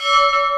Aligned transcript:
you 0.00 0.57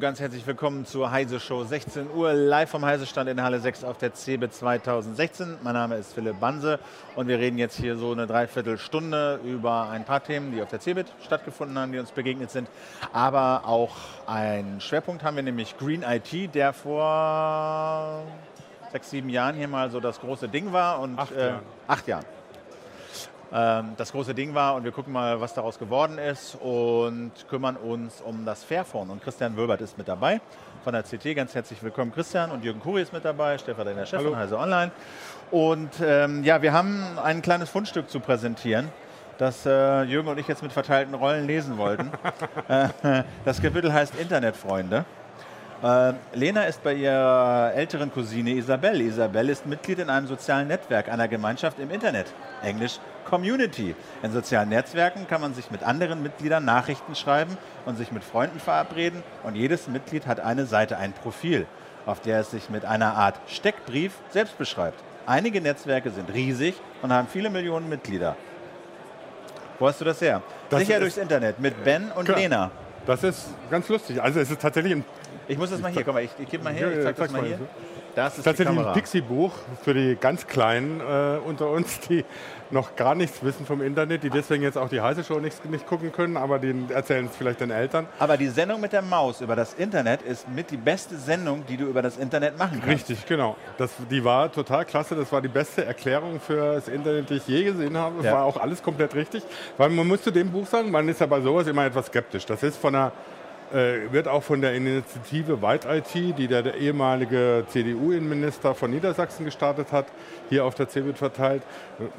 Ganz 0.00 0.20
herzlich 0.20 0.46
willkommen 0.46 0.86
zur 0.86 1.10
Heise 1.10 1.40
Show. 1.40 1.64
16 1.64 2.10
Uhr 2.10 2.32
live 2.32 2.70
vom 2.70 2.84
Heise 2.84 3.04
Stand 3.04 3.28
in 3.30 3.42
Halle 3.42 3.58
6 3.58 3.82
auf 3.82 3.98
der 3.98 4.14
CeBIT 4.14 4.54
2016. 4.54 5.56
Mein 5.62 5.74
Name 5.74 5.96
ist 5.96 6.12
Philipp 6.12 6.38
Banse 6.38 6.78
und 7.16 7.26
wir 7.26 7.38
reden 7.38 7.58
jetzt 7.58 7.76
hier 7.76 7.96
so 7.96 8.12
eine 8.12 8.28
Dreiviertelstunde 8.28 9.40
über 9.44 9.88
ein 9.88 10.04
paar 10.04 10.22
Themen, 10.22 10.52
die 10.52 10.62
auf 10.62 10.68
der 10.68 10.78
CeBIT 10.78 11.06
stattgefunden 11.24 11.76
haben, 11.78 11.90
die 11.90 11.98
uns 11.98 12.12
begegnet 12.12 12.50
sind. 12.50 12.68
Aber 13.12 13.62
auch 13.66 13.96
einen 14.26 14.80
Schwerpunkt 14.80 15.24
haben 15.24 15.34
wir, 15.34 15.42
nämlich 15.42 15.76
Green 15.78 16.04
IT, 16.04 16.54
der 16.54 16.72
vor 16.72 18.22
sechs, 18.92 19.10
sieben 19.10 19.30
Jahren 19.30 19.56
hier 19.56 19.68
mal 19.68 19.90
so 19.90 19.98
das 19.98 20.20
große 20.20 20.48
Ding 20.48 20.72
war. 20.72 21.00
Und, 21.00 21.18
Acht 21.18 21.32
äh, 21.32 21.48
Jahren. 21.48 21.62
Acht 21.88 22.06
Jahren 22.06 22.24
das 23.50 24.12
große 24.12 24.34
Ding 24.34 24.54
war 24.54 24.74
und 24.74 24.84
wir 24.84 24.92
gucken 24.92 25.12
mal, 25.12 25.40
was 25.40 25.54
daraus 25.54 25.78
geworden 25.78 26.18
ist 26.18 26.54
und 26.56 27.32
kümmern 27.48 27.76
uns 27.76 28.20
um 28.20 28.44
das 28.44 28.62
Fairphone. 28.62 29.08
Und 29.08 29.22
Christian 29.22 29.56
Wölbert 29.56 29.80
ist 29.80 29.96
mit 29.96 30.06
dabei 30.06 30.40
von 30.84 30.92
der 30.92 31.02
CT. 31.02 31.34
Ganz 31.34 31.54
herzlich 31.54 31.82
willkommen, 31.82 32.12
Christian. 32.12 32.50
Und 32.50 32.64
Jürgen 32.64 32.80
Kuri 32.80 33.02
ist 33.02 33.12
mit 33.12 33.24
dabei, 33.24 33.58
stellvertretender 33.58 34.06
Chef 34.06 34.22
von 34.22 34.36
Heise 34.36 34.58
Online. 34.58 34.90
Und 35.50 35.90
ähm, 36.02 36.44
ja, 36.44 36.62
wir 36.62 36.72
haben 36.72 37.02
ein 37.22 37.42
kleines 37.42 37.70
Fundstück 37.70 38.10
zu 38.10 38.20
präsentieren, 38.20 38.88
das 39.38 39.64
äh, 39.66 40.02
Jürgen 40.02 40.28
und 40.28 40.38
ich 40.38 40.48
jetzt 40.48 40.62
mit 40.62 40.72
verteilten 40.72 41.14
Rollen 41.14 41.46
lesen 41.46 41.78
wollten. 41.78 42.10
Äh, 42.68 43.22
das 43.46 43.62
Kapitel 43.62 43.92
heißt 43.92 44.14
Internetfreunde. 44.16 45.06
Äh, 45.82 46.12
Lena 46.34 46.64
ist 46.64 46.82
bei 46.82 46.92
ihrer 46.92 47.72
älteren 47.74 48.12
Cousine 48.12 48.50
Isabel. 48.50 49.00
Isabel 49.00 49.48
ist 49.48 49.64
Mitglied 49.64 50.00
in 50.00 50.10
einem 50.10 50.26
sozialen 50.26 50.68
Netzwerk, 50.68 51.08
einer 51.08 51.28
Gemeinschaft 51.28 51.78
im 51.78 51.90
Internet. 51.90 52.26
Englisch 52.62 52.98
Community. 53.28 53.94
In 54.22 54.32
sozialen 54.32 54.70
Netzwerken 54.70 55.26
kann 55.28 55.40
man 55.40 55.54
sich 55.54 55.70
mit 55.70 55.82
anderen 55.82 56.22
Mitgliedern 56.22 56.64
Nachrichten 56.64 57.14
schreiben 57.14 57.56
und 57.86 57.96
sich 57.96 58.10
mit 58.10 58.24
Freunden 58.24 58.58
verabreden. 58.58 59.22
Und 59.42 59.54
jedes 59.54 59.86
Mitglied 59.88 60.26
hat 60.26 60.40
eine 60.40 60.66
Seite, 60.66 60.96
ein 60.96 61.12
Profil, 61.12 61.66
auf 62.06 62.20
der 62.20 62.40
es 62.40 62.50
sich 62.50 62.70
mit 62.70 62.84
einer 62.84 63.14
Art 63.14 63.38
Steckbrief 63.46 64.12
selbst 64.30 64.56
beschreibt. 64.58 65.02
Einige 65.26 65.60
Netzwerke 65.60 66.10
sind 66.10 66.32
riesig 66.32 66.74
und 67.02 67.12
haben 67.12 67.28
viele 67.30 67.50
Millionen 67.50 67.88
Mitglieder. 67.88 68.34
Wo 69.78 69.86
hast 69.86 70.00
du 70.00 70.06
das 70.06 70.20
her? 70.20 70.42
Das 70.70 70.80
Sicher 70.80 70.98
durchs 70.98 71.18
Internet 71.18 71.60
mit 71.60 71.84
Ben 71.84 72.10
und 72.12 72.24
Klar. 72.24 72.38
Lena. 72.38 72.70
Das 73.06 73.22
ist 73.22 73.48
ganz 73.70 73.88
lustig. 73.88 74.20
Also 74.20 74.40
es 74.40 74.50
ist 74.50 74.60
tatsächlich 74.60 74.94
ein, 74.94 75.04
Ich 75.46 75.56
muss 75.56 75.70
das 75.70 75.80
mal 75.80 75.90
hier, 75.90 76.02
komm 76.04 76.14
mal, 76.14 76.24
ich, 76.24 76.30
ich 76.38 76.48
gebe 76.48 76.64
mal 76.64 76.72
her, 76.72 76.90
ich 76.92 77.02
zeig 77.04 77.16
das 77.16 77.30
mal 77.30 77.44
hier. 77.44 77.58
Das 78.14 78.36
ist 78.36 78.44
tatsächlich 78.44 78.76
ein 78.76 78.92
Pixie-Buch 78.94 79.52
für 79.82 79.94
die 79.94 80.16
ganz 80.16 80.46
Kleinen 80.46 81.00
äh, 81.00 81.38
unter 81.46 81.70
uns, 81.70 82.00
die 82.00 82.24
noch 82.70 82.96
gar 82.96 83.14
nichts 83.14 83.42
wissen 83.42 83.64
vom 83.66 83.80
Internet, 83.82 84.22
die 84.22 84.30
deswegen 84.30 84.62
jetzt 84.62 84.76
auch 84.76 84.88
die 84.88 85.00
heiße 85.00 85.24
Show 85.24 85.38
nicht, 85.40 85.64
nicht 85.70 85.86
gucken 85.86 86.12
können, 86.12 86.36
aber 86.36 86.58
die 86.58 86.74
erzählen 86.92 87.26
es 87.26 87.36
vielleicht 87.36 87.60
den 87.60 87.70
Eltern. 87.70 88.06
Aber 88.18 88.36
die 88.36 88.48
Sendung 88.48 88.80
mit 88.80 88.92
der 88.92 89.02
Maus 89.02 89.40
über 89.40 89.56
das 89.56 89.74
Internet 89.74 90.22
ist 90.22 90.48
mit 90.48 90.70
die 90.70 90.76
beste 90.76 91.16
Sendung, 91.16 91.64
die 91.66 91.76
du 91.76 91.86
über 91.86 92.02
das 92.02 92.16
Internet 92.16 92.58
machen 92.58 92.80
kannst. 92.84 93.08
Richtig, 93.08 93.26
genau. 93.26 93.56
Das, 93.78 93.90
die 94.10 94.22
war 94.24 94.50
total 94.52 94.84
klasse. 94.84 95.14
Das 95.16 95.30
war 95.32 95.40
die 95.40 95.48
beste 95.48 95.84
Erklärung 95.84 96.40
für 96.40 96.74
das 96.74 96.88
Internet, 96.88 97.30
die 97.30 97.34
ich 97.34 97.46
je 97.48 97.64
gesehen 97.64 97.96
habe. 97.96 98.16
Das 98.16 98.26
Ja. 98.26 98.32
war 98.34 98.44
auch 98.44 98.56
alles 98.58 98.82
komplett 98.82 99.14
richtig. 99.14 99.42
Weil 99.76 99.88
man 99.90 100.06
muss 100.06 100.22
zu 100.22 100.30
dem 100.30 100.50
Buch 100.50 100.66
sagen, 100.66 100.90
man 100.90 101.08
ist 101.08 101.20
ja 101.20 101.26
bei 101.26 101.40
sowas 101.40 101.66
immer 101.66 101.86
etwas 101.86 102.06
skeptisch. 102.06 102.44
Das 102.46 102.62
ist 102.62 102.76
von 102.76 102.94
äh, 102.94 103.10
wird 103.72 104.28
auch 104.28 104.42
von 104.42 104.60
der 104.60 104.74
Initiative 104.74 105.60
White 105.62 105.88
IT, 105.88 106.38
die 106.38 106.48
der, 106.48 106.74
ehemalige 106.74 107.64
CDU-Innenminister 107.68 108.74
von 108.74 108.90
Niedersachsen 108.90 109.44
gestartet 109.44 109.92
hat, 109.92 110.06
hier 110.48 110.64
auf 110.64 110.74
der 110.74 110.88
CeBIT 110.88 111.18
verteilt, 111.18 111.62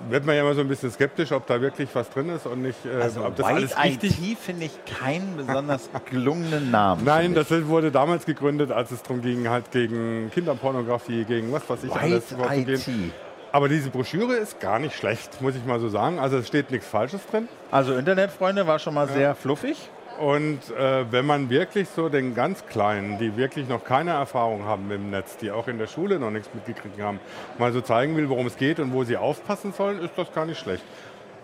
wird 0.09 0.25
man 0.25 0.35
ja 0.35 0.41
immer 0.41 0.53
so 0.53 0.61
ein 0.61 0.67
bisschen 0.67 0.91
skeptisch, 0.91 1.31
ob 1.31 1.47
da 1.47 1.61
wirklich 1.61 1.89
was 1.93 2.09
drin 2.09 2.29
ist 2.29 2.45
und 2.45 2.61
nicht, 2.61 2.85
äh, 2.85 3.01
Also 3.01 3.25
ob 3.25 3.35
das 3.35 3.47
White 3.47 3.55
alles 3.77 3.83
richtig 3.83 4.31
IT 4.31 4.37
finde 4.39 4.65
ich 4.65 4.79
keinen 4.85 5.37
besonders 5.37 5.89
gelungenen 6.09 6.71
Namen. 6.71 7.03
Nein, 7.03 7.33
das 7.33 7.49
wurde 7.67 7.91
damals 7.91 8.25
gegründet, 8.25 8.71
als 8.71 8.91
es 8.91 9.01
darum 9.01 9.21
ging, 9.21 9.49
halt 9.49 9.71
gegen 9.71 10.29
Kinderpornografie, 10.33 11.23
gegen 11.25 11.51
was 11.51 11.69
weiß 11.69 11.83
ich 11.83 11.91
alles 11.91 12.31
White 12.31 12.43
vorzugehen. 12.43 13.07
IT. 13.07 13.13
Aber 13.51 13.67
diese 13.67 13.89
Broschüre 13.89 14.35
ist 14.35 14.59
gar 14.59 14.77
nicht 14.79 14.95
schlecht, 14.95 15.41
muss 15.41 15.55
ich 15.55 15.65
mal 15.65 15.79
so 15.79 15.89
sagen. 15.89 16.19
Also 16.19 16.37
es 16.37 16.47
steht 16.47 16.69
nichts 16.69 16.87
Falsches 16.87 17.25
drin. 17.25 17.47
Also 17.71 17.95
Internetfreunde 17.95 18.67
war 18.67 18.77
schon 18.79 18.93
mal 18.93 19.07
sehr 19.07 19.33
fluffig. 19.33 19.89
Und 20.19 20.59
äh, 20.71 21.09
wenn 21.11 21.25
man 21.25 21.49
wirklich 21.49 21.87
so 21.87 22.09
den 22.09 22.35
ganz 22.35 22.65
Kleinen, 22.65 23.17
die 23.19 23.37
wirklich 23.37 23.69
noch 23.69 23.85
keine 23.85 24.11
Erfahrung 24.11 24.65
haben 24.65 24.91
im 24.91 25.11
Netz, 25.11 25.37
die 25.37 25.49
auch 25.49 25.69
in 25.69 25.77
der 25.77 25.87
Schule 25.87 26.19
noch 26.19 26.29
nichts 26.29 26.49
mitgekriegt 26.53 27.01
haben, 27.01 27.21
mal 27.57 27.71
so 27.71 27.79
zeigen 27.79 28.17
will, 28.17 28.27
worum 28.27 28.47
es 28.47 28.57
geht 28.57 28.81
und 28.81 28.91
wo 28.91 29.05
sie 29.05 29.15
aufpassen 29.15 29.71
sollen, 29.71 30.01
ist 30.01 30.11
das 30.17 30.33
gar 30.33 30.45
nicht 30.45 30.59
schlecht. 30.59 30.83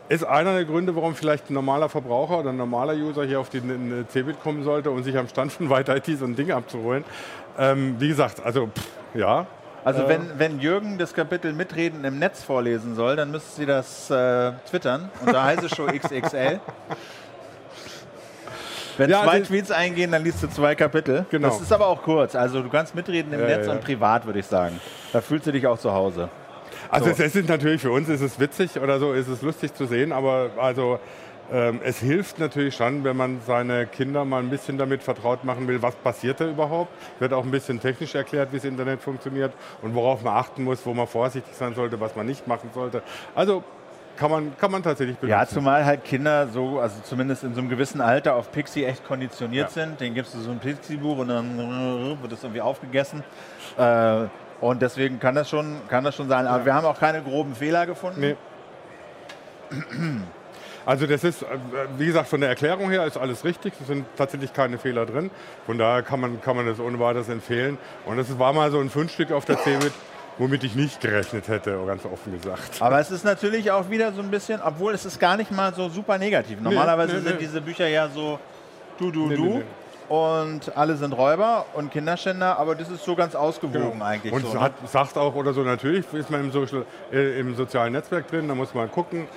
Ist 0.10 0.26
einer 0.26 0.54
der 0.54 0.66
Gründe, 0.66 0.94
warum 0.94 1.16
vielleicht 1.16 1.50
ein 1.50 1.54
normaler 1.54 1.88
Verbraucher 1.88 2.40
oder 2.40 2.50
ein 2.50 2.58
normaler 2.58 2.94
User 2.96 3.24
hier 3.24 3.40
auf 3.40 3.50
die 3.50 3.60
äh, 3.60 4.06
Cebit 4.10 4.42
kommen 4.42 4.64
sollte 4.66 4.92
und 4.92 5.04
sich 5.04 5.18
am 5.18 5.30
Stand 5.30 5.54
von 5.54 5.70
White 5.70 5.96
IT 5.96 6.20
so 6.20 6.26
ein 6.26 6.36
Ding 6.36 6.52
abzuholen. 6.52 7.06
Ähm, 7.58 7.96
wie 8.00 8.10
gesagt, 8.10 8.46
also 8.46 8.68
pff, 8.68 8.88
ja, 9.16 9.48
Also 9.86 10.08
wenn, 10.10 10.38
wenn 10.38 10.60
Jürgen 10.60 10.98
das 10.98 11.14
Kapitel 11.14 11.54
Mitreden 11.54 12.04
im 12.04 12.20
Netz 12.20 12.44
vorlesen 12.44 12.96
soll, 12.96 13.16
dann 13.16 13.32
müsste 13.32 13.56
sie 13.56 13.66
das 13.66 14.10
äh, 14.10 14.52
twittern 14.70 15.10
unter 15.26 15.44
heiße 15.44 15.70
Show 15.70 15.86
XXL. 15.88 16.60
Wenn 18.98 19.10
Ja, 19.10 19.24
zwei 19.24 19.32
also- 19.32 19.46
Tweets 19.48 19.72
eingehen, 19.72 20.12
dann 20.12 20.24
liest 20.24 20.42
du 20.44 20.48
zwei 20.48 20.76
Kapitel. 20.76 21.26
Genau. 21.30 21.50
Das 21.50 21.62
ist 21.62 21.72
aber 21.72 21.88
auch 21.88 22.02
kurz. 22.02 22.36
Also 22.36 22.62
du 22.62 22.70
kannst 22.70 22.96
mitreden 22.96 23.34
im 23.34 23.40
Ja, 23.42 23.48
Netz 23.48 23.68
ja. 23.68 23.74
und 23.74 23.82
privat, 23.82 24.26
würde 24.26 24.40
ich 24.40 24.46
sagen. 24.46 24.80
Da 25.12 25.22
fühlst 25.22 25.48
du 25.48 25.52
dich 25.52 25.66
auch 25.68 25.78
zu 25.80 25.92
Hause. 25.94 26.30
Also 26.90 27.06
So. 27.06 27.12
es, 27.12 27.20
es 27.20 27.36
ist 27.36 27.50
natürlich 27.50 27.82
für 27.82 27.92
uns 27.92 28.08
ist 28.10 28.22
es 28.22 28.40
witzig 28.40 28.80
oder 28.80 29.00
so, 29.00 29.14
ist 29.14 29.28
es 29.28 29.42
lustig 29.42 29.74
zu 29.74 29.86
sehen, 29.86 30.12
aber 30.12 30.52
also 30.58 31.00
ähm, 31.52 31.80
es 31.84 32.00
hilft 32.00 32.40
natürlich 32.40 32.76
schon, 32.76 33.04
wenn 33.04 33.16
man 33.18 33.40
seine 33.46 33.86
Kinder 33.86 34.26
mal 34.26 34.40
ein 34.42 34.50
bisschen 34.50 34.78
damit 34.78 35.04
vertraut 35.04 35.44
machen 35.44 35.68
will, 35.68 35.80
was 35.82 35.96
passiert 35.96 36.40
da 36.40 36.48
überhaupt. 36.48 36.90
Wird 37.20 37.34
auch 37.34 37.44
ein 37.44 37.52
bisschen 37.52 37.80
technisch 37.80 38.16
erklärt, 38.16 38.52
wie 38.52 38.58
das 38.58 38.66
Internet 38.66 39.02
funktioniert 39.02 39.52
und 39.84 39.94
worauf 39.94 40.24
man 40.24 40.36
achten 40.36 40.64
muss, 40.64 40.84
wo 40.86 40.94
man 40.94 41.06
vorsichtig 41.08 41.54
sein 41.56 41.76
sollte, 41.76 42.00
was 42.00 42.16
man 42.16 42.26
nicht 42.26 42.48
machen 42.48 42.70
sollte. 42.74 43.04
Also 43.36 43.64
kann 44.18 44.32
man, 44.32 44.58
kann 44.58 44.72
man 44.72 44.82
tatsächlich 44.84 45.18
benutzen. 45.18 45.40
Ja, 45.40 45.46
zumal 45.46 45.86
halt 45.86 46.04
Kinder 46.04 46.48
so, 46.48 46.80
also 46.80 46.96
zumindest 47.04 47.44
in 47.44 47.54
so 47.54 47.60
einem 47.62 47.70
gewissen 47.70 48.02
Alter 48.02 48.36
auf 48.36 48.52
Pixie 48.52 48.86
echt 48.86 49.06
konditioniert 49.06 49.70
Ja. 49.70 49.74
sind. 49.84 50.00
Den 50.00 50.14
gibst 50.14 50.34
du 50.34 50.40
so 50.40 50.52
ein 50.52 50.60
Pixie-Buch 50.60 51.18
und 51.20 51.28
dann 51.28 51.58
wird 52.22 52.32
das 52.32 52.44
irgendwie 52.44 52.62
aufgegessen. 52.62 53.24
Äh, 53.78 54.24
und 54.62 54.82
deswegen 54.82 55.20
kann 55.20 55.36
das 55.36 55.50
schon, 55.50 55.82
kann 55.90 56.04
das 56.04 56.16
schon 56.16 56.30
sein. 56.30 56.48
Aber 56.48 56.66
wir 56.66 56.74
haben 56.74 56.86
auch 56.86 57.00
keine 57.00 57.22
groben 57.22 57.56
Fehler 57.56 57.86
gefunden. 57.86 58.22
Nee. 58.22 58.36
Also 60.86 61.08
das 61.08 61.24
ist, 61.24 61.42
äh, 61.42 61.46
wie 61.98 62.06
gesagt, 62.06 62.28
von 62.28 62.40
der 62.40 62.50
Erklärung 62.50 62.90
her 62.92 63.06
ist 63.06 63.18
alles 63.18 63.44
richtig. 63.44 63.74
Es 63.82 63.88
sind 63.88 64.06
tatsächlich 64.16 64.54
keine 64.54 64.78
Fehler 64.78 65.06
drin. 65.06 65.32
Von 65.66 65.78
daher 65.80 66.04
kann 66.04 66.20
man, 66.20 66.40
kann 66.42 66.56
man 66.56 66.68
das 66.68 66.80
ohne 66.80 67.00
weiteres 67.00 67.28
empfehlen. 67.28 67.78
Und 68.06 68.18
das 68.18 68.38
war 68.38 68.54
mal 68.54 68.70
so 68.72 68.80
ein 68.80 68.90
Fundstück 68.90 69.32
auf 69.32 69.46
der 69.46 69.58
CeBIT, 69.58 69.92
womit 70.38 70.64
ich 70.64 70.76
nicht 70.76 71.02
gerechnet 71.02 71.48
hätte, 71.48 71.80
ganz 71.86 72.06
offen 72.06 72.34
gesagt. 72.34 72.82
Aber 72.82 73.00
es 73.00 73.12
ist 73.12 73.24
natürlich 73.24 73.72
auch 73.72 73.90
wieder 73.90 74.12
so 74.12 74.22
ein 74.22 74.32
bisschen, 74.32 74.62
obwohl 74.62 74.94
es 74.94 75.06
ist 75.06 75.20
gar 75.20 75.38
nicht 75.38 75.52
mal 75.52 75.74
so 75.74 75.90
super 75.90 76.18
negativ. 76.18 76.60
Normalerweise 76.62 77.16
nee, 77.16 77.22
sind 77.22 77.34
nee. 77.34 77.46
diese 77.46 77.62
Bücher 77.62 77.88
ja 77.88 78.10
so 78.10 78.40
du, 79.00 79.12
du, 79.12 79.28
Nee, 79.28 79.36
du. 79.36 79.44
nee, 79.44 79.58
nee. 79.58 79.64
Und 80.08 80.78
alle 80.78 80.96
sind 80.98 81.14
Räuber 81.14 81.66
und 81.74 81.92
Kinderschänder, 81.92 82.60
aber 82.60 82.76
das 82.76 82.90
ist 82.92 83.04
so 83.04 83.16
ganz 83.16 83.34
ausgewogen 83.34 84.04
eigentlich. 84.04 84.32
Genau. 84.32 84.36
Und 84.36 84.42
so, 84.44 84.48
es 84.50 84.54
ne? 84.54 84.62
hat, 84.62 84.74
sagt 84.88 85.18
auch 85.18 85.34
oder 85.34 85.52
so, 85.52 85.62
natürlich 85.62 86.06
ist 86.14 86.30
man 86.30 86.42
im, 86.42 86.52
Social, 86.52 86.86
äh, 87.12 87.40
im 87.40 87.56
sozialen 87.56 87.94
Netzwerk 87.94 88.28
drin, 88.28 88.48
da 88.48 88.54
muss 88.54 88.74
man 88.76 88.92
gucken. 88.92 89.28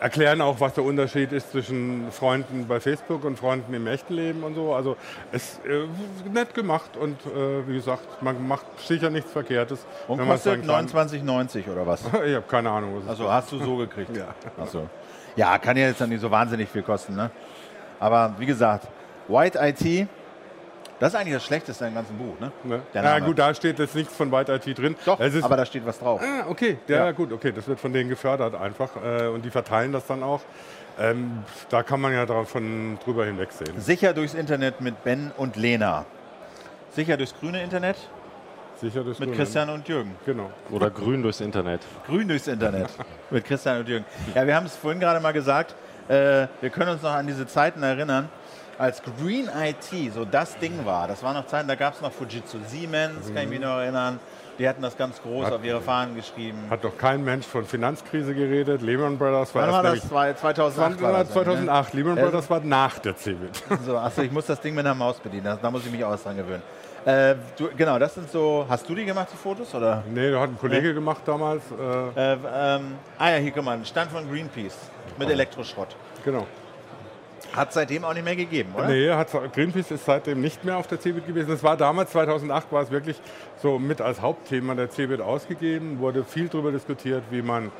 Erklären 0.00 0.40
auch, 0.40 0.60
was 0.60 0.74
der 0.74 0.84
Unterschied 0.84 1.30
ist 1.32 1.52
zwischen 1.52 2.10
Freunden 2.10 2.66
bei 2.66 2.80
Facebook 2.80 3.24
und 3.24 3.38
Freunden 3.38 3.72
im 3.74 3.86
echten 3.86 4.14
Leben 4.14 4.42
und 4.42 4.54
so. 4.54 4.74
Also 4.74 4.96
es 5.30 5.42
ist 5.42 5.66
äh, 5.66 6.28
nett 6.32 6.54
gemacht 6.54 6.96
und 6.96 7.20
äh, 7.26 7.68
wie 7.68 7.74
gesagt, 7.74 8.22
man 8.22 8.46
macht 8.48 8.64
sicher 8.80 9.10
nichts 9.10 9.30
Verkehrtes. 9.30 9.86
Und 10.08 10.18
wenn 10.18 10.26
kostet 10.26 10.64
sagen 10.64 10.88
kann. 10.88 10.88
29,90 10.88 11.70
oder 11.70 11.86
was? 11.86 12.02
Ich 12.26 12.34
habe 12.34 12.46
keine 12.48 12.70
Ahnung. 12.70 13.02
Also 13.06 13.30
hast 13.30 13.52
du 13.52 13.58
so 13.58 13.76
gekriegt? 13.76 14.10
Ja. 14.20 14.34
Achso. 14.60 14.88
Ja, 15.36 15.56
kann 15.58 15.76
ja 15.76 15.86
jetzt 15.86 16.00
dann 16.00 16.08
nicht 16.08 16.20
so 16.20 16.30
wahnsinnig 16.30 16.68
viel 16.68 16.82
kosten, 16.82 17.14
ne? 17.14 17.30
Aber 17.98 18.34
wie 18.38 18.46
gesagt, 18.46 18.88
White 19.28 19.58
IT, 19.62 20.08
das 21.00 21.12
ist 21.12 21.18
eigentlich 21.18 21.34
das 21.34 21.44
Schlechteste 21.44 21.86
im 21.86 21.94
ganzen 21.94 22.16
Buch, 22.16 22.38
ne? 22.38 22.52
Ne? 22.62 22.80
Ja 22.94 23.18
gut, 23.18 23.38
da 23.38 23.52
steht 23.52 23.78
jetzt 23.78 23.94
nichts 23.96 24.14
von 24.14 24.30
White 24.30 24.52
IT 24.52 24.78
drin. 24.78 24.94
Doch, 25.04 25.18
aber 25.18 25.56
da 25.56 25.66
steht 25.66 25.84
was 25.84 25.98
drauf. 25.98 26.20
ah, 26.22 26.46
okay, 26.48 26.78
ja, 26.86 27.06
Ja. 27.06 27.12
gut, 27.12 27.32
okay, 27.32 27.50
das 27.52 27.66
wird 27.66 27.80
von 27.80 27.92
denen 27.92 28.08
gefördert 28.08 28.54
einfach 28.54 28.90
äh, 29.02 29.26
und 29.26 29.44
die 29.44 29.50
verteilen 29.50 29.92
das 29.92 30.06
dann 30.06 30.22
auch. 30.22 30.42
Ähm, 30.98 31.42
da 31.70 31.82
kann 31.82 32.00
man 32.00 32.12
ja 32.12 32.26
davon 32.26 32.98
drüber 33.02 33.24
hinwegsehen. 33.24 33.80
Sicher 33.80 34.12
durchs 34.12 34.34
Internet 34.34 34.80
mit 34.80 35.02
Ben 35.02 35.32
und 35.36 35.56
Lena. 35.56 36.04
Sicher 36.90 37.16
durchs 37.16 37.34
grüne 37.38 37.62
Internet 37.62 37.96
Sicher 38.80 39.04
das 39.04 39.18
mit 39.18 39.28
Grüne. 39.28 39.36
Christian 39.36 39.68
und 39.70 39.86
Jürgen. 39.88 40.14
Genau. 40.24 40.50
Oder 40.70 40.90
grün 40.90 41.22
durchs 41.22 41.40
Internet. 41.40 41.82
Grün 42.06 42.28
durchs 42.28 42.46
Internet 42.46 42.88
mit 43.30 43.44
Christian 43.44 43.80
und 43.80 43.88
Jürgen. 43.88 44.06
Ja, 44.34 44.46
wir 44.46 44.56
haben 44.56 44.64
es 44.66 44.74
vorhin 44.74 45.00
gerade 45.00 45.20
mal 45.20 45.32
gesagt. 45.32 45.74
Äh, 46.08 46.46
wir 46.60 46.70
können 46.70 46.90
uns 46.92 47.02
noch 47.02 47.12
an 47.12 47.26
diese 47.26 47.46
Zeiten 47.46 47.82
erinnern, 47.82 48.28
als 48.80 49.02
Green 49.02 49.48
IT 49.62 50.12
so 50.14 50.24
das 50.24 50.56
Ding 50.58 50.84
war. 50.86 51.06
Das 51.06 51.22
waren 51.22 51.34
noch 51.34 51.46
Zeiten, 51.46 51.68
da 51.68 51.74
gab 51.74 51.94
es 51.94 52.00
noch 52.00 52.12
Fujitsu 52.12 52.58
Siemens, 52.66 53.26
kann 53.34 53.44
ich 53.44 53.48
mich 53.50 53.60
noch 53.60 53.78
erinnern. 53.78 54.18
Die 54.58 54.68
hatten 54.68 54.82
das 54.82 54.96
ganz 54.96 55.20
groß 55.22 55.46
Hat- 55.46 55.52
auf 55.54 55.64
ihre 55.64 55.80
Fahnen 55.80 56.14
geschrieben. 56.16 56.58
Hat 56.68 56.84
doch 56.84 56.96
kein 56.98 57.24
Mensch 57.24 57.46
von 57.46 57.64
Finanzkrise 57.64 58.34
geredet. 58.34 58.82
Lehman 58.82 59.16
Brothers 59.16 59.54
war 59.54 59.70
war 59.72 59.82
das? 59.82 60.06
Zwei- 60.06 60.34
2008 60.34 61.00
war 61.00 61.12
das, 61.12 61.28
dann, 61.28 61.44
2008. 61.44 61.94
Lehman 61.94 62.18
Äh, 62.18 62.22
Brothers 62.22 62.50
war 62.50 62.60
nach 62.60 62.98
der 62.98 63.16
CeBIT. 63.16 63.70
Ne? 63.70 63.78
So, 63.86 63.96
achso, 63.96 64.20
ich 64.22 64.30
muss 64.32 64.46
das 64.46 64.60
Ding 64.60 64.74
mit 64.74 64.84
einer 64.84 64.94
Maus 64.94 65.18
bedienen. 65.18 65.44
Da- 65.44 65.56
Da 65.56 65.70
muss 65.70 65.84
ich 65.86 65.90
mich 65.92 66.04
auch 66.04 66.10
erst 66.10 66.26
dran 66.26 66.36
gewöhnen. 66.36 66.62
Äh, 67.06 67.36
du, 67.56 67.70
genau, 67.74 67.98
das 67.98 68.14
sind 68.14 68.30
so. 68.30 68.66
Hast 68.68 68.86
du 68.86 68.94
die 68.94 69.06
gemacht, 69.06 69.28
die 69.32 69.36
Fotos? 69.38 69.74
Oder? 69.74 70.02
nee, 70.12 70.30
da 70.30 70.40
hat 70.40 70.50
ein 70.50 70.58
Kollege 70.58 70.92
gemacht 70.92 71.22
damals. 71.24 71.62
Äh, 71.70 72.20
Äh, 72.20 72.32
ähm, 72.34 72.94
ah 73.18 73.30
ja, 73.30 73.36
hier, 73.36 73.52
guck 73.52 73.64
mal, 73.64 73.82
Stand 73.86 74.10
von 74.10 74.30
Greenpeace 74.30 74.76
mit 75.18 75.30
Elektroschrott. 75.30 75.96
genau. 76.24 76.46
Hat 77.54 77.72
seitdem 77.72 78.04
auch 78.04 78.14
nicht 78.14 78.24
mehr 78.24 78.36
gegeben, 78.36 78.72
oder? 78.74 78.88
Nee, 78.88 79.10
hat, 79.10 79.30
Greenpeace 79.52 79.90
ist 79.90 80.04
seitdem 80.04 80.40
nicht 80.40 80.64
mehr 80.64 80.76
auf 80.76 80.86
der 80.86 81.00
CeBIT 81.00 81.26
gewesen. 81.26 81.50
Das 81.50 81.62
war 81.62 81.76
damals, 81.76 82.10
2008, 82.10 82.70
war 82.72 82.82
es 82.82 82.90
wirklich 82.90 83.20
so 83.60 83.78
mit 83.78 84.00
als 84.00 84.20
Hauptthema 84.20 84.74
der 84.74 84.90
CeBIT 84.90 85.20
ausgegeben. 85.20 85.98
Wurde 85.98 86.24
viel 86.24 86.48
darüber 86.48 86.70
diskutiert, 86.70 87.24
wie 87.30 87.42
man 87.42 87.72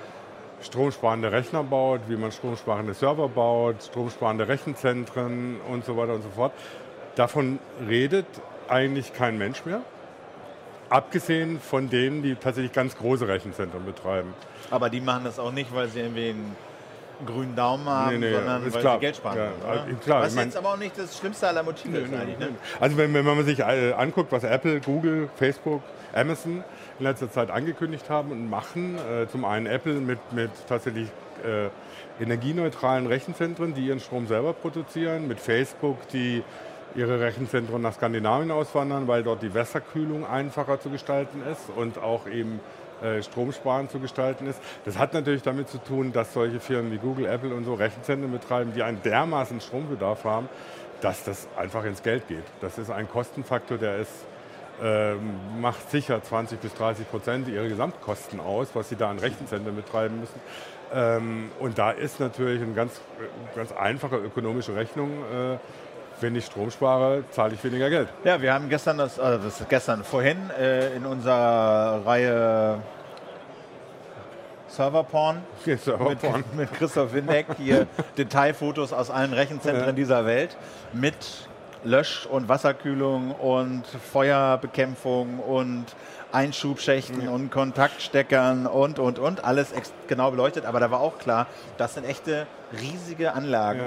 stromsparende 0.63 1.33
Rechner 1.33 1.63
baut, 1.63 2.01
wie 2.09 2.17
man 2.17 2.33
stromsparende 2.33 2.95
Server 2.95 3.29
baut, 3.29 3.83
stromsparende 3.83 4.49
Rechenzentren 4.49 5.61
und 5.71 5.85
so 5.85 5.97
weiter 5.97 6.15
und 6.15 6.23
so 6.23 6.31
fort. 6.31 6.53
Davon 7.15 7.59
redet 7.89 8.27
eigentlich 8.69 9.13
kein 9.13 9.39
Mensch 9.39 9.65
mehr. 9.65 9.83
Abgesehen 10.89 11.61
von 11.61 11.89
denen, 11.89 12.23
die 12.23 12.35
tatsächlich 12.35 12.73
ganz 12.73 12.97
große 12.97 13.29
Rechenzentren 13.29 13.85
betreiben. 13.85 14.35
Aber 14.71 14.91
die 14.91 15.01
machen 15.01 15.25
das 15.25 15.39
auch 15.39 15.53
nicht, 15.53 15.73
weil 15.73 15.89
sie 15.89 16.01
irgendwie 16.01 16.31
einen 16.31 16.57
grünen 17.27 17.55
Daumen 17.57 17.85
haben, 17.87 18.19
Nee, 18.19 18.29
nee, 18.31 18.35
sondern 18.35 18.63
weil 18.73 18.81
klar. 18.81 18.95
sie 18.95 19.01
Geld 19.01 19.17
sparen 19.17 19.37
Ja, 19.39 19.49
also 19.69 19.85
klar, 20.03 20.23
Was 20.23 20.31
ich 20.31 20.37
mein- 20.37 20.47
jetzt 20.47 20.57
aber 20.57 20.69
auch 20.73 20.77
nicht 20.77 20.99
das 20.99 21.17
schlimmste 21.19 21.49
aller 21.49 21.63
Motive 21.63 21.99
ist 21.99 22.13
eigentlich. 22.15 22.39
Ne? 22.39 22.49
Also 22.81 22.97
wenn, 22.97 23.13
wenn 23.15 23.25
man 23.25 23.45
sich 23.45 23.59
äh, 23.61 23.93
anguckt, 23.93 24.33
was 24.33 24.45
Apple, 24.45 24.81
Google, 24.81 25.29
Facebook, 25.37 25.83
Amazon 26.15 26.65
in 26.99 27.05
letzter 27.05 27.31
Zeit 27.31 27.51
angekündigt 27.51 28.11
haben 28.11 28.31
und 28.33 28.49
machen, 28.51 28.97
äh, 28.97 29.27
zum 29.29 29.45
einen 29.45 29.67
Apple 29.67 29.95
mit, 29.95 30.19
mit 30.33 30.51
tatsächlich 30.69 31.09
äh, 31.45 31.69
energieneutralen 32.23 33.07
Rechenzentren, 33.07 33.75
die 33.75 33.87
ihren 33.87 34.01
Strom 34.01 34.27
selber 34.27 34.53
produzieren, 34.53 35.27
mit 35.29 35.41
Facebook, 35.41 35.97
die 36.09 36.43
ihre 36.95 37.21
Rechenzentren 37.21 37.81
nach 37.81 37.95
Skandinavien 37.95 38.51
auswandern, 38.51 39.07
weil 39.09 39.23
dort 39.23 39.43
die 39.43 39.55
Wasserkühlung 39.55 40.27
einfacher 40.27 40.81
zu 40.81 40.91
gestalten 40.91 41.41
ist 41.51 41.71
und 41.77 41.99
auch 41.99 42.27
eben 42.27 42.61
stromsparend 43.23 43.91
zu 43.91 43.99
gestalten 43.99 44.47
ist. 44.47 44.61
Das 44.85 44.99
hat 44.99 45.15
natürlich 45.15 45.43
damit 45.43 45.69
zu 45.69 45.79
tun, 45.79 46.13
dass 46.13 46.33
solche 46.33 46.61
Firmen 46.61 46.93
wie 46.93 46.99
Google, 46.99 47.27
Apple 47.27 47.55
und 47.55 47.65
so 47.65 47.75
Rechenzentren 47.75 48.31
betreiben, 48.31 48.73
die 48.75 48.83
einen 48.83 49.03
dermaßen 49.03 49.61
Strombedarf 49.61 50.25
haben, 50.25 50.49
dass 51.01 51.25
das 51.25 51.49
einfach 51.57 51.85
ins 51.85 52.03
Geld 52.03 52.29
geht. 52.29 52.45
Das 52.61 52.79
ist 52.79 52.91
ein 52.91 53.09
Kostenfaktor, 53.09 53.79
der 53.79 53.99
ist, 53.99 54.13
ähm, 54.83 55.61
macht 55.61 55.91
sicher 55.91 56.23
20 56.23 56.61
bis 56.61 56.75
30 56.75 57.11
Prozent 57.11 57.49
ihrer 57.49 57.69
Gesamtkosten 57.69 58.41
aus, 58.41 58.69
was 58.75 58.89
sie 58.89 58.97
da 58.97 59.11
an 59.11 59.19
Rechenzentren 59.19 59.75
betreiben 59.75 60.21
müssen. 60.21 60.41
Ähm, 60.93 61.51
und 61.61 61.79
da 61.79 61.91
ist 61.93 62.21
natürlich 62.21 62.63
eine 62.63 62.73
ganz, 62.73 63.01
äh, 63.19 63.57
ganz 63.57 63.73
einfache 63.73 64.17
ökonomische 64.17 64.75
Rechnung. 64.75 65.11
Wenn 66.21 66.37
ich 66.37 66.47
Strom 66.47 66.71
spare, 66.71 67.25
zahle 67.31 67.55
ich 67.55 67.65
weniger 67.65 67.89
Geld. 67.89 68.09
Ja, 68.25 68.41
wir 68.41 68.53
haben 68.53 68.69
gestern 68.69 68.99
das, 68.99 69.19
äh, 69.19 69.39
das 69.39 69.61
ist 69.61 69.69
gestern 69.69 70.05
vorhin 70.05 70.51
äh, 70.51 70.95
in 70.95 71.07
unserer 71.07 72.03
Reihe 72.05 72.79
Serverporn 74.69 75.43
Jetzt 75.67 75.89
aber 75.89 76.11
mit, 76.11 76.55
mit 76.55 76.73
Christoph 76.75 77.13
Windeck 77.13 77.47
hier 77.59 77.87
Detailfotos 78.19 78.93
aus 78.93 79.11
allen 79.11 79.33
Rechenzentren 79.33 79.87
Ja. 79.87 79.93
dieser 79.93 80.27
Welt 80.27 80.57
mit 80.93 81.15
Lösch- 81.83 82.27
und 82.27 82.49
Wasserkühlung 82.49 83.33
und 83.33 83.85
Feuerbekämpfung 84.13 85.39
und 85.41 85.87
Einschubschächten 86.31 87.27
und 87.29 87.51
Kontaktsteckern 87.51 88.67
und, 88.67 88.99
und, 88.99 89.19
und. 89.19 89.45
Alles 89.45 89.73
genau 90.07 90.31
beleuchtet. 90.31 90.67
Aber 90.67 90.79
da 90.79 90.91
war 90.91 91.01
auch 91.01 91.19
klar, 91.19 91.47
das 91.79 91.95
sind 91.95 92.05
echte 92.05 92.47
riesige 92.79 93.33
Anlagen, 93.33 93.81
äh, 93.81 93.85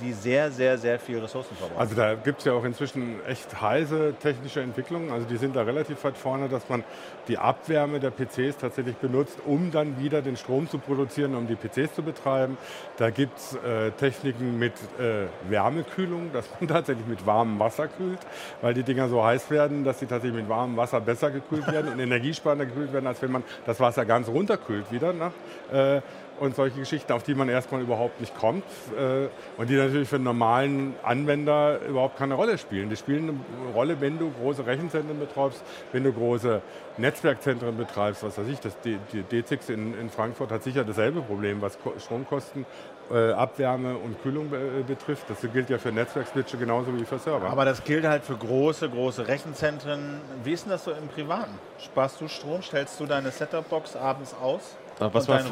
die 0.00 0.12
sehr, 0.12 0.50
sehr, 0.50 0.78
sehr 0.78 0.98
viel 0.98 1.18
Ressourcen 1.18 1.54
verbrauchen. 1.56 1.80
Also 1.80 1.94
da 1.94 2.14
gibt 2.14 2.38
es 2.38 2.44
ja 2.44 2.52
auch 2.52 2.64
inzwischen 2.64 3.24
echt 3.26 3.60
heiße 3.60 4.14
technische 4.20 4.60
Entwicklungen. 4.60 5.10
Also 5.10 5.26
die 5.26 5.36
sind 5.36 5.54
da 5.54 5.62
relativ 5.62 6.02
weit 6.04 6.16
vorne, 6.16 6.48
dass 6.48 6.68
man 6.68 6.84
die 7.28 7.38
Abwärme 7.38 8.00
der 8.00 8.10
PCs 8.10 8.58
tatsächlich 8.58 8.96
benutzt, 8.96 9.38
um 9.44 9.70
dann 9.70 9.98
wieder 9.98 10.22
den 10.22 10.36
Strom 10.36 10.68
zu 10.68 10.78
produzieren, 10.78 11.34
um 11.34 11.46
die 11.46 11.56
PCs 11.56 11.94
zu 11.94 12.02
betreiben. 12.02 12.56
Da 12.96 13.10
gibt 13.10 13.38
es 13.38 13.54
äh, 13.56 13.90
Techniken 13.92 14.58
mit 14.58 14.72
äh, 14.98 15.26
Wärmekühlung, 15.50 16.30
dass 16.32 16.48
man 16.58 16.68
tatsächlich 16.68 17.06
mit 17.06 17.26
warmem 17.26 17.58
Wasser 17.58 17.88
kühlt, 17.88 18.20
weil 18.62 18.74
die 18.74 18.82
Dinger 18.82 19.08
so 19.08 19.24
heiß 19.24 19.50
werden, 19.50 19.84
dass 19.84 20.00
sie 20.00 20.06
tatsächlich 20.06 20.40
mit 20.40 20.48
warmem 20.48 20.76
Wasser 20.76 21.00
besser 21.00 21.30
gekühlt 21.30 21.66
werden 21.70 21.92
und 21.92 21.98
energiesparender 22.06 22.66
gekühlt 22.66 22.92
werden, 22.92 23.06
als 23.06 23.20
wenn 23.22 23.32
man 23.32 23.44
das 23.66 23.80
Wasser 23.80 24.04
ganz 24.04 24.28
runterkühlt 24.28 24.90
wieder. 24.90 25.12
Ne? 25.12 25.32
Äh, 25.72 26.00
und 26.40 26.56
solche 26.56 26.78
Geschichten, 26.78 27.12
auf 27.12 27.22
die 27.22 27.34
man 27.34 27.48
erstmal 27.48 27.80
überhaupt 27.80 28.20
nicht 28.20 28.36
kommt 28.36 28.64
äh, 28.96 29.28
und 29.56 29.70
die 29.70 29.76
natürlich 29.76 30.08
für 30.08 30.16
einen 30.16 30.24
normalen 30.24 30.94
Anwender 31.02 31.80
überhaupt 31.88 32.18
keine 32.18 32.34
Rolle 32.34 32.58
spielen. 32.58 32.90
Die 32.90 32.96
spielen 32.96 33.28
eine 33.28 33.72
Rolle, 33.74 34.00
wenn 34.00 34.18
du 34.18 34.30
große 34.30 34.66
Rechenzentren 34.66 35.18
betreibst, 35.18 35.62
wenn 35.92 36.04
du 36.04 36.12
große 36.12 36.60
Netzwerkzentren 36.98 37.76
betreibst, 37.76 38.22
was 38.22 38.38
weiß 38.38 38.48
ich, 38.48 38.60
das 38.60 38.78
die 38.80 38.98
D6 39.30 39.70
in, 39.70 39.98
in 39.98 40.10
Frankfurt 40.10 40.50
hat 40.50 40.62
sicher 40.62 40.84
dasselbe 40.84 41.20
Problem, 41.20 41.60
was 41.60 41.78
Ko 41.78 41.92
Stromkosten, 41.98 42.64
äh, 43.10 43.32
Abwärme 43.32 43.96
und 43.96 44.20
Kühlung 44.22 44.50
be 44.50 44.84
betrifft. 44.86 45.28
Das 45.28 45.38
gilt 45.52 45.70
ja 45.70 45.78
für 45.78 45.92
Netzwerkswitche 45.92 46.56
genauso 46.56 46.98
wie 46.98 47.04
für 47.04 47.18
Server. 47.18 47.48
Aber 47.48 47.64
das 47.64 47.84
gilt 47.84 48.04
halt 48.04 48.24
für 48.24 48.36
große, 48.36 48.88
große 48.88 49.28
Rechenzentren. 49.28 50.20
Wie 50.42 50.52
ist 50.52 50.64
denn 50.64 50.70
das 50.70 50.84
so 50.84 50.90
im 50.90 51.08
Privaten? 51.08 51.52
Sparst 51.78 52.20
du 52.20 52.28
Strom? 52.28 52.62
Stellst 52.62 52.98
du 52.98 53.06
deine 53.06 53.30
Setup-Box 53.30 53.96
abends 53.96 54.34
aus? 54.34 54.76
Äh, 54.98 55.08
Was 55.12 55.28
man, 55.28 55.44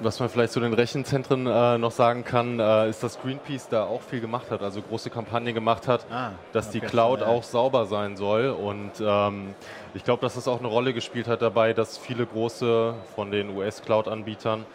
was 0.00 0.20
man 0.20 0.28
vielleicht 0.28 0.52
zu 0.52 0.60
den 0.60 0.74
Rechenzentren 0.74 1.46
äh, 1.46 1.78
noch 1.78 1.92
sagen 1.92 2.24
kann, 2.24 2.60
äh, 2.60 2.90
ist, 2.90 3.02
dass 3.02 3.18
Greenpeace 3.20 3.68
da 3.70 3.84
auch 3.84 4.02
viel 4.02 4.20
gemacht 4.20 4.50
hat, 4.50 4.62
also 4.62 4.82
große 4.82 5.08
Kampagne 5.08 5.54
gemacht 5.54 5.88
hat, 5.88 6.04
Ah, 6.10 6.32
dass 6.52 6.70
die 6.70 6.78
okay, 6.78 6.88
Cloud 6.88 7.20
ja. 7.20 7.26
auch 7.26 7.42
sauber 7.42 7.86
sein 7.86 8.16
soll. 8.16 8.50
Und 8.50 8.92
ähm, 9.00 9.54
ich 9.94 10.04
glaube, 10.04 10.20
dass 10.20 10.34
das 10.34 10.46
auch 10.46 10.58
eine 10.58 10.68
Rolle 10.68 10.92
gespielt 10.92 11.26
hat 11.26 11.40
dabei, 11.40 11.72
dass 11.72 11.96
viele 11.96 12.26
große 12.26 12.94
von 13.14 13.30
den 13.30 13.56
US-Cloud-Anbietern, 13.56 14.66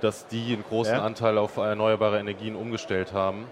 dass 0.00 0.26
die 0.28 0.52
einen 0.52 0.64
großen 0.68 0.94
Ja. 0.94 1.02
Anteil 1.02 1.36
auf 1.38 1.56
erneuerbare 1.56 2.18
Energien 2.20 2.54
umgestellt 2.54 3.12
haben. 3.12 3.46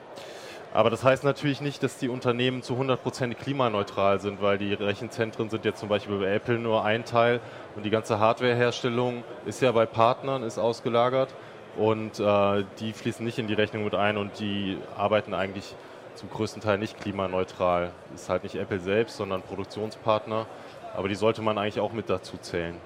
Aber 0.74 0.88
das 0.88 1.04
heißt 1.04 1.22
natürlich 1.22 1.60
nicht, 1.60 1.82
dass 1.82 1.98
die 1.98 2.08
Unternehmen 2.08 2.62
zu 2.62 2.74
100% 2.74 3.34
klimaneutral 3.34 4.20
sind, 4.20 4.40
weil 4.40 4.56
die 4.56 4.72
Rechenzentren 4.72 5.50
sind 5.50 5.66
jetzt 5.66 5.80
zum 5.80 5.90
Beispiel 5.90 6.18
bei 6.18 6.34
Apple 6.34 6.58
nur 6.58 6.84
ein 6.84 7.04
Teil 7.04 7.40
und 7.76 7.84
die 7.84 7.90
ganze 7.90 8.18
Hardwareherstellung 8.18 9.22
ist 9.44 9.60
ja 9.60 9.70
bei 9.72 9.84
Partnern, 9.84 10.42
ist 10.42 10.58
ausgelagert 10.58 11.34
und 11.76 12.18
äh, 12.18 12.64
die 12.80 12.94
fließen 12.94 13.24
nicht 13.24 13.38
in 13.38 13.48
die 13.48 13.54
Rechnung 13.54 13.84
mit 13.84 13.94
ein 13.94 14.16
und 14.16 14.38
die 14.38 14.78
arbeiten 14.96 15.34
eigentlich 15.34 15.74
zum 16.14 16.30
größten 16.30 16.62
Teil 16.62 16.78
nicht 16.78 16.98
klimaneutral. 16.98 17.90
Ist 18.14 18.30
halt 18.30 18.42
nicht 18.42 18.54
Apple 18.54 18.80
selbst, 18.80 19.18
sondern 19.18 19.42
Produktionspartner, 19.42 20.46
aber 20.94 21.08
die 21.08 21.14
sollte 21.14 21.42
man 21.42 21.58
eigentlich 21.58 21.80
auch 21.80 21.92
mit 21.92 22.08
dazu 22.08 22.38
zählen. 22.38 22.76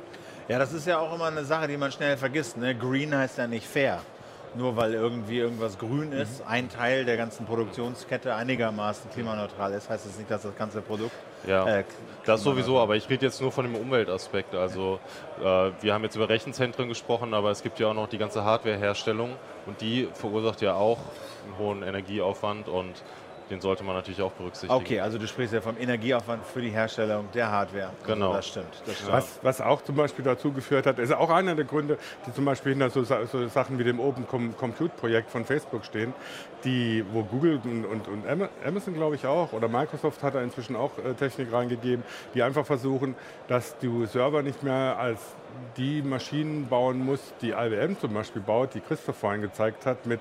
Ja, 0.48 0.58
das 0.58 0.72
ist 0.72 0.86
ja 0.86 0.98
auch 0.98 1.14
immer 1.14 1.26
eine 1.26 1.44
Sache, 1.44 1.68
die 1.68 1.76
man 1.76 1.92
schnell 1.92 2.16
vergisst. 2.16 2.56
Ne? 2.56 2.74
Green 2.74 3.16
heißt 3.16 3.38
ja 3.38 3.46
nicht 3.46 3.66
fair. 3.66 4.00
Nur 4.56 4.76
weil 4.76 4.94
irgendwie 4.94 5.38
irgendwas 5.38 5.78
grün 5.78 6.12
ist, 6.12 6.40
Mhm. 6.40 6.46
ein 6.48 6.68
Teil 6.68 7.04
der 7.04 7.16
ganzen 7.16 7.46
Produktionskette 7.46 8.34
einigermaßen 8.34 9.10
klimaneutral 9.10 9.72
ist, 9.72 9.88
heißt 9.90 10.06
das 10.06 10.16
nicht, 10.18 10.30
dass 10.30 10.42
das 10.42 10.56
ganze 10.56 10.80
Produkt. 10.80 11.12
Ja, 11.46 11.66
äh, 11.78 11.84
das 12.24 12.42
sowieso, 12.42 12.80
aber 12.80 12.96
ich 12.96 13.08
rede 13.08 13.26
jetzt 13.26 13.40
nur 13.40 13.52
von 13.52 13.64
dem 13.66 13.76
Umweltaspekt. 13.76 14.54
Also 14.54 14.98
äh, 15.40 15.70
wir 15.80 15.94
haben 15.94 16.02
jetzt 16.02 16.16
über 16.16 16.28
Rechenzentren 16.28 16.88
gesprochen, 16.88 17.34
aber 17.34 17.50
es 17.50 17.62
gibt 17.62 17.78
ja 17.78 17.88
auch 17.88 17.94
noch 17.94 18.08
die 18.08 18.18
ganze 18.18 18.44
Hardwareherstellung 18.44 19.30
und 19.66 19.80
die 19.80 20.08
verursacht 20.14 20.60
ja 20.62 20.74
auch 20.74 20.98
einen 21.44 21.58
hohen 21.58 21.82
Energieaufwand 21.82 22.68
und 22.68 22.94
den 23.50 23.60
sollte 23.60 23.84
man 23.84 23.94
natürlich 23.94 24.20
auch 24.22 24.32
berücksichtigen. 24.32 24.72
Okay, 24.72 25.00
also 25.00 25.18
du 25.18 25.26
sprichst 25.26 25.54
ja 25.54 25.60
vom 25.60 25.76
Energieaufwand 25.78 26.44
für 26.44 26.60
die 26.60 26.70
Herstellung 26.70 27.28
der 27.32 27.50
Hardware. 27.50 27.90
Genau. 28.06 28.26
Also 28.26 28.36
das 28.36 28.48
stimmt. 28.48 28.82
Das 28.86 28.94
stimmt. 28.96 29.12
Was, 29.12 29.38
was 29.42 29.60
auch 29.60 29.82
zum 29.82 29.94
Beispiel 29.96 30.24
dazu 30.24 30.52
geführt 30.52 30.86
hat, 30.86 30.98
ist 30.98 31.12
auch 31.12 31.30
einer 31.30 31.54
der 31.54 31.64
Gründe, 31.64 31.98
die 32.26 32.32
zum 32.32 32.44
Beispiel 32.44 32.72
hinter 32.72 32.90
so, 32.90 33.04
so 33.04 33.48
Sachen 33.48 33.78
wie 33.78 33.84
dem 33.84 34.00
Open 34.00 34.26
Com 34.26 34.56
Compute 34.56 34.92
Projekt 34.96 35.30
von 35.30 35.44
Facebook 35.44 35.84
stehen, 35.84 36.12
die, 36.64 37.04
wo 37.12 37.22
Google 37.22 37.60
und, 37.64 37.84
und, 37.84 38.08
und 38.08 38.26
Ama- 38.28 38.48
Amazon, 38.66 38.94
glaube 38.94 39.14
ich, 39.14 39.26
auch, 39.26 39.52
oder 39.52 39.68
Microsoft 39.68 40.22
hat 40.22 40.34
da 40.34 40.42
inzwischen 40.42 40.74
auch 40.74 40.92
äh, 40.98 41.14
Technik 41.14 41.52
reingegeben, 41.52 42.04
die 42.34 42.42
einfach 42.42 42.66
versuchen, 42.66 43.14
dass 43.48 43.78
du 43.78 44.06
Server 44.06 44.42
nicht 44.42 44.62
mehr 44.62 44.96
als 44.98 45.20
die 45.76 46.02
Maschinen 46.02 46.66
bauen 46.68 47.04
musst, 47.04 47.34
die 47.42 47.50
IBM 47.50 47.98
zum 47.98 48.14
Beispiel 48.14 48.42
baut, 48.42 48.74
die 48.74 48.80
Christoph 48.80 49.16
vorhin 49.16 49.42
gezeigt 49.42 49.86
hat, 49.86 50.06
mit 50.06 50.20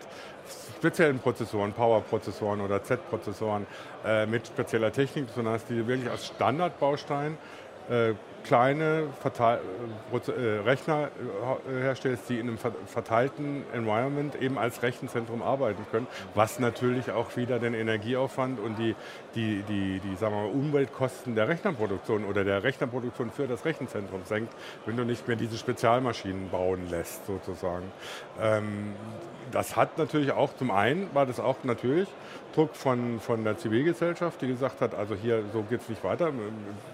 speziellen 0.78 1.20
Prozessoren, 1.20 1.74
Power-Prozessoren 1.74 2.62
oder 2.62 2.84
Z-Prozessoren, 2.84 3.66
äh, 4.06 4.26
mit 4.26 4.48
spezieller 4.48 4.92
Technik, 4.92 5.26
sondern 5.34 5.56
dass 5.56 5.66
die 5.66 5.88
wirklich 5.88 6.10
als 6.10 6.28
Standardbaustein 6.28 7.38
äh, 7.90 8.14
kleine 8.46 9.08
Verteil 9.22 9.60
äh, 10.14 10.32
äh, 10.32 10.60
Rechner 10.60 11.10
äh, 11.68 11.82
herstellst, 11.82 12.30
die 12.30 12.40
in 12.40 12.48
einem 12.48 12.58
ver- 12.58 12.72
verteilten 12.86 13.64
Environment 13.74 14.36
eben 14.42 14.58
als 14.58 14.84
Rechenzentrum 14.84 15.42
arbeiten 15.42 15.86
können, 15.92 16.08
was 16.36 16.60
natürlich 16.60 17.12
auch 17.12 17.36
wieder 17.36 17.60
den 17.60 17.74
Energieaufwand 17.74 18.60
und 18.60 18.78
die, 18.78 18.96
die, 19.34 19.64
die, 19.64 20.00
die 20.00 20.16
sagen 20.16 20.36
wir 20.36 20.44
mal, 20.44 20.52
Umweltkosten 20.52 21.36
der 21.36 21.48
Rechnerproduktion 21.48 22.24
oder 22.26 22.44
der 22.44 22.64
Rechnerproduktion 22.64 23.32
für 23.32 23.48
das 23.48 23.66
Rechenzentrum 23.66 24.22
senkt, 24.26 24.54
wenn 24.86 24.96
du 24.96 25.04
nicht 25.04 25.28
mehr 25.28 25.38
diese 25.38 25.58
Spezialmaschinen 25.58 26.50
bauen 26.50 26.90
lässt, 26.90 27.26
sozusagen. 27.26 27.92
Ähm, 28.40 28.94
das 29.52 29.76
hat 29.76 29.98
natürlich 29.98 30.32
auch, 30.32 30.56
zum 30.56 30.72
einen 30.72 31.14
war 31.14 31.26
das 31.26 31.40
auch 31.40 31.58
natürlich 31.64 32.08
Druck 32.54 32.76
von, 32.76 33.20
von 33.20 33.44
der 33.44 33.58
Zivilgesellschaft, 33.58 34.42
die 34.42 34.48
gesagt 34.48 34.82
hat, 34.82 34.96
also 34.96 35.14
hier, 35.14 35.44
so 35.52 35.62
geht 35.64 35.82
es 35.82 35.90
nicht 35.90 36.04
weiter. 36.04 36.32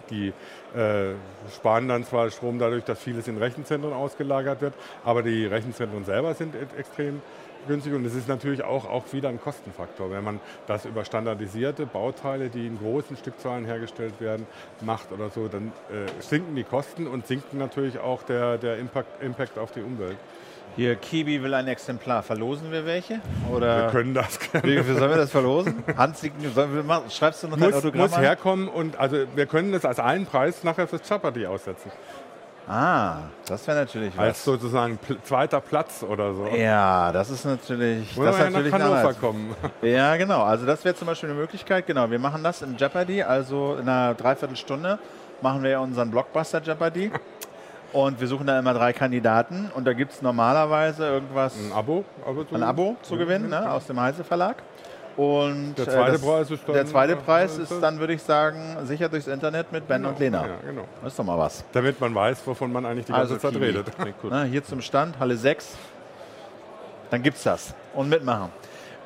Die 0.09 0.33
äh, 0.75 1.13
sparen 1.53 1.87
dann 1.87 2.03
zwar 2.03 2.29
Strom 2.29 2.59
dadurch, 2.59 2.83
dass 2.83 2.99
vieles 2.99 3.27
in 3.27 3.37
Rechenzentren 3.37 3.93
ausgelagert 3.93 4.61
wird, 4.61 4.73
aber 5.03 5.23
die 5.23 5.45
Rechenzentren 5.45 6.05
selber 6.05 6.33
sind 6.33 6.55
e- 6.55 6.79
extrem 6.79 7.21
günstig 7.67 7.93
und 7.93 8.05
es 8.05 8.15
ist 8.15 8.27
natürlich 8.27 8.63
auch, 8.63 8.89
auch 8.89 9.03
wieder 9.13 9.29
ein 9.29 9.39
Kostenfaktor, 9.39 10.09
wenn 10.11 10.23
man 10.23 10.39
das 10.67 10.85
über 10.85 11.05
standardisierte 11.05 11.85
Bauteile, 11.85 12.49
die 12.49 12.65
in 12.65 12.79
großen 12.79 13.17
Stückzahlen 13.17 13.65
hergestellt 13.65 14.19
werden, 14.19 14.47
macht 14.81 15.11
oder 15.11 15.29
so, 15.29 15.47
dann 15.47 15.71
äh, 15.89 16.21
sinken 16.21 16.55
die 16.55 16.63
Kosten 16.63 17.07
und 17.07 17.27
sinken 17.27 17.57
natürlich 17.57 17.99
auch 17.99 18.23
der, 18.23 18.57
der 18.57 18.77
Impact, 18.77 19.21
Impact 19.21 19.57
auf 19.57 19.71
die 19.71 19.81
Umwelt. 19.81 20.17
Hier, 20.77 20.95
Kiwi 20.95 21.43
will 21.43 21.53
ein 21.53 21.67
Exemplar. 21.67 22.23
Verlosen 22.23 22.71
wir 22.71 22.85
welche? 22.85 23.19
Wir 23.47 23.55
Oder 23.55 23.89
können 23.91 24.13
das 24.13 24.39
gerne. 24.39 24.67
wie, 24.67 24.81
sollen 24.81 25.09
wir 25.11 25.17
das 25.17 25.31
verlosen? 25.31 25.83
Sollen 26.55 26.87
wir? 26.87 27.03
Schreibst 27.09 27.43
du 27.43 27.47
noch 27.49 27.57
dein 27.57 27.69
muss, 27.69 27.77
Autogramm 27.77 28.01
muss 28.01 28.13
an? 28.13 28.21
herkommen 28.21 28.67
und 28.69 28.97
also 28.99 29.17
wir 29.35 29.45
können 29.47 29.71
das 29.73 29.83
als 29.85 29.99
einen 29.99 30.25
Preis 30.25 30.63
nachher 30.63 30.87
fürs 30.87 31.07
Jeopardy 31.07 31.45
aussetzen. 31.45 31.91
Ah, 32.67 33.23
das 33.47 33.67
wäre 33.67 33.79
natürlich 33.79 34.17
Als 34.17 34.37
was. 34.37 34.43
sozusagen 34.45 34.97
pl 34.97 35.17
zweiter 35.23 35.59
Platz 35.59 36.03
oder 36.07 36.33
so. 36.33 36.45
Ja, 36.47 37.11
das 37.11 37.29
ist 37.29 37.43
natürlich, 37.43 38.15
Wollen 38.15 38.27
das 38.27 38.37
wir 38.37 38.45
ist 38.47 38.53
ja 38.53 38.59
natürlich 38.59 38.71
nach 38.71 38.79
Hannover 38.81 39.13
kommen. 39.15 39.55
Ja, 39.81 40.15
genau. 40.15 40.43
Also 40.43 40.65
das 40.65 40.85
wäre 40.85 40.95
zum 40.95 41.07
Beispiel 41.07 41.29
eine 41.31 41.39
Möglichkeit. 41.39 41.85
Genau, 41.87 42.09
wir 42.09 42.19
machen 42.19 42.43
das 42.43 42.61
im 42.61 42.77
Jeopardy. 42.77 43.23
Also 43.23 43.75
in 43.81 43.89
einer 43.89 44.13
Dreiviertelstunde 44.13 44.99
machen 45.41 45.63
wir 45.63 45.71
ja 45.71 45.79
unseren 45.79 46.11
Blockbuster 46.11 46.61
Jeopardy. 46.61 47.11
Und 47.93 48.21
wir 48.21 48.27
suchen 48.27 48.47
da 48.47 48.57
immer 48.57 48.73
drei 48.73 48.93
Kandidaten. 48.93 49.69
Und 49.75 49.85
da 49.85 49.93
gibt 49.93 50.13
es 50.13 50.21
normalerweise 50.21 51.07
irgendwas, 51.07 51.53
Ein 51.57 51.73
Abo? 51.73 52.05
Abo 52.25 52.43
zu 52.45 52.55
ein 52.55 52.63
Abo 52.63 52.95
zu 53.01 53.17
gewinnen 53.17 53.49
ne, 53.49 53.69
aus 53.71 53.85
dem 53.87 53.99
Heise 53.99 54.23
Verlag. 54.23 54.57
Und 55.17 55.75
Der 55.77 55.85
zweite 55.89 56.09
äh, 56.09 56.11
das, 56.13 56.21
Preis 56.21 56.49
ist 56.51 56.63
dann- 56.65 56.73
Der 56.73 56.85
zweite 56.85 57.15
Preis 57.17 57.57
ist 57.57 57.81
dann, 57.81 57.99
würde 57.99 58.13
ich 58.13 58.23
sagen, 58.23 58.77
sicher 58.83 59.09
durchs 59.09 59.27
Internet 59.27 59.69
mit 59.73 59.85
Ben 59.87 60.05
und 60.05 60.17
Lena. 60.19 60.41
Ja, 60.47 60.53
genau. 60.65 60.83
Das 61.03 61.11
ist 61.11 61.19
doch 61.19 61.25
mal 61.25 61.37
was. 61.37 61.65
Damit 61.73 61.99
man 61.99 62.15
weiß, 62.15 62.47
wovon 62.47 62.71
man 62.71 62.85
eigentlich 62.85 63.07
die 63.07 63.11
ganze 63.11 63.33
Also 63.33 63.37
Zeit 63.37 63.51
Kiwi. 63.51 63.65
redet. 63.65 63.87
Na, 64.29 64.43
hier 64.43 64.63
zum 64.63 64.79
Stand, 64.81 65.19
Halle 65.19 65.35
6. 65.35 65.75
Dann 67.09 67.21
gibt's 67.23 67.43
das. 67.43 67.73
Und 67.93 68.07
mitmachen. 68.07 68.49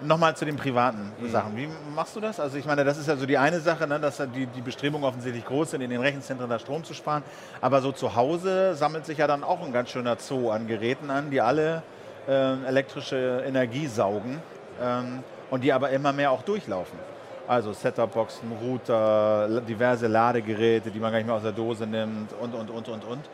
Nochmal 0.02 0.36
zu 0.36 0.44
den 0.44 0.58
privaten 0.58 1.12
Mhm. 1.20 1.30
Sachen. 1.30 1.56
Wie 1.56 1.70
machst 1.96 2.16
du 2.16 2.20
das? 2.20 2.40
Also 2.40 2.58
ich 2.58 2.66
meine, 2.66 2.84
das 2.84 2.98
ist 2.98 3.08
ja 3.08 3.16
so 3.16 3.26
die 3.26 3.38
eine 3.38 3.62
Sache, 3.62 3.88
ne, 3.88 3.98
dass 4.00 4.18
da 4.18 4.26
die, 4.26 4.46
die 4.46 4.62
Bestrebungen 4.62 5.08
offensichtlich 5.08 5.46
groß 5.46 5.72
sind, 5.72 5.82
in 5.82 5.90
den 5.90 6.02
Rechenzentren 6.02 6.50
da 6.50 6.60
Strom 6.60 6.84
zu 6.84 6.94
sparen. 6.94 7.24
Aber 7.62 7.82
so 7.82 7.92
zu 7.94 8.14
Hause 8.16 8.76
sammelt 8.76 9.06
sich 9.06 9.18
ja 9.20 9.28
dann 9.28 9.44
auch 9.44 9.64
ein 9.66 9.72
ganz 9.72 9.90
schöner 9.90 10.18
Zoo 10.20 10.50
an 10.52 10.68
Geräten 10.68 11.10
an, 11.10 11.32
die 11.32 11.40
alle 11.40 11.82
ähm, 12.28 12.66
elektrische 12.66 13.44
Energie 13.48 13.88
saugen 13.88 14.42
ähm, 14.82 15.24
und 15.50 15.64
die 15.64 15.72
aber 15.72 15.90
immer 15.92 16.12
mehr 16.12 16.32
auch 16.32 16.42
durchlaufen. 16.42 17.00
Also 17.48 17.72
Setup-Boxen, 17.74 18.52
Router, 18.62 19.62
diverse 19.62 20.08
Ladegeräte, 20.08 20.90
die 20.92 21.00
man 21.00 21.12
gar 21.12 21.20
nicht 21.20 21.28
mehr 21.28 21.36
aus 21.36 21.44
der 21.44 21.52
Dose 21.52 21.86
nimmt 21.88 22.34
und, 22.42 22.54
und, 22.54 22.70
und, 22.70 22.90
und, 22.90 23.06
und. 23.06 23.30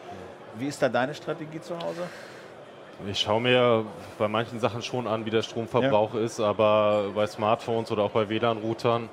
Wie 0.55 0.67
ist 0.67 0.81
da 0.81 0.89
deine 0.89 1.13
Strategie 1.15 1.61
zu 1.61 1.75
Hause? 1.77 2.01
Ich 3.07 3.19
schaue 3.19 3.41
mir 3.41 3.85
bei 4.19 4.27
manchen 4.27 4.59
Sachen 4.59 4.83
schon 4.83 5.07
an, 5.07 5.25
wie 5.25 5.31
der 5.31 5.41
Stromverbrauch 5.41 6.13
ist, 6.13 6.39
aber 6.39 7.11
bei 7.15 7.25
Smartphones 7.25 7.91
oder 7.91 8.03
auch 8.03 8.11
bei 8.11 8.29
WLAN-Routern 8.29 9.09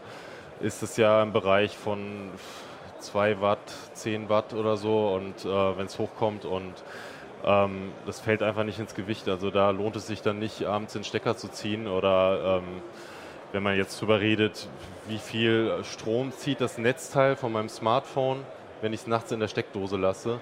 ist 0.60 0.82
es 0.82 0.98
ja 0.98 1.22
im 1.22 1.32
Bereich 1.32 1.76
von 1.76 2.30
2 3.00 3.40
Watt, 3.40 3.58
10 3.94 4.28
Watt 4.28 4.52
oder 4.52 4.76
so 4.76 5.08
und 5.08 5.44
äh, 5.44 5.78
wenn 5.78 5.86
es 5.86 5.98
hochkommt 5.98 6.44
und 6.44 6.74
ähm, 7.44 7.92
das 8.04 8.20
fällt 8.20 8.42
einfach 8.42 8.64
nicht 8.64 8.78
ins 8.78 8.94
Gewicht. 8.94 9.26
Also 9.28 9.50
da 9.50 9.70
lohnt 9.70 9.96
es 9.96 10.06
sich 10.06 10.20
dann 10.20 10.38
nicht, 10.38 10.64
abends 10.66 10.92
den 10.92 11.04
Stecker 11.04 11.36
zu 11.36 11.48
ziehen 11.48 11.86
oder 11.86 12.58
ähm, 12.58 12.82
wenn 13.52 13.62
man 13.62 13.76
jetzt 13.76 13.98
drüber 14.00 14.20
redet, 14.20 14.68
wie 15.08 15.18
viel 15.18 15.72
Strom 15.84 16.32
zieht 16.32 16.60
das 16.60 16.76
Netzteil 16.76 17.36
von 17.36 17.52
meinem 17.52 17.70
Smartphone, 17.70 18.44
wenn 18.82 18.92
ich 18.92 19.00
es 19.00 19.06
nachts 19.06 19.32
in 19.32 19.40
der 19.40 19.48
Steckdose 19.48 19.96
lasse. 19.96 20.40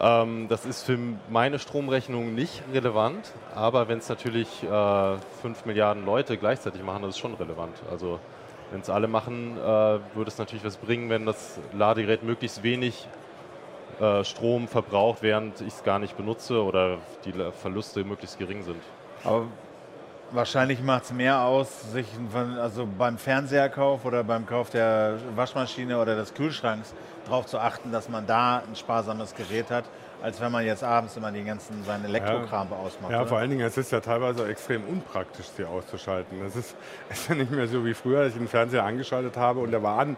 Ähm, 0.00 0.48
das 0.48 0.66
ist 0.66 0.82
für 0.82 0.98
meine 1.28 1.58
Stromrechnung 1.58 2.34
nicht 2.34 2.62
relevant, 2.72 3.32
aber 3.54 3.88
wenn 3.88 3.98
es 3.98 4.08
natürlich 4.08 4.62
äh, 4.64 5.16
5 5.42 5.66
Milliarden 5.66 6.04
Leute 6.04 6.36
gleichzeitig 6.36 6.82
machen, 6.82 7.02
das 7.02 7.10
ist 7.10 7.18
schon 7.18 7.34
relevant. 7.34 7.76
Also 7.90 8.18
wenn 8.70 8.80
es 8.80 8.90
alle 8.90 9.06
machen, 9.06 9.56
äh, 9.56 9.62
würde 9.62 10.28
es 10.28 10.38
natürlich 10.38 10.64
was 10.64 10.76
bringen, 10.76 11.10
wenn 11.10 11.26
das 11.26 11.60
Ladegerät 11.72 12.22
möglichst 12.24 12.62
wenig 12.62 13.06
äh, 14.00 14.24
Strom 14.24 14.66
verbraucht, 14.66 15.22
während 15.22 15.60
ich 15.60 15.68
es 15.68 15.84
gar 15.84 16.00
nicht 16.00 16.16
benutze 16.16 16.62
oder 16.62 16.98
die 17.24 17.32
Verluste 17.52 18.02
möglichst 18.04 18.38
gering 18.38 18.62
sind. 18.62 18.82
Aber 19.22 19.46
wahrscheinlich 20.30 20.82
macht 20.82 21.04
es 21.04 21.12
mehr 21.12 21.42
aus, 21.42 21.92
sich 21.92 22.06
also 22.60 22.88
beim 22.98 23.18
Fernseherkauf 23.18 24.04
oder 24.04 24.24
beim 24.24 24.46
Kauf 24.46 24.70
der 24.70 25.18
Waschmaschine 25.34 25.98
oder 25.98 26.16
des 26.16 26.34
Kühlschranks 26.34 26.94
darauf 27.24 27.46
zu 27.46 27.58
achten, 27.58 27.92
dass 27.92 28.08
man 28.08 28.26
da 28.26 28.58
ein 28.58 28.76
sparsames 28.76 29.34
Gerät 29.34 29.70
hat, 29.70 29.84
als 30.24 30.40
wenn 30.40 30.50
man 30.50 30.64
jetzt 30.64 30.82
abends 30.82 31.14
immer 31.18 31.30
den 31.30 31.44
ganzen 31.44 31.84
seinen 31.84 32.06
Elektrokram 32.06 32.72
ausmacht. 32.72 33.12
Ja, 33.12 33.20
oder? 33.20 33.28
vor 33.28 33.38
allen 33.38 33.50
Dingen, 33.50 33.60
es 33.66 33.76
ist 33.76 33.92
ja 33.92 34.00
teilweise 34.00 34.48
extrem 34.48 34.82
unpraktisch, 34.84 35.44
sie 35.54 35.66
auszuschalten. 35.66 36.38
Es 36.46 36.56
ist, 36.56 36.74
es 37.10 37.20
ist 37.20 37.28
ja 37.28 37.34
nicht 37.34 37.50
mehr 37.50 37.66
so 37.68 37.84
wie 37.84 37.92
früher, 37.92 38.24
dass 38.24 38.32
ich 38.32 38.38
den 38.38 38.48
Fernseher 38.48 38.84
angeschaltet 38.84 39.36
habe 39.36 39.60
und 39.60 39.70
der 39.70 39.82
war 39.82 39.98
an. 39.98 40.16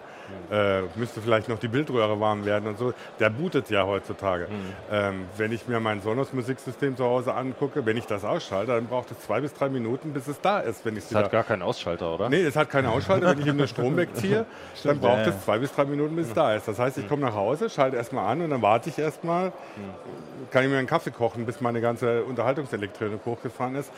Äh, 0.51 0.83
müsste 0.97 1.21
vielleicht 1.21 1.49
noch 1.49 1.59
die 1.59 1.69
Bildröhre 1.69 2.19
warm 2.21 2.45
werden 2.45 2.69
und 2.69 2.79
so. 2.79 2.93
Der 3.19 3.31
bootet 3.31 3.71
ja 3.71 3.85
heutzutage. 3.85 4.49
Ähm, 4.91 5.27
wenn 5.37 5.53
ich 5.53 5.69
mir 5.69 5.79
mein 5.79 6.01
Sonos-Musiksystem 6.01 6.97
zu 6.97 7.05
Hause 7.05 7.35
angucke, 7.35 7.87
wenn 7.87 7.97
ich 7.97 8.07
das 8.07 8.25
ausschalte, 8.25 8.73
dann 8.73 8.87
braucht 8.87 9.11
es 9.11 9.21
zwei 9.21 9.41
bis 9.41 9.55
drei 9.55 9.69
Minuten, 9.69 10.13
bis 10.13 10.27
es 10.27 10.41
da 10.41 10.61
ist, 10.61 10.85
wenn 10.85 10.97
es 10.97 11.15
hat 11.15 11.31
gar 11.31 11.45
keinen 11.45 11.63
Ausschalter, 11.63 12.15
oder? 12.15 12.29
Nee, 12.29 12.43
es 12.43 12.57
hat 12.57 12.71
keine 12.71 12.91
Ausschalter. 12.91 13.31
Wenn 13.31 13.41
ich 13.41 13.47
ihm 13.47 13.59
den 13.59 13.69
Strom 13.69 13.97
wegziehe, 13.97 14.47
dann 14.85 14.99
braucht 14.99 15.19
ja, 15.19 15.27
ja. 15.27 15.29
es 15.31 15.45
zwei 15.45 15.59
bis 15.59 15.73
drei 15.73 15.85
Minuten, 15.85 16.17
bis 16.17 16.29
es 16.29 16.35
da 16.35 16.55
ist. 16.55 16.67
Das 16.69 16.79
heißt, 16.79 16.99
ich 16.99 17.09
komme 17.09 17.23
nach 17.23 17.35
Hause, 17.35 17.71
schalte 17.71 17.97
erstmal 17.97 18.31
an 18.31 18.43
und 18.43 18.51
dann 18.51 18.63
warte 18.63 18.91
ich 18.91 18.99
erstmal, 18.99 19.53
kann 20.51 20.65
ich 20.65 20.71
mir 20.71 20.79
einen 20.79 20.87
Kaffee 20.87 21.11
kochen, 21.11 21.47
bis 21.47 21.61
meine 21.61 21.81
ganze 21.81 22.25
Unterhaltungselektronik 22.25 23.21
hochgefahren 23.25 23.75
ist. 23.77 23.91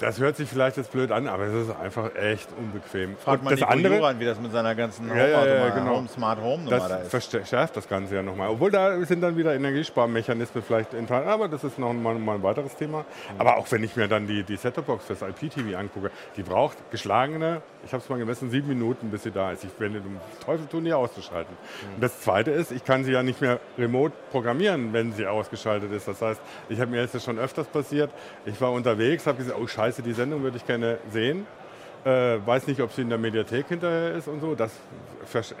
Das 0.00 0.18
hört 0.18 0.36
sich 0.36 0.48
vielleicht 0.48 0.76
jetzt 0.76 0.92
blöd 0.92 1.10
an, 1.12 1.28
aber 1.28 1.44
es 1.44 1.68
ist 1.68 1.76
einfach 1.76 2.14
echt 2.14 2.48
unbequem. 2.58 3.16
Fragt 3.16 3.42
man 3.42 3.56
das 3.56 3.68
andere, 3.68 3.96
Juran, 3.96 4.20
wie 4.20 4.24
das 4.24 4.40
mit 4.40 4.52
seiner 4.52 4.74
ganzen 4.74 5.10
Home, 5.10 5.18
Ja, 5.18 5.26
ja, 5.26 5.46
ja, 5.46 5.68
genau. 5.70 5.96
Home 5.96 6.08
Smart 6.08 6.40
Home 6.40 6.64
Nummer 6.64 6.78
da 6.78 6.88
das 6.88 7.02
ist. 7.14 7.28
verschärft 7.28 7.76
das 7.76 7.88
Ganze 7.88 8.14
ja 8.16 8.22
nochmal. 8.22 8.48
Obwohl 8.48 8.70
da 8.70 9.00
sind 9.04 9.20
dann 9.20 9.36
wieder 9.36 9.54
Energiesparmechanismen 9.54 10.62
vielleicht 10.62 10.94
enthalten, 10.94 11.28
aber 11.28 11.48
das 11.48 11.64
ist 11.64 11.78
noch 11.78 11.92
mal, 11.92 12.14
mal 12.14 12.36
ein 12.36 12.42
weiteres 12.42 12.74
Thema. 12.76 13.04
Aber 13.38 13.56
auch 13.56 13.70
wenn 13.70 13.84
ich 13.84 13.96
mir 13.96 14.08
dann 14.08 14.26
die, 14.26 14.42
die 14.42 14.56
Set-Top-Box 14.56 15.04
fürs 15.04 15.22
IPTV 15.22 15.76
angucke, 15.76 16.10
die 16.36 16.42
braucht 16.42 16.78
geschlagene, 16.90 17.62
ich 17.84 17.92
habe 17.92 18.02
es 18.02 18.08
mal 18.08 18.18
gemessen, 18.18 18.50
sieben 18.50 18.68
Minuten, 18.68 19.10
bis 19.10 19.24
sie 19.24 19.32
da 19.32 19.50
ist. 19.52 19.64
Ich 19.64 19.78
werde 19.80 20.00
den 20.00 20.20
Teufel 20.44 20.66
tun, 20.66 20.84
die 20.84 20.92
auszuschalten. 20.92 21.56
Und 21.94 22.02
das 22.02 22.20
Zweite 22.20 22.52
ist, 22.52 22.70
ich 22.70 22.84
kann 22.84 23.04
sie 23.04 23.12
ja 23.12 23.22
nicht 23.22 23.40
mehr 23.40 23.58
remote 23.76 24.14
programmieren, 24.30 24.92
wenn 24.92 25.12
sie 25.12 25.26
ausgeschaltet 25.26 25.92
ist. 25.92 26.06
Das 26.06 26.22
heißt, 26.22 26.40
ich 26.68 26.80
habe 26.80 26.90
mir 26.90 27.00
jetzt 27.02 27.20
schon 27.22 27.38
öfters 27.38 27.66
passiert. 27.66 28.10
Ich 28.46 28.60
war 28.60 28.70
unterwegs, 28.72 29.26
habe 29.26 29.38
gesagt, 29.38 29.58
oh 29.60 29.66
scheiße, 29.66 29.91
die 30.00 30.14
Sendung 30.14 30.42
würde 30.42 30.56
ich 30.56 30.66
gerne 30.66 30.98
sehen. 31.10 31.46
Äh, 32.04 32.38
weiß 32.44 32.66
nicht, 32.66 32.80
ob 32.80 32.92
sie 32.92 33.02
in 33.02 33.10
der 33.10 33.18
Mediathek 33.18 33.68
hinterher 33.68 34.12
ist 34.14 34.26
und 34.28 34.40
so. 34.40 34.54
Das 34.54 34.72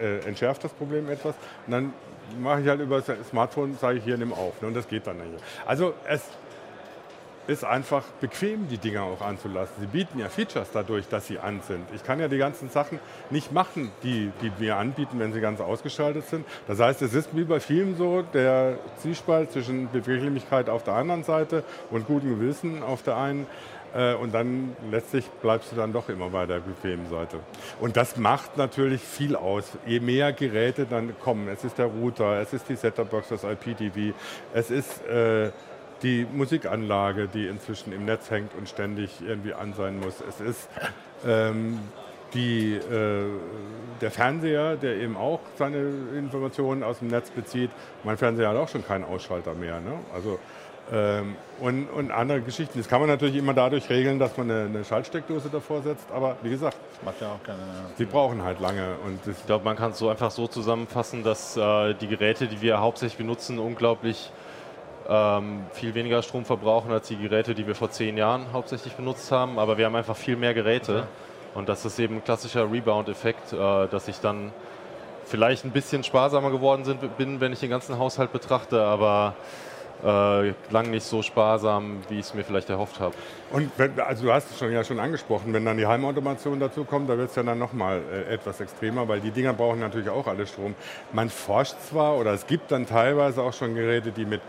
äh, 0.00 0.26
entschärft 0.26 0.64
das 0.64 0.72
Problem 0.72 1.10
etwas. 1.10 1.34
Und 1.66 1.72
dann 1.72 1.92
mache 2.40 2.62
ich 2.62 2.68
halt 2.68 2.80
über 2.80 3.00
das 3.00 3.28
Smartphone, 3.28 3.76
sage 3.78 3.98
ich 3.98 4.04
hier, 4.04 4.16
nimm 4.16 4.32
auf. 4.32 4.60
Ne? 4.62 4.68
Und 4.68 4.74
das 4.74 4.88
geht 4.88 5.06
dann 5.06 5.18
nicht. 5.18 5.44
Also 5.66 5.94
es 6.08 6.22
ist 7.48 7.64
einfach 7.64 8.04
bequem, 8.20 8.68
die 8.68 8.78
Dinger 8.78 9.02
auch 9.02 9.20
anzulassen. 9.20 9.74
Sie 9.80 9.86
bieten 9.86 10.18
ja 10.18 10.28
Features 10.28 10.68
dadurch, 10.72 11.08
dass 11.08 11.26
sie 11.26 11.38
an 11.38 11.60
sind. 11.66 11.84
Ich 11.94 12.04
kann 12.04 12.20
ja 12.20 12.28
die 12.28 12.38
ganzen 12.38 12.70
Sachen 12.70 13.00
nicht 13.30 13.50
machen, 13.52 13.90
die, 14.04 14.30
die 14.42 14.52
wir 14.58 14.76
anbieten, 14.76 15.18
wenn 15.18 15.32
sie 15.32 15.40
ganz 15.40 15.60
ausgeschaltet 15.60 16.28
sind. 16.28 16.46
Das 16.68 16.78
heißt, 16.78 17.02
es 17.02 17.14
ist 17.14 17.36
wie 17.36 17.44
bei 17.44 17.58
vielen 17.58 17.96
so, 17.96 18.22
der 18.22 18.78
Zwiespalt 19.00 19.50
zwischen 19.50 19.90
Bequemlichkeit 19.90 20.68
auf 20.68 20.84
der 20.84 20.94
anderen 20.94 21.24
Seite 21.24 21.64
und 21.90 22.06
gutem 22.06 22.38
Gewissen 22.38 22.82
auf 22.82 23.02
der 23.02 23.16
einen. 23.16 23.46
Äh, 23.94 24.14
Und 24.14 24.34
dann 24.34 24.76
letztlich 24.90 25.28
bleibst 25.42 25.72
du 25.72 25.76
dann 25.76 25.92
doch 25.92 26.08
immer 26.08 26.30
bei 26.30 26.46
der 26.46 26.60
bequemen 26.60 27.08
Seite. 27.10 27.38
Und 27.80 27.96
das 27.96 28.16
macht 28.16 28.56
natürlich 28.56 29.02
viel 29.02 29.36
aus. 29.36 29.76
Je 29.86 30.00
mehr 30.00 30.32
Geräte 30.32 30.86
dann 30.86 31.18
kommen, 31.20 31.48
es 31.48 31.64
ist 31.64 31.78
der 31.78 31.86
Router, 31.86 32.40
es 32.40 32.52
ist 32.52 32.68
die 32.68 32.76
Setup-Box, 32.76 33.28
das 33.28 33.44
IPTV, 33.44 34.14
es 34.54 34.70
ist 34.70 35.04
äh, 35.06 35.50
die 36.02 36.26
Musikanlage, 36.32 37.28
die 37.28 37.46
inzwischen 37.46 37.92
im 37.92 38.04
Netz 38.04 38.30
hängt 38.30 38.54
und 38.54 38.68
ständig 38.68 39.10
irgendwie 39.26 39.54
an 39.54 39.72
sein 39.74 40.00
muss. 40.00 40.22
Es 40.28 40.40
ist 40.40 40.68
ähm, 41.26 41.78
die, 42.34 42.74
äh, 42.74 43.24
der 44.00 44.10
Fernseher, 44.10 44.76
der 44.76 44.96
eben 44.96 45.16
auch 45.16 45.40
seine 45.56 45.92
Informationen 46.16 46.82
aus 46.82 46.98
dem 46.98 47.08
Netz 47.08 47.30
bezieht. 47.30 47.70
Mein 48.04 48.16
Fernseher 48.16 48.48
hat 48.48 48.56
auch 48.56 48.68
schon 48.68 48.84
keinen 48.84 49.04
Ausschalter 49.04 49.54
mehr. 49.54 49.80
Ne? 49.80 49.98
Also, 50.14 50.38
und, 51.60 51.88
und 51.88 52.10
andere 52.10 52.40
Geschichten. 52.40 52.78
Das 52.78 52.88
kann 52.88 53.00
man 53.00 53.08
natürlich 53.08 53.36
immer 53.36 53.54
dadurch 53.54 53.88
regeln, 53.88 54.18
dass 54.18 54.36
man 54.36 54.50
eine, 54.50 54.64
eine 54.66 54.84
Schaltsteckdose 54.84 55.48
davor 55.48 55.80
setzt. 55.82 56.10
Aber 56.10 56.36
wie 56.42 56.50
gesagt, 56.50 56.76
Macht 57.04 57.20
ja 57.20 57.28
auch 57.28 57.42
keine. 57.46 57.60
sie 57.96 58.04
brauchen 58.04 58.42
halt 58.42 58.60
lange. 58.60 58.96
Und 59.06 59.20
Ich 59.26 59.46
glaube, 59.46 59.64
man 59.64 59.76
kann 59.76 59.92
es 59.92 59.98
so 59.98 60.08
einfach 60.08 60.30
so 60.30 60.48
zusammenfassen, 60.48 61.22
dass 61.22 61.56
äh, 61.56 61.94
die 61.94 62.08
Geräte, 62.08 62.46
die 62.46 62.60
wir 62.60 62.80
hauptsächlich 62.80 63.16
benutzen, 63.18 63.58
unglaublich 63.58 64.30
ähm, 65.08 65.64
viel 65.72 65.94
weniger 65.94 66.22
Strom 66.22 66.44
verbrauchen 66.44 66.92
als 66.92 67.08
die 67.08 67.16
Geräte, 67.16 67.54
die 67.54 67.66
wir 67.66 67.74
vor 67.74 67.90
zehn 67.90 68.16
Jahren 68.16 68.52
hauptsächlich 68.52 68.94
benutzt 68.94 69.32
haben. 69.32 69.58
Aber 69.58 69.78
wir 69.78 69.86
haben 69.86 69.96
einfach 69.96 70.16
viel 70.16 70.36
mehr 70.36 70.54
Geräte. 70.54 71.06
Und 71.54 71.68
das 71.68 71.84
ist 71.84 71.98
eben 71.98 72.16
ein 72.16 72.24
klassischer 72.24 72.70
Rebound-Effekt, 72.70 73.52
äh, 73.52 73.86
dass 73.88 74.08
ich 74.08 74.18
dann 74.20 74.52
vielleicht 75.24 75.64
ein 75.64 75.70
bisschen 75.70 76.02
sparsamer 76.04 76.50
geworden 76.50 76.84
bin, 77.16 77.40
wenn 77.40 77.52
ich 77.52 77.60
den 77.60 77.70
ganzen 77.70 77.98
Haushalt 77.98 78.32
betrachte, 78.32 78.82
aber 78.82 79.34
äh, 80.04 80.52
lang 80.70 80.90
nicht 80.90 81.04
so 81.04 81.22
sparsam, 81.22 81.98
wie 82.08 82.18
ich 82.18 82.26
es 82.26 82.34
mir 82.34 82.44
vielleicht 82.44 82.70
erhofft 82.70 83.00
habe. 83.00 83.14
Und 83.52 83.70
wenn, 83.76 83.98
also 84.00 84.24
du 84.24 84.32
hast 84.32 84.50
es 84.50 84.58
schon, 84.58 84.72
ja 84.72 84.84
schon 84.84 84.98
angesprochen, 84.98 85.52
wenn 85.52 85.64
dann 85.64 85.76
die 85.76 85.86
Heimautomation 85.86 86.58
dazu 86.58 86.84
kommt, 86.84 87.08
da 87.08 87.16
wird 87.16 87.30
es 87.30 87.36
ja 87.36 87.42
dann 87.42 87.58
nochmal 87.58 88.00
äh, 88.12 88.34
etwas 88.34 88.60
extremer, 88.60 89.06
weil 89.08 89.20
die 89.20 89.30
Dinger 89.30 89.52
brauchen 89.52 89.80
natürlich 89.80 90.08
auch 90.08 90.26
alle 90.26 90.46
Strom. 90.46 90.74
Man 91.12 91.30
forscht 91.30 91.76
zwar 91.88 92.16
oder 92.16 92.32
es 92.32 92.46
gibt 92.46 92.72
dann 92.72 92.86
teilweise 92.86 93.42
auch 93.42 93.52
schon 93.52 93.74
Geräte, 93.74 94.12
die 94.12 94.24
mit 94.24 94.40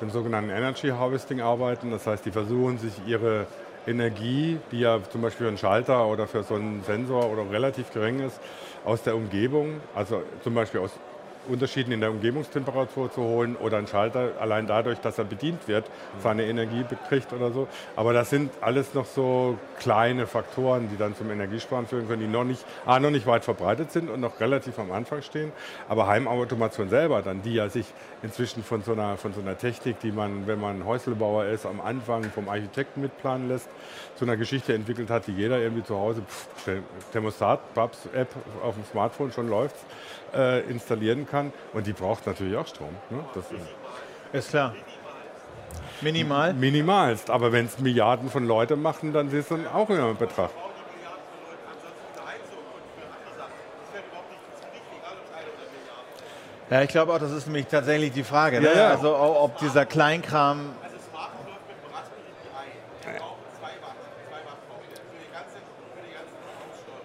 dem 0.00 0.10
sogenannten 0.10 0.50
Energy 0.50 0.88
Harvesting 0.88 1.40
arbeiten. 1.40 1.90
Das 1.90 2.06
heißt, 2.06 2.24
die 2.24 2.30
versuchen 2.30 2.78
sich 2.78 2.92
ihre 3.06 3.46
Energie, 3.86 4.58
die 4.72 4.80
ja 4.80 4.98
zum 5.10 5.22
Beispiel 5.22 5.44
für 5.44 5.48
einen 5.48 5.58
Schalter 5.58 6.06
oder 6.06 6.26
für 6.26 6.42
so 6.42 6.54
einen 6.54 6.82
Sensor 6.84 7.30
oder 7.30 7.50
relativ 7.50 7.92
gering 7.92 8.20
ist, 8.20 8.40
aus 8.84 9.02
der 9.02 9.14
Umgebung, 9.14 9.80
also 9.94 10.22
zum 10.42 10.54
Beispiel 10.54 10.80
aus 10.80 10.92
Unterschieden 11.48 11.92
in 11.92 12.00
der 12.00 12.10
Umgebungstemperatur 12.10 13.12
zu 13.12 13.22
holen 13.22 13.56
oder 13.56 13.78
ein 13.78 13.86
Schalter 13.86 14.32
allein 14.40 14.66
dadurch, 14.66 14.98
dass 15.00 15.18
er 15.18 15.24
bedient 15.24 15.66
wird, 15.68 15.84
seine 16.22 16.44
Energie 16.44 16.84
bekriegt 16.88 17.32
oder 17.32 17.50
so. 17.50 17.68
Aber 17.96 18.12
das 18.12 18.30
sind 18.30 18.50
alles 18.60 18.94
noch 18.94 19.06
so 19.06 19.58
kleine 19.78 20.26
Faktoren, 20.26 20.88
die 20.90 20.96
dann 20.96 21.16
zum 21.16 21.30
Energiesparen 21.30 21.86
führen 21.86 22.08
können, 22.08 22.22
die 22.22 22.28
noch 22.28 22.44
nicht, 22.44 22.64
A, 22.86 22.98
noch 22.98 23.10
nicht 23.10 23.26
weit 23.26 23.44
verbreitet 23.44 23.92
sind 23.92 24.10
und 24.10 24.20
noch 24.20 24.40
relativ 24.40 24.78
am 24.78 24.92
Anfang 24.92 25.22
stehen. 25.22 25.52
Aber 25.88 26.06
Heimautomation 26.06 26.88
selber 26.88 27.22
dann, 27.22 27.42
die 27.42 27.54
ja 27.54 27.68
sich 27.68 27.86
inzwischen 28.22 28.62
von 28.62 28.82
so 28.82 28.92
einer, 28.92 29.16
von 29.16 29.32
so 29.32 29.40
einer 29.40 29.58
Technik, 29.58 30.00
die 30.00 30.12
man, 30.12 30.46
wenn 30.46 30.60
man 30.60 30.84
Häuslebauer 30.84 31.46
ist, 31.46 31.66
am 31.66 31.80
Anfang 31.80 32.24
vom 32.24 32.48
Architekten 32.48 33.00
mitplanen 33.02 33.48
lässt, 33.48 33.68
zu 34.16 34.24
einer 34.24 34.36
Geschichte 34.36 34.74
entwickelt 34.74 35.10
hat, 35.10 35.26
die 35.26 35.32
jeder 35.32 35.58
irgendwie 35.58 35.84
zu 35.84 35.96
Hause, 35.96 36.22
Thermostat, 37.12 37.74
Babs 37.74 38.08
App 38.14 38.28
auf 38.62 38.74
dem 38.74 38.84
Smartphone 38.84 39.32
schon 39.32 39.48
läuft, 39.48 39.76
äh, 40.34 40.60
installieren 40.70 41.26
kann. 41.26 41.33
Und 41.72 41.86
die 41.86 41.92
braucht 41.92 42.26
natürlich 42.26 42.56
auch 42.56 42.66
Strom. 42.66 42.94
Ne? 43.10 43.24
Das 43.34 43.44
ist 43.50 43.60
Ist 44.32 44.50
klar. 44.50 44.74
Minimal. 46.00 46.54
minimalst. 46.54 47.30
Aber 47.30 47.52
wenn 47.52 47.66
es 47.66 47.78
Milliarden 47.78 48.30
von 48.30 48.46
Leuten 48.46 48.80
machen, 48.82 49.12
dann 49.12 49.28
ist 49.28 49.34
es 49.34 49.48
dann 49.48 49.66
auch 49.66 49.88
immer 49.90 50.10
in 50.10 50.16
Betracht. 50.16 50.50
Ja, 56.70 56.82
ich 56.82 56.88
glaube 56.88 57.12
auch, 57.12 57.18
das 57.18 57.30
ist 57.30 57.46
nämlich 57.46 57.66
tatsächlich 57.66 58.12
die 58.12 58.24
Frage. 58.24 58.60
Ne? 58.60 58.68
Ja, 58.68 58.74
ja. 58.74 58.88
Also 58.90 59.16
ob 59.16 59.58
dieser 59.58 59.86
Kleinkram. 59.86 60.70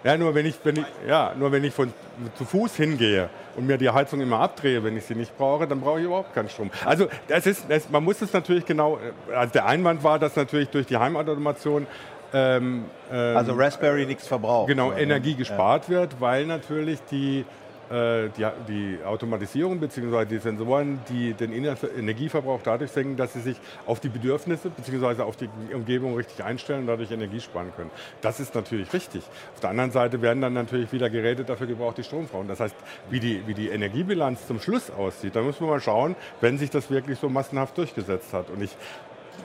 Ja, 0.02 0.16
nur 0.16 0.34
wenn 0.34 0.46
ich, 0.46 0.56
wenn 0.64 0.76
ich, 0.76 0.84
ja, 1.06 1.34
nur 1.36 1.52
wenn 1.52 1.62
ich 1.62 1.74
von, 1.74 1.92
zu 2.34 2.44
Fuß 2.44 2.76
hingehe 2.76 3.28
und 3.56 3.66
mir 3.66 3.78
die 3.78 3.90
Heizung 3.90 4.20
immer 4.20 4.40
abdrehe, 4.40 4.82
wenn 4.84 4.96
ich 4.96 5.04
sie 5.04 5.14
nicht 5.14 5.36
brauche, 5.36 5.66
dann 5.66 5.80
brauche 5.80 5.98
ich 6.00 6.06
überhaupt 6.06 6.34
keinen 6.34 6.48
Strom. 6.48 6.70
Also 6.84 7.08
das 7.28 7.46
ist, 7.46 7.64
das, 7.68 7.88
man 7.90 8.04
muss 8.04 8.20
es 8.22 8.32
natürlich 8.32 8.64
genau, 8.66 8.98
also 9.34 9.52
der 9.52 9.66
Einwand 9.66 10.02
war, 10.04 10.18
dass 10.18 10.36
natürlich 10.36 10.68
durch 10.68 10.86
die 10.86 10.96
Heimautomation 10.96 11.86
ähm, 12.32 12.84
ähm, 13.12 13.36
Also 13.36 13.54
Raspberry 13.54 14.06
nichts 14.06 14.26
verbraucht. 14.26 14.68
genau 14.68 14.90
ne? 14.90 15.00
Energie 15.00 15.34
gespart 15.34 15.88
wird, 15.88 16.20
weil 16.20 16.46
natürlich 16.46 17.00
die, 17.10 17.44
die, 17.90 18.46
die 18.68 18.98
Automatisierung 19.04 19.80
bzw. 19.80 20.24
die 20.24 20.38
Sensoren, 20.38 21.00
die 21.08 21.34
den 21.34 21.52
Ener- 21.52 21.76
Energieverbrauch 21.98 22.60
dadurch 22.62 22.92
senken, 22.92 23.16
dass 23.16 23.32
sie 23.32 23.40
sich 23.40 23.56
auf 23.84 23.98
die 23.98 24.08
Bedürfnisse 24.08 24.70
bzw. 24.70 25.22
auf 25.22 25.36
die 25.36 25.48
Umgebung 25.74 26.14
richtig 26.14 26.44
einstellen 26.44 26.82
und 26.82 26.86
dadurch 26.86 27.10
Energie 27.10 27.40
sparen 27.40 27.72
können. 27.74 27.90
Das 28.20 28.38
ist 28.38 28.54
natürlich 28.54 28.92
richtig. 28.92 29.22
Auf 29.54 29.60
der 29.60 29.70
anderen 29.70 29.90
Seite 29.90 30.22
werden 30.22 30.40
dann 30.40 30.52
natürlich 30.52 30.92
wieder 30.92 31.10
Geräte 31.10 31.42
dafür 31.42 31.66
gebraucht, 31.66 31.98
die 31.98 32.04
Strom 32.04 32.26
brauchen. 32.26 32.46
Das 32.46 32.60
heißt, 32.60 32.76
wie 33.10 33.18
die, 33.18 33.42
wie 33.46 33.54
die 33.54 33.68
Energiebilanz 33.70 34.46
zum 34.46 34.60
Schluss 34.60 34.90
aussieht, 34.90 35.34
da 35.34 35.42
muss 35.42 35.58
man 35.60 35.70
mal 35.70 35.80
schauen, 35.80 36.14
wenn 36.40 36.58
sich 36.58 36.70
das 36.70 36.90
wirklich 36.90 37.18
so 37.18 37.28
massenhaft 37.28 37.76
durchgesetzt 37.76 38.32
hat. 38.32 38.50
Und 38.50 38.62
ich 38.62 38.76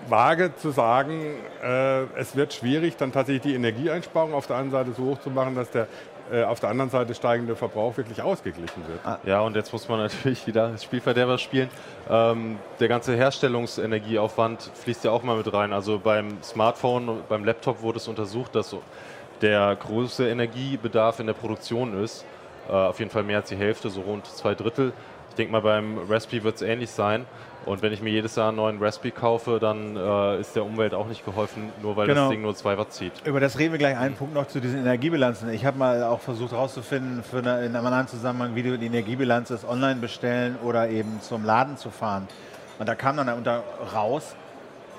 wage 0.08 0.56
zu 0.56 0.70
sagen, 0.70 1.20
äh, 1.64 2.04
es 2.16 2.36
wird 2.36 2.54
schwierig, 2.54 2.96
dann 2.98 3.12
tatsächlich 3.12 3.42
die 3.44 3.56
Energieeinsparung 3.56 4.34
auf 4.34 4.46
der 4.46 4.58
einen 4.58 4.70
Seite 4.70 4.92
so 4.94 5.04
hoch 5.06 5.20
zu 5.20 5.32
machen, 5.32 5.56
dass 5.56 5.72
der 5.72 5.84
äh, 5.84 5.88
auf 6.48 6.60
der 6.60 6.70
anderen 6.70 6.90
Seite 6.90 7.14
steigende 7.14 7.56
Verbrauch 7.56 7.98
wirklich 7.98 8.22
ausgeglichen 8.22 8.84
wird. 8.88 9.20
Ja, 9.26 9.42
und 9.42 9.56
jetzt 9.56 9.72
muss 9.72 9.88
man 9.88 10.00
natürlich 10.00 10.48
wieder 10.48 10.78
Spielverderber 10.78 11.38
spielen. 11.38 11.70
Ähm, 12.10 12.58
der 12.80 12.88
ganze 12.88 13.16
Herstellungsenergieaufwand 13.16 14.72
fließt 14.74 15.04
ja 15.04 15.12
auch 15.12 15.24
mal 15.24 15.38
mit 15.38 15.52
rein. 15.54 15.74
Also 15.74 16.00
beim 16.00 16.42
Smartphone, 16.42 17.22
beim 17.30 17.46
Laptop 17.46 17.82
wurde 17.82 17.98
es 17.98 18.08
untersucht, 18.08 18.56
dass 18.56 18.76
der 19.42 19.76
große 19.76 20.28
Energiebedarf 20.28 21.20
in 21.20 21.28
der 21.28 21.34
Produktion 21.34 22.02
ist. 22.04 22.26
Äh, 22.68 22.72
auf 22.72 23.00
jeden 23.00 23.12
Fall 23.12 23.24
mehr 23.24 23.38
als 23.38 23.50
die 23.50 23.56
Hälfte, 23.56 23.90
so 23.90 24.02
rund 24.02 24.26
zwei 24.26 24.56
Drittel. 24.56 24.94
Ich 25.36 25.38
denke 25.38 25.52
mal, 25.52 25.60
beim 25.62 25.98
Raspberry 26.10 26.46
wird 26.46 26.56
es 26.56 26.62
ähnlich 26.62 26.90
sein. 26.92 27.26
Und 27.66 27.82
wenn 27.82 27.92
ich 27.92 28.02
mir 28.02 28.10
jedes 28.10 28.38
Jahr 28.38 28.48
einen 28.48 28.56
neuen 28.56 28.82
Raspberry 28.82 29.12
kaufe, 29.12 29.60
dann 29.60 29.98
äh, 29.98 30.40
ist 30.40 30.56
der 30.56 30.64
Umwelt 30.64 30.94
auch 30.94 31.08
nicht 31.08 31.26
geholfen, 31.26 31.74
nur 31.82 31.98
weil 31.98 32.08
Genau. 32.08 32.22
das 32.22 32.30
Ding 32.30 32.42
nur 32.42 32.56
2 32.56 32.78
Watt 32.78 32.94
zieht. 32.94 33.12
Über 33.26 33.42
das 33.42 33.60
reden 33.60 33.74
wir 33.74 33.78
gleich. 33.78 33.98
Einen 33.98 34.16
Punkt 34.16 34.34
noch 34.34 34.48
zu 34.48 34.62
diesen 34.62 34.80
Energiebilanzen. 34.80 35.50
Ich 35.50 35.66
habe 35.66 35.78
mal 35.78 36.04
auch 36.04 36.22
versucht 36.22 36.54
herauszufinden, 36.54 37.22
für 37.22 37.40
eine, 37.40 37.66
in 37.66 37.76
einem 37.76 37.86
anderen 37.86 38.08
Zusammenhang, 38.08 38.56
wie 38.56 38.64
du 38.64 38.78
die 38.78 38.86
Energiebilanz 38.86 39.50
ist, 39.50 39.68
online 39.68 40.00
bestellen 40.00 40.56
oder 40.64 40.88
eben 40.88 41.20
zum 41.20 41.44
Laden 41.44 41.76
zu 41.76 41.90
fahren. 41.90 42.30
Und 42.80 42.88
da 42.88 42.96
kam 42.96 43.18
dann 43.18 43.28
unter 43.28 43.62
raus, 43.94 44.38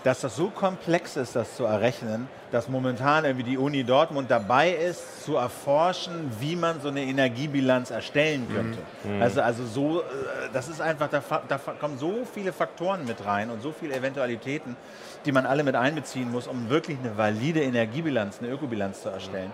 dass 0.07 0.21
das 0.21 0.37
so 0.37 0.51
komplex 0.51 1.17
ist, 1.17 1.35
das 1.35 1.57
zu 1.57 1.65
errechnen, 1.65 2.29
dass 2.53 2.69
momentan 2.69 3.25
irgendwie 3.25 3.43
die 3.43 3.59
Uni 3.59 3.83
Dortmund 3.83 4.31
dabei 4.31 4.71
ist, 4.71 5.25
zu 5.25 5.35
erforschen, 5.35 6.31
wie 6.39 6.55
man 6.55 6.81
so 6.81 6.87
eine 6.87 7.03
Energiebilanz 7.03 7.91
erstellen 7.91 8.47
könnte. 8.55 8.79
Mhm. 9.03 9.21
Also, 9.21 9.43
also 9.43 9.67
so, 9.67 10.03
äh, 10.03 10.05
das 10.53 10.69
ist 10.69 10.81
einfach, 10.81 11.09
da, 11.09 11.21
da 11.49 11.59
kommen 11.81 11.99
so 11.99 12.25
viele 12.33 12.53
Faktoren 12.53 13.05
mit 13.05 13.25
rein 13.25 13.51
und 13.51 13.63
so 13.63 13.73
viele 13.73 13.97
Eventualitäten, 13.97 14.77
die 15.25 15.33
man 15.33 15.45
alle 15.45 15.65
mit 15.65 15.75
einbeziehen 15.75 16.31
muss, 16.31 16.47
um 16.47 16.71
wirklich 16.71 16.99
eine 17.01 17.19
valide 17.19 17.63
Energiebilanz, 17.63 18.39
eine 18.39 18.53
Ökobilanz 18.53 19.03
zu 19.03 19.09
erstellen. 19.09 19.51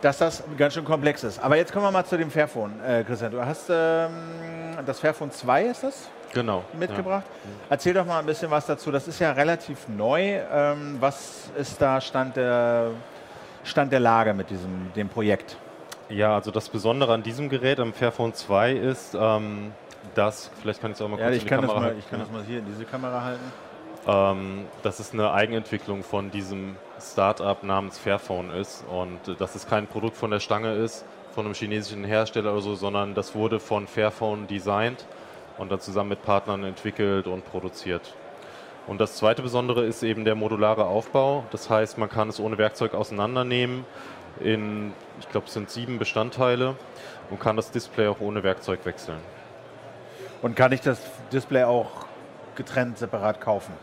Dass 0.00 0.18
das 0.18 0.42
ganz 0.56 0.74
schön 0.74 0.84
komplex 0.84 1.24
ist. 1.24 1.38
Aber 1.38 1.56
jetzt 1.56 1.72
kommen 1.72 1.84
wir 1.84 1.90
mal 1.90 2.04
zu 2.04 2.16
dem 2.16 2.30
Fairphone, 2.30 2.72
äh, 2.82 3.04
Christian. 3.04 3.32
Du 3.32 3.44
hast 3.44 3.68
ähm, 3.68 4.10
das 4.86 4.98
Fairphone 5.00 5.30
2, 5.30 5.64
ist 5.64 5.82
das? 5.82 6.08
genau, 6.32 6.64
mitgebracht. 6.72 7.24
Ja. 7.26 7.50
Erzähl 7.70 7.94
doch 7.94 8.06
mal 8.06 8.18
ein 8.18 8.26
bisschen 8.26 8.50
was 8.50 8.66
dazu. 8.66 8.90
Das 8.90 9.08
ist 9.08 9.18
ja 9.18 9.32
relativ 9.32 9.88
neu. 9.88 10.40
Ähm, 10.52 10.96
was 11.00 11.50
ist 11.56 11.80
da 11.80 12.00
Stand 12.00 12.36
der, 12.36 12.90
Stand 13.64 13.92
der 13.92 14.00
Lage 14.00 14.34
mit 14.34 14.50
diesem 14.50 14.92
dem 14.94 15.08
Projekt? 15.08 15.56
Ja, 16.08 16.34
also 16.34 16.50
das 16.50 16.68
Besondere 16.68 17.12
an 17.12 17.22
diesem 17.22 17.48
Gerät, 17.48 17.78
am 17.78 17.92
Fairphone 17.92 18.34
2, 18.34 18.72
ist, 18.72 19.16
ähm, 19.18 19.72
dass, 20.14 20.50
vielleicht 20.60 20.80
kann 20.80 20.90
ich 20.90 20.96
es 20.96 21.02
auch 21.02 21.08
mal 21.08 21.16
kurz 21.16 21.28
ja, 21.28 21.30
ich 21.30 21.42
in 21.42 21.44
die 21.44 21.48
kann 21.48 21.60
Kamera 21.60 21.80
halten. 21.80 21.98
Ich 21.98 22.10
kann 22.10 22.20
das 22.20 22.30
mal 22.30 22.42
hier 22.42 22.58
in 22.58 22.66
diese 22.66 22.84
Kamera 22.84 23.22
halten. 23.22 23.52
Ähm, 24.06 24.64
dass 24.82 24.98
es 24.98 25.12
eine 25.12 25.30
Eigenentwicklung 25.30 26.02
von 26.02 26.30
diesem 26.30 26.76
Startup 27.00 27.62
namens 27.62 27.98
Fairphone 27.98 28.50
ist 28.50 28.84
und 28.90 29.28
äh, 29.28 29.34
dass 29.36 29.54
es 29.54 29.66
kein 29.66 29.86
Produkt 29.86 30.16
von 30.16 30.30
der 30.30 30.40
Stange 30.40 30.74
ist, 30.74 31.04
von 31.32 31.44
einem 31.44 31.54
chinesischen 31.54 32.04
Hersteller 32.04 32.52
oder 32.52 32.60
so, 32.60 32.74
sondern 32.74 33.14
das 33.14 33.34
wurde 33.34 33.60
von 33.60 33.86
Fairphone 33.86 34.46
designt 34.46 35.06
und 35.58 35.70
dann 35.70 35.80
zusammen 35.80 36.10
mit 36.10 36.22
Partnern 36.22 36.64
entwickelt 36.64 37.26
und 37.26 37.44
produziert. 37.44 38.14
Und 38.86 39.00
das 39.00 39.16
zweite 39.16 39.42
Besondere 39.42 39.84
ist 39.84 40.02
eben 40.02 40.24
der 40.24 40.34
modulare 40.34 40.86
Aufbau. 40.86 41.44
Das 41.50 41.70
heißt, 41.70 41.98
man 41.98 42.08
kann 42.08 42.28
es 42.28 42.40
ohne 42.40 42.58
Werkzeug 42.58 42.94
auseinandernehmen 42.94 43.84
in, 44.40 44.92
ich 45.20 45.28
glaube, 45.28 45.46
es 45.46 45.52
sind 45.52 45.70
sieben 45.70 45.98
Bestandteile 45.98 46.76
und 47.30 47.40
kann 47.40 47.56
das 47.56 47.70
Display 47.70 48.08
auch 48.08 48.20
ohne 48.20 48.42
Werkzeug 48.42 48.84
wechseln. 48.84 49.18
Und 50.42 50.56
kann 50.56 50.72
ich 50.72 50.80
das 50.80 51.00
Display 51.32 51.64
auch 51.64 52.06
getrennt 52.56 52.98
separat 52.98 53.40
kaufen? 53.40 53.74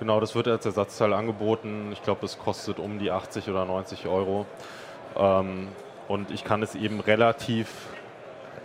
Genau, 0.00 0.20
das 0.20 0.34
wird 0.34 0.48
als 0.48 0.66
Ersatzteil 0.66 1.12
angeboten. 1.12 1.90
Ich 1.92 2.02
glaube, 2.02 2.26
es 2.26 2.38
kostet 2.38 2.78
um 2.78 2.98
die 2.98 3.10
80 3.10 3.48
oder 3.48 3.64
90 3.64 4.06
Euro. 4.06 4.46
Ähm, 5.16 5.68
und 6.08 6.30
ich 6.30 6.44
kann 6.44 6.62
es 6.62 6.74
eben 6.74 7.00
relativ 7.00 7.68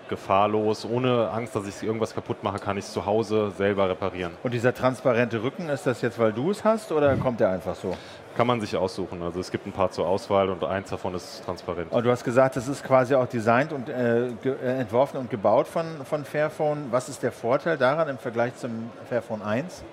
gefahrlos, 0.10 0.86
ohne 0.86 1.30
Angst, 1.30 1.56
dass 1.56 1.68
ich 1.68 1.84
irgendwas 1.84 2.14
kaputt 2.14 2.44
mache, 2.44 2.60
kann 2.60 2.78
ich 2.78 2.86
es 2.86 2.92
zu 2.92 3.06
Hause 3.06 3.52
selber 3.52 3.88
reparieren. 3.88 4.34
Und 4.44 4.54
dieser 4.54 4.74
transparente 4.74 5.42
Rücken, 5.42 5.70
ist 5.70 5.86
das 5.86 6.02
jetzt, 6.02 6.20
weil 6.20 6.34
du 6.34 6.52
es 6.52 6.64
hast 6.64 6.92
oder 6.92 7.16
kommt 7.16 7.40
der 7.40 7.50
einfach 7.52 7.76
so? 7.76 7.96
Kann 8.36 8.48
man 8.48 8.60
sich 8.60 8.76
aussuchen. 8.76 9.22
Also 9.22 9.40
es 9.40 9.52
gibt 9.52 9.68
ein 9.68 9.72
paar 9.72 9.92
zur 9.92 10.08
Auswahl 10.08 10.50
und 10.50 10.64
eins 10.64 10.90
davon 10.90 11.14
ist 11.14 11.46
transparent. 11.46 11.92
Und 11.92 12.06
du 12.06 12.12
hast 12.12 12.24
gesagt, 12.24 12.56
das 12.56 12.68
ist 12.68 12.84
quasi 12.84 13.16
auch 13.16 13.28
designt 13.28 13.72
und 13.72 13.88
äh, 13.88 14.28
äh, 14.28 14.80
entworfen 14.80 15.18
und 15.18 15.30
gebaut 15.30 15.68
von, 15.68 15.86
von 16.04 16.26
Fairphone. 16.26 16.88
Was 16.92 17.08
ist 17.08 17.24
der 17.24 17.32
Vorteil 17.32 17.78
daran 17.78 18.10
im 18.10 18.18
Vergleich 18.18 18.56
zum 18.56 18.90
Fairphone 19.08 19.42
1? 19.42 19.84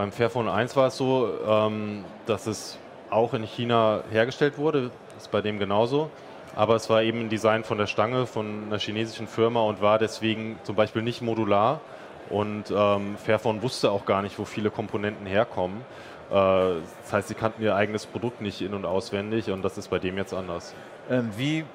Beim 0.00 0.12
Fairphone 0.12 0.48
1 0.48 0.76
war 0.76 0.86
es 0.86 0.96
so, 0.96 1.30
ähm, 1.46 2.06
dass 2.24 2.46
es 2.46 2.78
auch 3.10 3.34
in 3.34 3.42
China 3.42 4.02
hergestellt 4.10 4.56
wurde. 4.56 4.90
Ist 5.18 5.30
bei 5.30 5.42
dem 5.42 5.58
genauso. 5.58 6.08
Aber 6.56 6.74
es 6.74 6.88
war 6.88 7.02
eben 7.02 7.20
ein 7.20 7.28
Design 7.28 7.64
von 7.64 7.76
der 7.76 7.86
Stange 7.86 8.24
von 8.24 8.62
einer 8.64 8.78
chinesischen 8.78 9.26
Firma 9.26 9.60
und 9.60 9.82
war 9.82 9.98
deswegen 9.98 10.58
zum 10.62 10.74
Beispiel 10.74 11.02
nicht 11.02 11.20
modular. 11.20 11.82
Und 12.30 12.72
ähm, 12.74 13.18
Fairphone 13.18 13.60
wusste 13.60 13.90
auch 13.90 14.06
gar 14.06 14.22
nicht, 14.22 14.38
wo 14.38 14.46
viele 14.46 14.70
Komponenten 14.70 15.26
herkommen. 15.26 15.82
Äh, 16.30 16.32
das 16.32 17.12
heißt, 17.12 17.28
sie 17.28 17.34
kannten 17.34 17.62
ihr 17.62 17.76
eigenes 17.76 18.06
Produkt 18.06 18.40
nicht 18.40 18.62
in- 18.62 18.72
und 18.72 18.86
auswendig 18.86 19.50
und 19.50 19.62
das 19.62 19.76
ist 19.76 19.88
bei 19.88 19.98
dem 19.98 20.16
jetzt 20.16 20.32
anders. 20.32 20.74
Ähm, 21.10 21.28
wie 21.36 21.66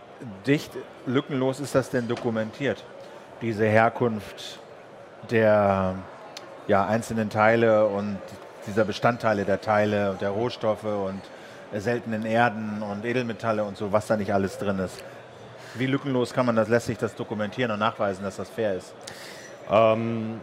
dicht 0.48 0.72
lückenlos 1.06 1.60
ist 1.60 1.76
das 1.76 1.92
denn 1.92 2.08
dokumentiert? 2.08 2.84
Diese 3.44 3.68
Herkunft 3.68 4.58
der 5.30 5.94
ja, 6.68 6.86
einzelnen 6.86 7.30
Teile 7.30 7.86
und 7.86 8.18
dieser 8.68 8.86
Bestandteile 8.86 9.46
der 9.46 9.62
Teile 9.62 10.12
und 10.12 10.22
der 10.22 10.30
Rohstoffe 10.30 10.84
und 10.84 11.22
seltenen 11.74 12.26
Erden 12.26 12.82
und 12.82 13.06
Edelmetalle 13.06 13.64
und 13.64 13.78
so, 13.78 13.92
was 13.92 14.08
da 14.08 14.18
nicht 14.18 14.34
alles 14.34 14.58
drin 14.58 14.80
ist. 14.80 15.04
Wie 15.76 15.88
lückenlos 15.88 16.34
kann 16.34 16.46
man 16.46 16.56
das, 16.56 16.70
lässt 16.70 16.88
sich 16.88 16.98
das 16.98 17.16
dokumentieren 17.16 17.72
und 17.72 17.80
nachweisen, 17.80 18.24
dass 18.24 18.38
das 18.38 18.50
fair 18.50 18.76
ist? 18.76 18.94
Ähm, 19.70 20.40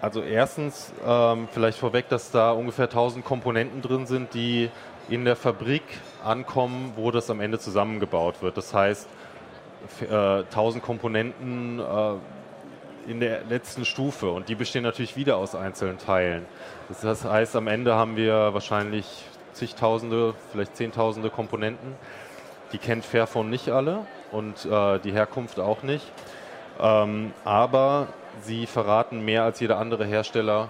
also 0.00 0.22
erstens 0.22 0.92
ähm, 1.06 1.48
vielleicht 1.52 1.78
vorweg, 1.78 2.08
dass 2.08 2.30
da 2.30 2.50
ungefähr 2.52 2.86
1000 2.86 3.24
Komponenten 3.24 3.80
drin 3.82 4.06
sind, 4.06 4.34
die 4.34 4.70
in 5.08 5.24
der 5.24 5.36
Fabrik 5.36 5.82
ankommen, 6.24 6.92
wo 6.96 7.10
das 7.10 7.30
am 7.30 7.40
Ende 7.40 7.58
zusammengebaut 7.58 8.42
wird. 8.42 8.56
Das 8.56 8.74
heißt, 8.74 9.08
äh, 10.10 10.14
1000 10.14 10.82
Komponenten 10.82 11.78
äh, 11.78 11.82
in 13.10 13.18
der 13.18 13.42
letzten 13.48 13.84
Stufe 13.84 14.30
und 14.30 14.48
die 14.48 14.54
bestehen 14.54 14.84
natürlich 14.84 15.16
wieder 15.16 15.36
aus 15.36 15.56
einzelnen 15.56 15.98
Teilen. 15.98 16.46
Das 16.88 17.24
heißt, 17.24 17.56
am 17.56 17.66
Ende 17.66 17.96
haben 17.96 18.16
wir 18.16 18.54
wahrscheinlich 18.54 19.24
zigtausende, 19.52 20.34
vielleicht 20.52 20.76
zehntausende 20.76 21.28
Komponenten. 21.28 21.96
Die 22.72 22.78
kennt 22.78 23.04
Fairphone 23.04 23.50
nicht 23.50 23.68
alle 23.70 24.06
und 24.30 24.64
äh, 24.64 25.00
die 25.00 25.10
Herkunft 25.10 25.58
auch 25.58 25.82
nicht. 25.82 26.06
Ähm, 26.80 27.32
aber 27.44 28.06
sie 28.42 28.66
verraten 28.66 29.24
mehr 29.24 29.42
als 29.42 29.58
jeder 29.58 29.78
andere 29.78 30.06
Hersteller 30.06 30.68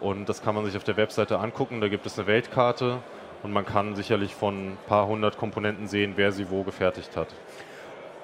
und 0.00 0.28
das 0.28 0.42
kann 0.42 0.54
man 0.54 0.66
sich 0.66 0.76
auf 0.76 0.84
der 0.84 0.98
Webseite 0.98 1.38
angucken. 1.38 1.80
Da 1.80 1.88
gibt 1.88 2.04
es 2.04 2.18
eine 2.18 2.26
Weltkarte 2.26 2.98
und 3.42 3.52
man 3.52 3.64
kann 3.64 3.96
sicherlich 3.96 4.34
von 4.34 4.72
ein 4.72 4.78
paar 4.86 5.06
hundert 5.06 5.38
Komponenten 5.38 5.88
sehen, 5.88 6.12
wer 6.16 6.30
sie 6.30 6.50
wo 6.50 6.62
gefertigt 6.62 7.16
hat. 7.16 7.28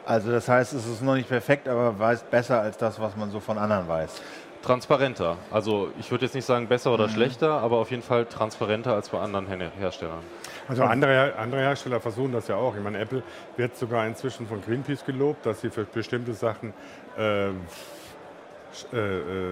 Also 0.06 0.30
das 0.30 0.48
heißt, 0.48 0.72
es 0.72 0.86
ist 0.86 1.02
noch 1.02 1.14
nicht 1.14 1.28
perfekt, 1.28 1.68
aber 1.68 1.98
weiß 1.98 2.22
besser 2.22 2.60
als 2.60 2.78
das, 2.78 2.98
was 3.00 3.16
man 3.16 3.30
so 3.30 3.40
von 3.40 3.58
anderen 3.58 3.86
weiß 3.86 4.22
transparenter. 4.66 5.36
Also 5.50 5.90
ich 5.98 6.10
würde 6.10 6.24
jetzt 6.24 6.34
nicht 6.34 6.44
sagen 6.44 6.66
besser 6.66 6.92
oder 6.92 7.06
mhm. 7.06 7.12
schlechter, 7.12 7.60
aber 7.60 7.76
auf 7.76 7.90
jeden 7.90 8.02
Fall 8.02 8.26
transparenter 8.26 8.94
als 8.94 9.08
bei 9.08 9.18
anderen 9.20 9.46
Herstellern. 9.78 10.18
Also 10.68 10.82
andere, 10.82 11.36
andere 11.36 11.60
Hersteller 11.60 12.00
versuchen 12.00 12.32
das 12.32 12.48
ja 12.48 12.56
auch. 12.56 12.74
Ich 12.76 12.82
meine, 12.82 12.98
Apple 12.98 13.22
wird 13.56 13.76
sogar 13.76 14.06
inzwischen 14.06 14.46
von 14.48 14.60
Greenpeace 14.60 15.04
gelobt, 15.04 15.46
dass 15.46 15.60
sie 15.60 15.70
für 15.70 15.84
bestimmte 15.84 16.34
Sachen 16.34 16.74
äh, 17.16 17.48
äh, 17.48 17.52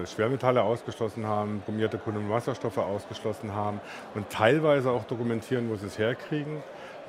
äh, 0.01 0.05
Schwermetalle 0.05 0.61
ausgeschlossen 0.61 1.25
haben, 1.25 1.63
brommierte 1.65 1.97
Kohlenwasserstoffe 1.97 2.77
ausgeschlossen 2.77 3.55
haben 3.55 3.79
und 4.13 4.29
teilweise 4.29 4.91
auch 4.91 5.05
dokumentieren, 5.05 5.69
wo 5.69 5.77
sie 5.77 5.87
es 5.87 5.97
herkriegen 5.97 6.61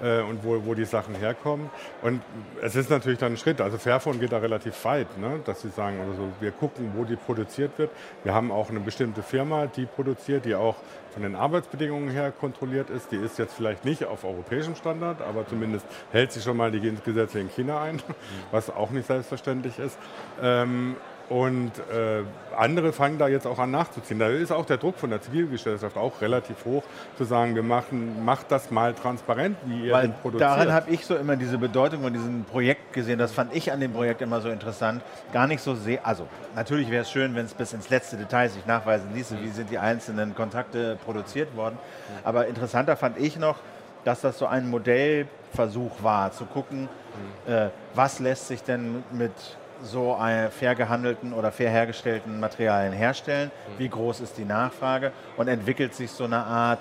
äh, 0.02 0.20
und 0.20 0.44
wo, 0.44 0.64
wo 0.64 0.74
die 0.74 0.84
Sachen 0.84 1.14
herkommen. 1.14 1.70
Und 2.02 2.22
es 2.62 2.76
ist 2.76 2.90
natürlich 2.90 3.18
dann 3.18 3.32
ein 3.32 3.36
Schritt. 3.36 3.60
Also 3.60 3.78
Fairphone 3.78 4.20
geht 4.20 4.32
da 4.32 4.38
relativ 4.38 4.84
weit, 4.84 5.18
ne? 5.18 5.40
dass 5.44 5.62
sie 5.62 5.68
sagen, 5.68 5.98
also 6.00 6.28
wir 6.40 6.52
gucken, 6.52 6.92
wo 6.96 7.04
die 7.04 7.16
produziert 7.16 7.78
wird. 7.78 7.90
Wir 8.24 8.34
haben 8.34 8.50
auch 8.50 8.70
eine 8.70 8.80
bestimmte 8.80 9.22
Firma, 9.22 9.66
die 9.66 9.86
produziert, 9.86 10.44
die 10.44 10.54
auch 10.54 10.76
von 11.12 11.22
den 11.22 11.34
Arbeitsbedingungen 11.34 12.10
her 12.10 12.30
kontrolliert 12.30 12.90
ist. 12.90 13.10
Die 13.10 13.16
ist 13.16 13.38
jetzt 13.38 13.54
vielleicht 13.54 13.84
nicht 13.84 14.04
auf 14.04 14.24
europäischem 14.24 14.74
Standard, 14.74 15.22
aber 15.22 15.46
zumindest 15.46 15.86
hält 16.12 16.32
sie 16.32 16.42
schon 16.42 16.56
mal 16.56 16.70
die 16.70 16.80
Gesetze 17.04 17.40
in 17.40 17.48
China 17.48 17.80
ein, 17.82 18.02
was 18.50 18.68
auch 18.68 18.90
nicht 18.90 19.06
selbstverständlich 19.06 19.78
ist. 19.78 19.98
Ähm, 20.42 20.96
und 21.28 21.72
äh, 21.92 22.22
andere 22.56 22.92
fangen 22.92 23.18
da 23.18 23.26
jetzt 23.26 23.46
auch 23.46 23.58
an 23.58 23.70
nachzuziehen. 23.70 24.18
Da 24.18 24.28
ist 24.28 24.52
auch 24.52 24.64
der 24.64 24.76
Druck 24.76 24.96
von 24.96 25.10
der 25.10 25.20
Zivilgesellschaft 25.20 25.96
auch 25.96 26.20
relativ 26.20 26.64
hoch, 26.64 26.84
zu 27.18 27.24
sagen, 27.24 27.54
wir 27.54 27.62
machen, 27.62 28.24
macht 28.24 28.50
das 28.50 28.70
mal 28.70 28.94
transparent, 28.94 29.56
wie 29.64 29.86
ihr 29.86 29.92
Weil 29.92 30.08
produziert. 30.08 30.50
Darin 30.50 30.72
habe 30.72 30.90
ich 30.90 31.04
so 31.04 31.16
immer 31.16 31.36
diese 31.36 31.58
Bedeutung 31.58 32.02
von 32.02 32.12
diesem 32.12 32.44
Projekt 32.44 32.92
gesehen. 32.92 33.18
Das 33.18 33.32
fand 33.32 33.54
ich 33.54 33.72
an 33.72 33.80
dem 33.80 33.92
Projekt 33.92 34.22
immer 34.22 34.40
so 34.40 34.48
interessant. 34.48 35.02
Gar 35.32 35.48
nicht 35.48 35.62
so 35.62 35.74
sehr, 35.74 36.06
also 36.06 36.28
natürlich 36.54 36.90
wäre 36.90 37.02
es 37.02 37.10
schön, 37.10 37.34
wenn 37.34 37.46
es 37.46 37.54
bis 37.54 37.72
ins 37.72 37.90
letzte 37.90 38.16
Detail 38.16 38.48
sich 38.48 38.64
nachweisen 38.66 39.08
ließe, 39.14 39.36
wie 39.42 39.48
sind 39.48 39.70
die 39.70 39.78
einzelnen 39.78 40.34
Kontakte 40.34 40.96
produziert 41.04 41.56
worden. 41.56 41.76
Aber 42.22 42.46
interessanter 42.46 42.96
fand 42.96 43.18
ich 43.18 43.36
noch, 43.36 43.56
dass 44.04 44.20
das 44.20 44.38
so 44.38 44.46
ein 44.46 44.70
Modellversuch 44.70 46.02
war, 46.02 46.30
zu 46.30 46.44
gucken, 46.44 46.88
äh, 47.48 47.68
was 47.94 48.20
lässt 48.20 48.46
sich 48.46 48.62
denn 48.62 49.02
mit 49.10 49.32
so 49.82 50.18
fair 50.50 50.74
gehandelten 50.74 51.32
oder 51.32 51.52
fair 51.52 51.70
hergestellten 51.70 52.40
Materialien 52.40 52.92
herstellen? 52.92 53.50
Mhm. 53.50 53.78
Wie 53.78 53.88
groß 53.88 54.20
ist 54.20 54.38
die 54.38 54.44
Nachfrage? 54.44 55.12
Und 55.36 55.48
entwickelt 55.48 55.94
sich 55.94 56.10
so 56.10 56.24
eine 56.24 56.44
Art 56.44 56.80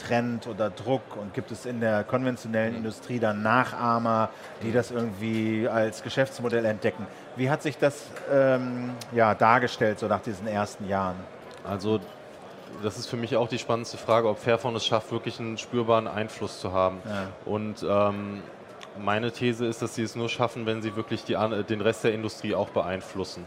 Trend 0.00 0.46
oder 0.46 0.70
Druck 0.70 1.16
und 1.16 1.34
gibt 1.34 1.50
es 1.50 1.66
in 1.66 1.80
der 1.80 2.04
konventionellen 2.04 2.72
mhm. 2.72 2.78
Industrie 2.78 3.18
dann 3.18 3.42
Nachahmer, 3.42 4.30
die 4.62 4.68
mhm. 4.68 4.74
das 4.74 4.90
irgendwie 4.90 5.68
als 5.68 6.02
Geschäftsmodell 6.02 6.64
entdecken? 6.64 7.06
Wie 7.36 7.50
hat 7.50 7.62
sich 7.62 7.78
das 7.78 8.04
ähm, 8.32 8.92
ja, 9.12 9.34
dargestellt 9.34 9.98
so 9.98 10.06
nach 10.06 10.20
diesen 10.20 10.46
ersten 10.46 10.88
Jahren? 10.88 11.16
Also 11.64 12.00
das 12.82 12.98
ist 12.98 13.08
für 13.08 13.16
mich 13.16 13.36
auch 13.36 13.48
die 13.48 13.58
spannendste 13.58 13.98
Frage, 13.98 14.28
ob 14.28 14.38
Fairphone 14.38 14.76
es 14.76 14.86
schafft, 14.86 15.12
wirklich 15.12 15.38
einen 15.38 15.58
spürbaren 15.58 16.08
Einfluss 16.08 16.60
zu 16.60 16.72
haben. 16.72 16.98
Ja. 17.04 17.28
Und 17.44 17.84
ähm, 17.88 18.42
meine 19.04 19.32
These 19.32 19.66
ist, 19.66 19.82
dass 19.82 19.94
sie 19.94 20.02
es 20.02 20.16
nur 20.16 20.28
schaffen, 20.28 20.66
wenn 20.66 20.82
sie 20.82 20.96
wirklich 20.96 21.24
die, 21.24 21.36
den 21.68 21.80
Rest 21.80 22.04
der 22.04 22.12
Industrie 22.12 22.54
auch 22.54 22.70
beeinflussen. 22.70 23.46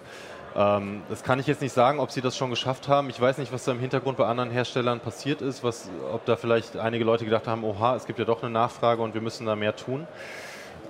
Ähm, 0.56 1.02
das 1.10 1.24
kann 1.24 1.40
ich 1.40 1.48
jetzt 1.48 1.62
nicht 1.62 1.74
sagen, 1.74 2.00
ob 2.00 2.12
sie 2.12 2.22
das 2.22 2.38
schon 2.38 2.50
geschafft 2.50 2.88
haben. 2.88 3.10
Ich 3.10 3.20
weiß 3.20 3.38
nicht, 3.38 3.52
was 3.52 3.64
da 3.64 3.72
im 3.72 3.80
Hintergrund 3.80 4.18
bei 4.18 4.26
anderen 4.26 4.52
Herstellern 4.52 5.00
passiert 5.00 5.42
ist, 5.42 5.64
was, 5.64 5.90
ob 6.12 6.26
da 6.26 6.36
vielleicht 6.36 6.78
einige 6.78 7.04
Leute 7.04 7.26
gedacht 7.26 7.48
haben, 7.48 7.64
oha, 7.64 7.96
es 7.96 8.06
gibt 8.06 8.20
ja 8.20 8.26
doch 8.26 8.44
eine 8.44 8.52
Nachfrage 8.52 9.02
und 9.02 9.14
wir 9.14 9.22
müssen 9.22 9.46
da 9.46 9.56
mehr 9.56 9.76
tun. 9.76 10.08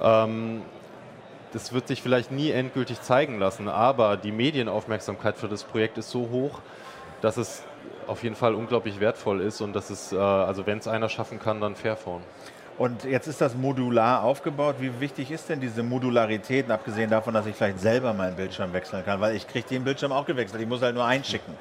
Ähm, 0.01 0.61
das 1.53 1.71
wird 1.71 1.87
sich 1.87 2.01
vielleicht 2.01 2.31
nie 2.31 2.49
endgültig 2.49 3.01
zeigen 3.01 3.39
lassen, 3.39 3.69
aber 3.69 4.17
die 4.17 4.31
Medienaufmerksamkeit 4.31 5.37
für 5.37 5.47
das 5.47 5.63
Projekt 5.63 5.99
ist 5.99 6.09
so 6.09 6.29
hoch, 6.31 6.59
dass 7.21 7.37
es 7.37 7.63
auf 8.07 8.23
jeden 8.23 8.35
Fall 8.35 8.55
unglaublich 8.55 8.99
wertvoll 8.99 9.39
ist 9.39 9.61
und 9.61 9.73
dass 9.73 9.89
es, 9.89 10.11
äh, 10.11 10.17
also 10.17 10.65
wenn 10.65 10.79
es 10.79 10.87
einer 10.87 11.09
schaffen 11.09 11.39
kann, 11.39 11.61
dann 11.61 11.75
Fairphone. 11.75 12.23
Und 12.77 13.03
jetzt 13.03 13.27
ist 13.27 13.39
das 13.39 13.55
modular 13.55 14.23
aufgebaut. 14.23 14.75
Wie 14.79 14.99
wichtig 14.99 15.29
ist 15.31 15.47
denn 15.49 15.59
diese 15.59 15.83
Modularität, 15.83 16.69
abgesehen 16.71 17.09
davon, 17.09 17.33
dass 17.33 17.45
ich 17.45 17.55
vielleicht 17.55 17.79
selber 17.79 18.13
meinen 18.13 18.35
Bildschirm 18.35 18.73
wechseln 18.73 19.05
kann? 19.05 19.21
Weil 19.21 19.35
ich 19.35 19.47
kriege 19.47 19.67
den 19.67 19.83
Bildschirm 19.83 20.11
auch 20.11 20.25
gewechselt, 20.25 20.61
ich 20.61 20.67
muss 20.67 20.81
halt 20.81 20.95
nur 20.95 21.05
einschicken. 21.05 21.53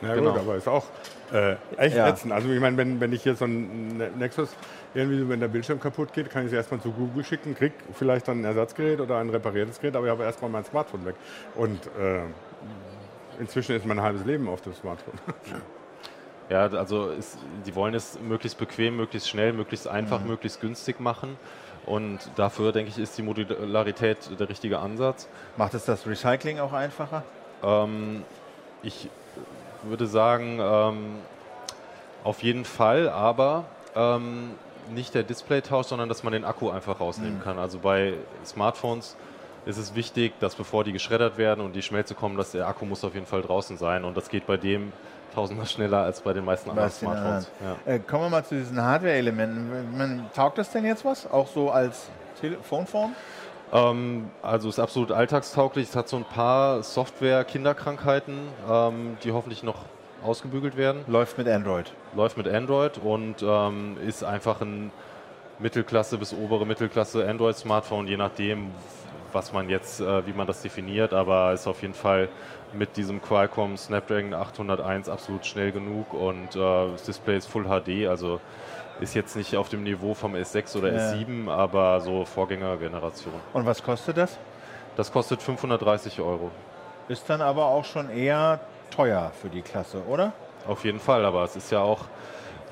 Ja 0.00 0.14
genau. 0.14 0.30
gut, 0.30 0.40
aber 0.40 0.56
ist 0.56 0.68
auch 0.68 0.84
äh, 1.32 1.56
echt 1.76 1.96
ja. 1.96 2.08
ätzend. 2.08 2.32
Also 2.32 2.48
ich 2.50 2.60
meine, 2.60 2.76
wenn, 2.76 3.00
wenn 3.00 3.12
ich 3.12 3.22
hier 3.22 3.34
so 3.34 3.44
ein 3.44 3.96
ne-, 3.98 4.10
Nexus 4.16 4.54
irgendwie, 4.94 5.28
wenn 5.28 5.40
der 5.40 5.48
Bildschirm 5.48 5.80
kaputt 5.80 6.12
geht, 6.12 6.30
kann 6.30 6.42
ich 6.42 6.48
es 6.48 6.52
erstmal 6.52 6.80
zu 6.80 6.92
Google 6.92 7.24
schicken, 7.24 7.54
krieg 7.54 7.72
vielleicht 7.92 8.28
dann 8.28 8.40
ein 8.40 8.44
Ersatzgerät 8.44 9.00
oder 9.00 9.18
ein 9.18 9.28
repariertes 9.28 9.80
Gerät, 9.80 9.96
aber 9.96 10.06
ich 10.06 10.12
habe 10.12 10.22
erstmal 10.22 10.50
mein 10.50 10.64
Smartphone 10.64 11.04
weg. 11.04 11.16
Und 11.56 11.86
äh, 11.98 12.20
inzwischen 13.40 13.76
ist 13.76 13.86
mein 13.86 14.00
halbes 14.00 14.24
Leben 14.24 14.48
auf 14.48 14.60
dem 14.60 14.74
Smartphone. 14.74 15.18
Ja, 16.48 16.66
also 16.66 17.10
ist, 17.10 17.38
die 17.66 17.74
wollen 17.74 17.94
es 17.94 18.18
möglichst 18.20 18.58
bequem, 18.58 18.96
möglichst 18.96 19.28
schnell, 19.28 19.52
möglichst 19.52 19.86
einfach, 19.86 20.20
mhm. 20.20 20.28
möglichst 20.28 20.60
günstig 20.60 20.98
machen. 21.00 21.36
Und 21.84 22.18
dafür, 22.36 22.72
denke 22.72 22.90
ich, 22.90 22.98
ist 22.98 23.16
die 23.16 23.22
Modularität 23.22 24.18
der 24.38 24.48
richtige 24.48 24.78
Ansatz. 24.78 25.28
Macht 25.56 25.74
es 25.74 25.84
das 25.84 26.06
Recycling 26.06 26.58
auch 26.58 26.72
einfacher? 26.72 27.22
Ähm, 27.62 28.24
ich 28.82 29.08
würde 29.82 30.06
sagen, 30.06 30.58
ähm, 30.60 31.16
auf 32.24 32.42
jeden 32.42 32.64
Fall, 32.64 33.08
aber 33.08 33.64
ähm, 33.94 34.50
nicht 34.90 35.14
der 35.14 35.22
Displaytausch, 35.22 35.86
sondern 35.86 36.08
dass 36.08 36.22
man 36.22 36.32
den 36.32 36.44
Akku 36.44 36.70
einfach 36.70 37.00
rausnehmen 37.00 37.38
mhm. 37.38 37.42
kann. 37.42 37.58
Also 37.58 37.78
bei 37.78 38.14
Smartphones 38.44 39.16
ist 39.66 39.78
es 39.78 39.94
wichtig, 39.94 40.32
dass 40.40 40.54
bevor 40.54 40.84
die 40.84 40.92
geschreddert 40.92 41.36
werden 41.36 41.64
und 41.64 41.74
die 41.74 41.82
Schmelze 41.82 42.14
kommen, 42.14 42.36
dass 42.36 42.52
der 42.52 42.66
Akku 42.66 42.86
muss 42.86 43.04
auf 43.04 43.14
jeden 43.14 43.26
Fall 43.26 43.42
draußen 43.42 43.76
sein. 43.76 44.04
Und 44.04 44.16
das 44.16 44.28
geht 44.28 44.46
bei 44.46 44.56
dem 44.56 44.92
tausendmal 45.38 45.66
schneller 45.66 45.98
als 45.98 46.20
bei 46.20 46.32
den 46.32 46.44
meisten 46.44 46.70
anderen 46.70 46.90
Smartphones. 46.90 47.50
Ja. 47.86 47.92
Äh, 47.92 47.98
kommen 48.00 48.24
wir 48.24 48.30
mal 48.30 48.44
zu 48.44 48.56
diesen 48.56 48.82
Hardware-Elementen. 48.82 50.26
Taugt 50.34 50.58
das 50.58 50.70
denn 50.70 50.84
jetzt 50.84 51.04
was? 51.04 51.30
Auch 51.30 51.46
so 51.46 51.70
als 51.70 52.08
Telefonform? 52.40 53.14
Ähm, 53.72 54.30
also 54.42 54.68
ist 54.68 54.80
absolut 54.80 55.12
alltagstauglich. 55.12 55.90
Es 55.90 55.96
hat 55.96 56.08
so 56.08 56.16
ein 56.16 56.24
paar 56.24 56.82
Software-Kinderkrankheiten, 56.82 58.34
ähm, 58.68 59.16
die 59.22 59.30
hoffentlich 59.30 59.62
noch 59.62 59.84
ausgebügelt 60.24 60.76
werden. 60.76 61.04
Läuft 61.06 61.38
mit 61.38 61.46
Android. 61.46 61.92
Läuft 62.16 62.36
mit 62.36 62.48
Android 62.48 62.98
und 62.98 63.36
ähm, 63.42 63.96
ist 64.04 64.24
einfach 64.24 64.60
ein 64.60 64.90
Mittelklasse 65.60 66.18
bis 66.18 66.34
obere 66.34 66.66
Mittelklasse 66.66 67.28
Android-Smartphone, 67.28 68.08
je 68.08 68.16
nachdem, 68.16 68.72
was 69.32 69.52
man 69.52 69.68
jetzt, 69.68 70.00
äh, 70.00 70.26
wie 70.26 70.32
man 70.32 70.46
das 70.46 70.62
definiert, 70.62 71.12
aber 71.12 71.52
ist 71.52 71.66
auf 71.66 71.82
jeden 71.82 71.94
Fall 71.94 72.28
mit 72.72 72.96
diesem 72.96 73.22
Qualcomm 73.22 73.76
Snapdragon 73.76 74.34
801 74.34 75.08
absolut 75.08 75.46
schnell 75.46 75.72
genug 75.72 76.12
und 76.12 76.54
äh, 76.54 76.92
das 76.92 77.04
Display 77.04 77.36
ist 77.36 77.46
Full 77.46 77.64
HD, 77.64 78.06
also 78.08 78.40
ist 79.00 79.14
jetzt 79.14 79.36
nicht 79.36 79.56
auf 79.56 79.68
dem 79.68 79.84
Niveau 79.84 80.14
vom 80.14 80.34
S6 80.34 80.76
oder 80.76 80.92
ja. 80.92 81.12
S7, 81.12 81.48
aber 81.48 82.00
so 82.00 82.24
Vorgängergeneration. 82.24 83.34
Und 83.52 83.64
was 83.64 83.82
kostet 83.82 84.16
das? 84.16 84.36
Das 84.96 85.12
kostet 85.12 85.40
530 85.40 86.20
Euro. 86.20 86.50
Ist 87.08 87.30
dann 87.30 87.40
aber 87.40 87.66
auch 87.66 87.84
schon 87.84 88.10
eher 88.10 88.60
teuer 88.90 89.30
für 89.40 89.48
die 89.48 89.62
Klasse, 89.62 90.02
oder? 90.08 90.32
Auf 90.66 90.84
jeden 90.84 90.98
Fall, 90.98 91.24
aber 91.24 91.44
es 91.44 91.56
ist 91.56 91.70
ja 91.70 91.80
auch 91.80 92.06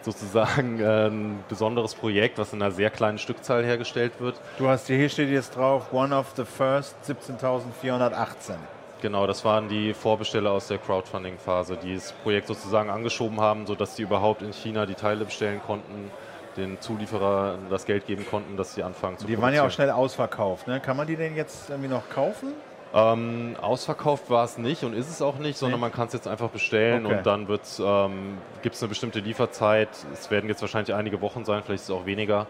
sozusagen 0.07 0.81
äh, 0.81 1.09
ein 1.09 1.45
besonderes 1.49 1.95
Projekt, 1.95 2.39
was 2.39 2.53
in 2.53 2.63
einer 2.63 2.71
sehr 2.71 2.91
kleinen 2.91 3.19
Stückzahl 3.19 3.65
hergestellt 3.65 4.13
wird. 4.21 4.41
Du 4.57 4.69
hast 4.69 4.87
hier, 4.87 5.09
steht 5.09 5.31
jetzt 5.31 5.57
drauf, 5.57 5.93
One 5.93 6.17
of 6.17 6.33
the 6.37 6.45
First 6.45 6.97
17.418. 7.07 8.55
Genau, 9.03 9.27
das 9.27 9.45
waren 9.45 9.69
die 9.69 9.93
Vorbesteller 9.93 10.53
aus 10.53 10.69
der 10.69 10.79
Crowdfunding-Phase, 10.79 11.77
die 11.83 11.97
das 11.97 12.13
Projekt 12.13 12.47
sozusagen 12.47 12.89
angeschoben 12.89 13.41
haben, 13.41 13.67
sodass 13.67 13.97
sie 13.97 14.03
überhaupt 14.03 14.43
in 14.43 14.53
China 14.53 14.87
die 14.87 14.95
Teile 14.95 15.25
bestellen 15.25 15.61
konnten, 15.67 16.11
den 16.57 16.81
Zulieferer 16.81 17.59
das 17.69 17.85
Geld 17.85 18.07
geben 18.07 18.25
konnten, 18.31 18.57
dass 18.57 18.75
sie 18.75 18.83
anfangen 18.83 19.19
zu 19.19 19.27
Die 19.27 19.41
waren 19.41 19.53
ja 19.53 19.67
auch 19.67 19.71
schnell 19.71 19.91
ausverkauft. 19.91 20.67
Ne? 20.67 20.81
Kann 20.81 20.97
man 20.97 21.07
die 21.07 21.17
denn 21.17 21.37
jetzt 21.37 21.69
irgendwie 21.69 21.91
noch 21.91 22.09
kaufen? 22.09 22.55
Ähm, 22.95 23.57
ausverkauft 23.61 24.31
war 24.31 24.45
es 24.45 24.59
nicht 24.59 24.85
und 24.85 24.95
ist 24.95 25.11
es 25.11 25.21
auch 25.21 25.39
nicht, 25.39 25.59
sondern 25.59 25.81
man 25.81 25.93
kann 25.93 26.07
es 26.07 26.13
jetzt 26.13 26.29
einfach 26.29 26.51
bestellen 26.51 27.05
okay. 27.05 27.17
und 27.17 27.27
dann 27.27 27.47
ähm, 27.81 28.39
gibt 28.63 28.75
es 28.77 28.83
eine 28.83 28.89
bestimmte 28.89 29.19
Lieferzeit. 29.21 29.89
Es 30.13 30.31
werden 30.31 30.49
jetzt 30.49 30.63
wahrscheinlich 30.63 30.95
einige 30.95 31.21
Wochen 31.21 31.45
sein, 31.45 31.63
vielleicht 31.65 31.83
ist 31.83 31.91
es 31.91 31.95
auch 31.95 32.07
weniger. 32.07 32.47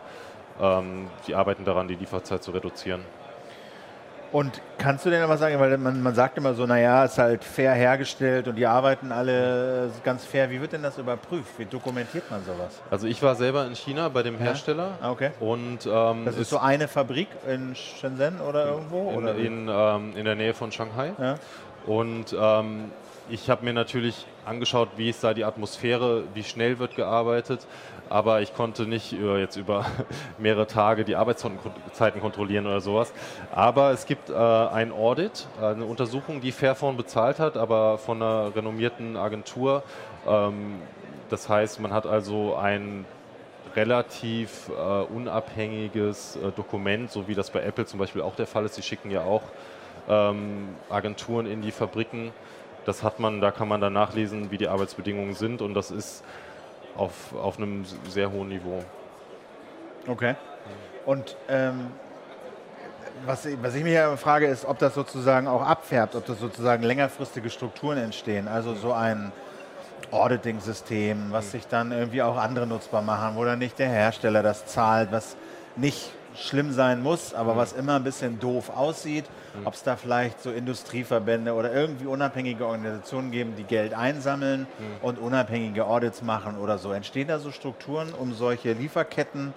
Ähm, 0.60 1.08
die 1.26 1.34
arbeiten 1.34 1.64
daran, 1.64 1.88
die 1.88 1.94
Lieferzeit 1.94 2.42
zu 2.42 2.50
reduzieren. 2.50 3.02
Und 4.32 4.60
kannst 4.78 5.06
du 5.06 5.10
denn 5.10 5.22
aber 5.22 5.38
sagen, 5.38 5.58
weil 5.60 5.78
man, 5.78 6.02
man 6.02 6.14
sagt 6.14 6.36
immer 6.36 6.54
so, 6.54 6.66
naja, 6.66 7.04
es 7.04 7.12
ist 7.12 7.18
halt 7.18 7.44
fair 7.44 7.72
hergestellt 7.72 8.48
und 8.48 8.56
die 8.56 8.66
arbeiten 8.66 9.12
alle 9.12 9.90
ganz 10.04 10.24
fair. 10.24 10.50
Wie 10.50 10.60
wird 10.60 10.72
denn 10.72 10.82
das 10.82 10.98
überprüft? 10.98 11.58
Wie 11.58 11.64
dokumentiert 11.64 12.30
man 12.30 12.44
sowas? 12.44 12.80
Also 12.90 13.06
ich 13.06 13.22
war 13.22 13.34
selber 13.36 13.66
in 13.66 13.74
China 13.74 14.08
bei 14.08 14.22
dem 14.22 14.38
Hersteller. 14.38 14.96
Ja? 15.00 15.06
Ah, 15.06 15.10
okay. 15.10 15.30
Und, 15.40 15.86
ähm, 15.86 16.24
das 16.24 16.36
ist 16.36 16.50
so 16.50 16.58
eine 16.58 16.88
Fabrik 16.88 17.28
in 17.48 17.74
Shenzhen 17.74 18.40
oder 18.40 18.66
irgendwo? 18.66 19.10
In, 19.10 19.16
oder 19.16 19.34
in, 19.34 19.68
ähm, 19.68 20.16
in 20.16 20.24
der 20.24 20.34
Nähe 20.34 20.54
von 20.54 20.72
Shanghai. 20.72 21.12
Ja. 21.18 21.36
Und 21.86 22.36
ähm, 22.38 22.90
ich 23.28 23.50
habe 23.50 23.64
mir 23.64 23.72
natürlich 23.72 24.26
angeschaut, 24.44 24.90
wie 24.96 25.08
ist 25.10 25.24
da 25.24 25.34
die 25.34 25.44
Atmosphäre, 25.44 26.24
wie 26.34 26.44
schnell 26.44 26.78
wird 26.78 26.94
gearbeitet, 26.94 27.66
aber 28.08 28.40
ich 28.40 28.54
konnte 28.54 28.86
nicht 28.86 29.12
über, 29.12 29.38
jetzt 29.38 29.56
über 29.56 29.84
mehrere 30.38 30.66
Tage 30.66 31.04
die 31.04 31.16
Arbeitszeiten 31.16 32.20
kontrollieren 32.20 32.66
oder 32.66 32.80
sowas. 32.80 33.12
Aber 33.52 33.90
es 33.90 34.06
gibt 34.06 34.30
äh, 34.30 34.34
ein 34.34 34.92
Audit, 34.92 35.48
eine 35.60 35.84
Untersuchung, 35.84 36.40
die 36.40 36.52
Fairphone 36.52 36.96
bezahlt 36.96 37.40
hat, 37.40 37.56
aber 37.56 37.98
von 37.98 38.22
einer 38.22 38.54
renommierten 38.54 39.16
Agentur. 39.16 39.82
Ähm, 40.26 40.80
das 41.28 41.48
heißt, 41.48 41.80
man 41.80 41.92
hat 41.92 42.06
also 42.06 42.54
ein 42.54 43.04
relativ 43.74 44.70
äh, 44.70 45.02
unabhängiges 45.12 46.36
äh, 46.36 46.52
Dokument, 46.52 47.10
so 47.10 47.26
wie 47.26 47.34
das 47.34 47.50
bei 47.50 47.62
Apple 47.62 47.86
zum 47.86 47.98
Beispiel 47.98 48.22
auch 48.22 48.36
der 48.36 48.46
Fall 48.46 48.64
ist. 48.64 48.76
Sie 48.76 48.82
schicken 48.82 49.10
ja 49.10 49.22
auch 49.22 49.42
ähm, 50.08 50.68
Agenturen 50.88 51.46
in 51.46 51.62
die 51.62 51.72
Fabriken 51.72 52.32
das 52.86 53.02
hat 53.02 53.20
man, 53.20 53.40
da 53.40 53.50
kann 53.50 53.68
man 53.68 53.80
dann 53.80 53.92
nachlesen, 53.92 54.50
wie 54.50 54.58
die 54.58 54.68
Arbeitsbedingungen 54.68 55.34
sind 55.34 55.60
und 55.60 55.74
das 55.74 55.90
ist 55.90 56.24
auf, 56.96 57.34
auf 57.34 57.58
einem 57.58 57.84
sehr 58.08 58.30
hohen 58.30 58.48
Niveau. 58.48 58.82
Okay. 60.06 60.36
Und 61.04 61.36
ähm, 61.48 61.88
was, 63.24 63.46
was 63.60 63.74
ich 63.74 63.82
mich 63.82 63.94
ja 63.94 64.16
frage, 64.16 64.46
ist, 64.46 64.64
ob 64.64 64.78
das 64.78 64.94
sozusagen 64.94 65.48
auch 65.48 65.62
abfärbt, 65.62 66.14
ob 66.14 66.26
das 66.26 66.38
sozusagen 66.38 66.84
längerfristige 66.84 67.50
Strukturen 67.50 67.98
entstehen. 67.98 68.46
Also 68.46 68.74
so 68.74 68.92
ein 68.92 69.32
Auditing-System, 70.12 71.32
was 71.32 71.50
sich 71.50 71.66
dann 71.66 71.90
irgendwie 71.90 72.22
auch 72.22 72.36
andere 72.36 72.66
nutzbar 72.66 73.02
machen, 73.02 73.36
wo 73.36 73.44
dann 73.44 73.58
nicht 73.58 73.78
der 73.78 73.88
Hersteller 73.88 74.42
das 74.42 74.66
zahlt, 74.66 75.10
was 75.10 75.36
nicht 75.74 76.12
schlimm 76.36 76.72
sein 76.72 77.02
muss, 77.02 77.34
aber 77.34 77.54
mhm. 77.54 77.58
was 77.58 77.72
immer 77.72 77.96
ein 77.96 78.04
bisschen 78.04 78.38
doof 78.38 78.70
aussieht. 78.70 79.24
Mhm. 79.58 79.66
Ob 79.66 79.74
es 79.74 79.82
da 79.82 79.96
vielleicht 79.96 80.42
so 80.42 80.50
Industrieverbände 80.50 81.52
oder 81.54 81.72
irgendwie 81.72 82.06
unabhängige 82.06 82.66
Organisationen 82.66 83.30
geben, 83.30 83.54
die 83.56 83.64
Geld 83.64 83.94
einsammeln 83.94 84.60
mhm. 84.78 85.04
und 85.04 85.18
unabhängige 85.18 85.86
Audits 85.86 86.22
machen 86.22 86.58
oder 86.58 86.78
so. 86.78 86.92
Entstehen 86.92 87.28
da 87.28 87.38
so 87.38 87.50
Strukturen, 87.50 88.12
um 88.12 88.32
solche 88.34 88.72
Lieferketten 88.72 89.52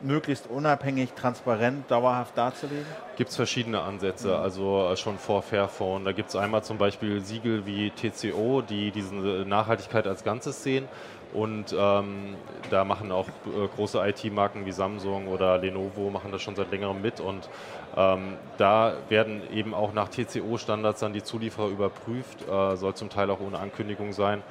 möglichst 0.00 0.48
unabhängig, 0.48 1.12
transparent, 1.14 1.90
dauerhaft 1.90 2.36
darzulegen? 2.38 2.86
Gibt 3.16 3.30
es 3.30 3.36
verschiedene 3.36 3.80
Ansätze, 3.80 4.28
mhm. 4.28 4.34
also 4.34 4.90
äh, 4.92 4.96
schon 4.96 5.18
vor 5.18 5.42
Fairphone. 5.42 6.04
Da 6.04 6.12
gibt 6.12 6.28
es 6.28 6.36
einmal 6.36 6.62
zum 6.62 6.78
Beispiel 6.78 7.20
Siegel 7.20 7.66
wie 7.66 7.90
TCO, 7.90 8.62
die 8.62 8.90
diese 8.90 9.14
Nachhaltigkeit 9.14 10.06
als 10.06 10.24
Ganzes 10.24 10.62
sehen 10.62 10.88
und 11.34 11.74
ähm, 11.78 12.36
da 12.70 12.84
machen 12.84 13.12
auch 13.12 13.28
äh, 13.28 13.68
große 13.76 13.98
IT-Marken 14.06 14.64
wie 14.66 14.72
Samsung 14.72 15.28
oder 15.28 15.58
Lenovo 15.58 16.10
machen 16.10 16.32
das 16.32 16.42
schon 16.42 16.56
seit 16.56 16.70
längerem 16.70 17.02
mit. 17.02 17.20
Und 17.20 17.48
ähm, 17.96 18.34
da 18.56 18.94
werden 19.08 19.42
eben 19.52 19.74
auch 19.74 19.92
nach 19.92 20.08
TCO-Standards 20.08 21.00
dann 21.00 21.12
die 21.12 21.22
Zulieferer 21.22 21.68
überprüft, 21.68 22.48
äh, 22.48 22.76
soll 22.76 22.94
zum 22.94 23.10
Teil 23.10 23.30
auch 23.30 23.40
ohne 23.40 23.58
Ankündigung 23.58 24.12
sein. 24.12 24.42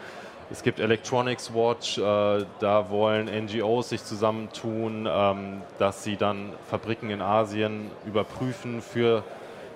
Es 0.50 0.64
gibt 0.64 0.80
Electronics 0.80 1.54
Watch, 1.54 1.98
äh, 1.98 2.46
da 2.60 2.90
wollen 2.90 3.28
NGOs 3.28 3.90
sich 3.90 4.04
zusammentun, 4.04 5.08
ähm, 5.10 5.62
dass 5.78 6.04
sie 6.04 6.16
dann 6.16 6.54
Fabriken 6.70 7.10
in 7.10 7.22
Asien 7.22 7.92
überprüfen 8.06 8.82
für 8.82 9.24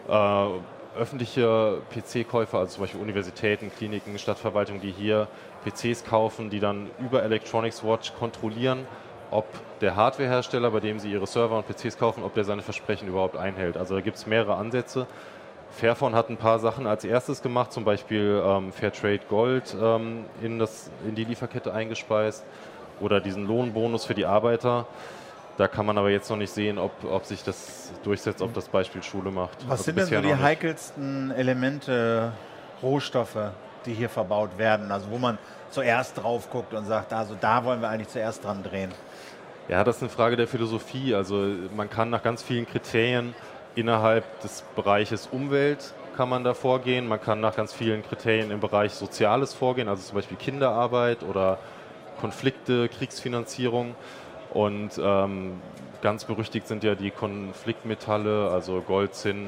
äh, 0.08 0.46
öffentliche 0.98 1.80
PC-Käufer, 1.94 2.60
also 2.60 2.76
zum 2.76 2.84
Beispiel 2.84 3.02
Universitäten, 3.02 3.72
Kliniken, 3.72 4.18
Stadtverwaltungen, 4.18 4.82
die 4.82 4.92
hier 4.92 5.28
PCs 5.64 6.04
kaufen, 6.06 6.50
die 6.50 6.60
dann 6.60 6.90
über 7.00 7.24
Electronics 7.24 7.84
Watch 7.84 8.14
kontrollieren, 8.14 8.86
ob 9.30 9.46
der 9.80 9.96
Hardwarehersteller, 9.96 10.72
bei 10.72 10.80
dem 10.80 11.00
sie 11.00 11.12
ihre 11.12 11.28
Server 11.28 11.58
und 11.58 11.68
PCs 11.68 11.98
kaufen, 11.98 12.24
ob 12.24 12.34
der 12.34 12.44
seine 12.44 12.62
Versprechen 12.62 13.08
überhaupt 13.08 13.38
einhält. 13.38 13.78
Also 13.78 13.96
da 13.96 14.02
gibt 14.02 14.18
es 14.18 14.28
mehrere 14.28 14.56
Ansätze. 14.56 15.08
Fairphone 15.72 16.16
hat 16.16 16.30
ein 16.30 16.38
paar 16.38 16.60
Sachen 16.60 16.86
als 16.86 17.06
erstes 17.06 17.42
gemacht, 17.42 17.72
zum 17.72 17.86
Beispiel 17.86 18.42
ähm, 18.46 18.74
Fairtrade 18.74 19.22
Gold 19.30 19.76
ähm, 19.82 20.26
in, 20.42 20.60
das, 20.60 20.92
in 21.08 21.16
die 21.16 21.24
Lieferkette 21.24 21.74
eingespeist 21.74 22.44
oder 23.00 23.22
diesen 23.22 23.48
Lohnbonus 23.48 24.06
für 24.06 24.14
die 24.14 24.26
Arbeiter. 24.26 24.86
Da 25.58 25.68
kann 25.68 25.86
man 25.86 25.98
aber 25.98 26.10
jetzt 26.10 26.30
noch 26.30 26.38
nicht 26.38 26.52
sehen, 26.52 26.78
ob, 26.78 26.92
ob 27.04 27.26
sich 27.26 27.44
das 27.44 27.92
durchsetzt, 28.04 28.42
ob 28.42 28.54
das 28.54 28.68
Beispiel 28.68 29.02
Schule 29.04 29.32
macht. 29.32 29.58
Was 29.68 29.72
Also 29.72 29.84
sind 29.84 29.98
denn 29.98 30.06
so 30.08 30.22
die 30.22 30.36
heikelsten 30.36 31.32
Elemente, 31.32 32.34
Rohstoffe, 32.82 33.52
die 33.86 33.94
hier 33.94 34.10
verbaut 34.10 34.58
werden? 34.58 34.92
Also 34.92 35.10
wo 35.10 35.18
man 35.18 35.38
zuerst 35.70 36.22
drauf 36.22 36.50
guckt 36.50 36.74
und 36.74 36.86
sagt, 36.86 37.14
also 37.14 37.36
da 37.40 37.64
wollen 37.64 37.82
wir 37.82 37.90
eigentlich 37.90 38.10
zuerst 38.10 38.44
dran 38.44 38.64
drehen. 38.64 38.92
Ja, 39.68 39.84
das 39.84 39.98
ist 39.98 40.04
eine 40.04 40.10
Frage 40.10 40.36
der 40.36 40.48
Philosophie. 40.48 41.16
Also 41.16 41.48
man 41.76 41.90
kann 41.90 42.10
nach 42.10 42.24
ganz 42.24 42.44
vielen 42.44 42.68
Kriterien 42.68 43.34
innerhalb 43.76 44.42
des 44.42 44.64
Bereiches 44.76 45.28
Umwelt 45.32 45.94
kann 46.16 46.30
man 46.30 46.44
da 46.44 46.54
vorgehen. 46.54 47.08
Man 47.08 47.22
kann 47.22 47.40
nach 47.40 47.56
ganz 47.56 47.74
vielen 47.74 48.04
Kriterien 48.04 48.52
im 48.52 48.60
Bereich 48.60 48.94
Soziales 48.94 49.54
vorgehen, 49.54 49.88
also 49.88 50.04
zum 50.04 50.16
Beispiel 50.16 50.38
Kinderarbeit 50.38 51.24
oder 51.24 51.58
Konflikte, 52.20 52.90
Kriegsfinanzierung. 52.90 53.96
Und 54.54 55.00
ähm, 55.02 55.62
ganz 56.02 56.26
berüchtigt 56.26 56.68
sind 56.68 56.84
ja 56.84 56.96
die 56.96 57.12
Konfliktmetalle, 57.12 58.50
also 58.52 58.82
Gold, 58.82 59.16
Zinn, 59.16 59.48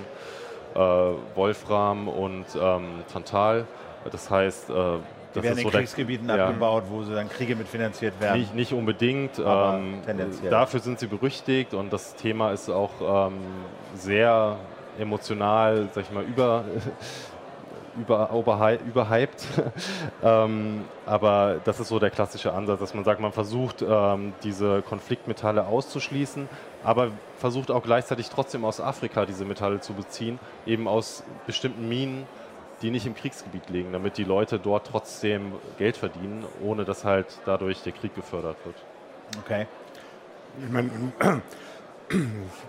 äh, 0.74 0.80
Wolfram 0.80 2.08
und 2.08 2.46
ähm, 2.60 3.04
Tantal. 3.12 3.68
Das 4.12 4.30
heißt, 4.30 4.70
äh, 4.70 4.74
Die 4.74 4.80
das 5.36 5.44
werden 5.44 5.54
ist 5.54 5.58
in 5.60 5.64
so 5.64 5.70
der- 5.72 5.80
Kriegsgebieten 5.82 6.30
ja. 6.30 6.46
abgebaut, 6.48 6.84
wo 6.90 7.04
sie 7.04 7.14
dann 7.14 7.30
Kriege 7.30 7.56
mit 7.56 7.68
finanziert 7.68 8.20
werden. 8.22 8.40
Nicht, 8.42 8.54
nicht 8.56 8.74
unbedingt. 8.74 9.40
Ähm, 9.40 10.02
tendenziell. 10.06 10.52
dafür 10.52 10.80
sind 10.80 11.00
sie 11.00 11.08
berüchtigt 11.08 11.74
und 11.74 11.92
das 11.92 12.16
Thema 12.16 12.52
ist 12.52 12.70
auch 12.70 13.28
ähm, 13.28 13.40
sehr 13.96 14.58
emotional, 15.00 15.88
sag 15.94 16.04
ich 16.04 16.12
mal, 16.12 16.24
über, 16.24 16.64
über, 18.00 18.32
überhy- 18.32 18.80
überhyped. 18.86 19.44
ähm, 20.24 20.86
aber 21.06 21.58
das 21.64 21.80
ist 21.80 21.88
so 21.90 22.00
der 22.00 22.10
klassische 22.12 22.54
Ansatz, 22.54 22.80
dass 22.80 22.94
man 22.94 23.04
sagt, 23.04 23.20
man 23.20 23.32
versucht, 23.32 23.82
ähm, 23.88 24.34
diese 24.44 24.82
Konfliktmetalle 24.84 25.66
auszuschließen, 25.66 26.48
aber 26.84 27.10
versucht 27.38 27.72
auch 27.72 27.84
gleichzeitig 27.84 28.30
trotzdem 28.30 28.66
aus 28.66 28.80
Afrika 28.82 29.26
diese 29.26 29.46
Metalle 29.46 29.80
zu 29.80 29.94
beziehen, 29.94 30.40
eben 30.66 30.88
aus 30.88 31.24
bestimmten 31.46 31.88
Minen, 31.88 32.26
die 32.84 32.92
nicht 32.92 33.06
im 33.06 33.16
Kriegsgebiet 33.16 33.70
liegen, 33.70 33.94
damit 33.94 34.18
die 34.18 34.26
Leute 34.26 34.60
dort 34.60 34.88
trotzdem 34.88 35.54
Geld 35.78 35.98
verdienen, 35.98 36.46
ohne 36.62 36.86
dass 36.86 37.06
halt 37.06 37.40
dadurch 37.46 37.82
der 37.82 37.94
Krieg 37.94 38.14
gefördert 38.14 38.58
wird. 38.66 38.76
Okay. 39.44 39.66
Ich, 40.64 40.72
meine, 40.72 40.92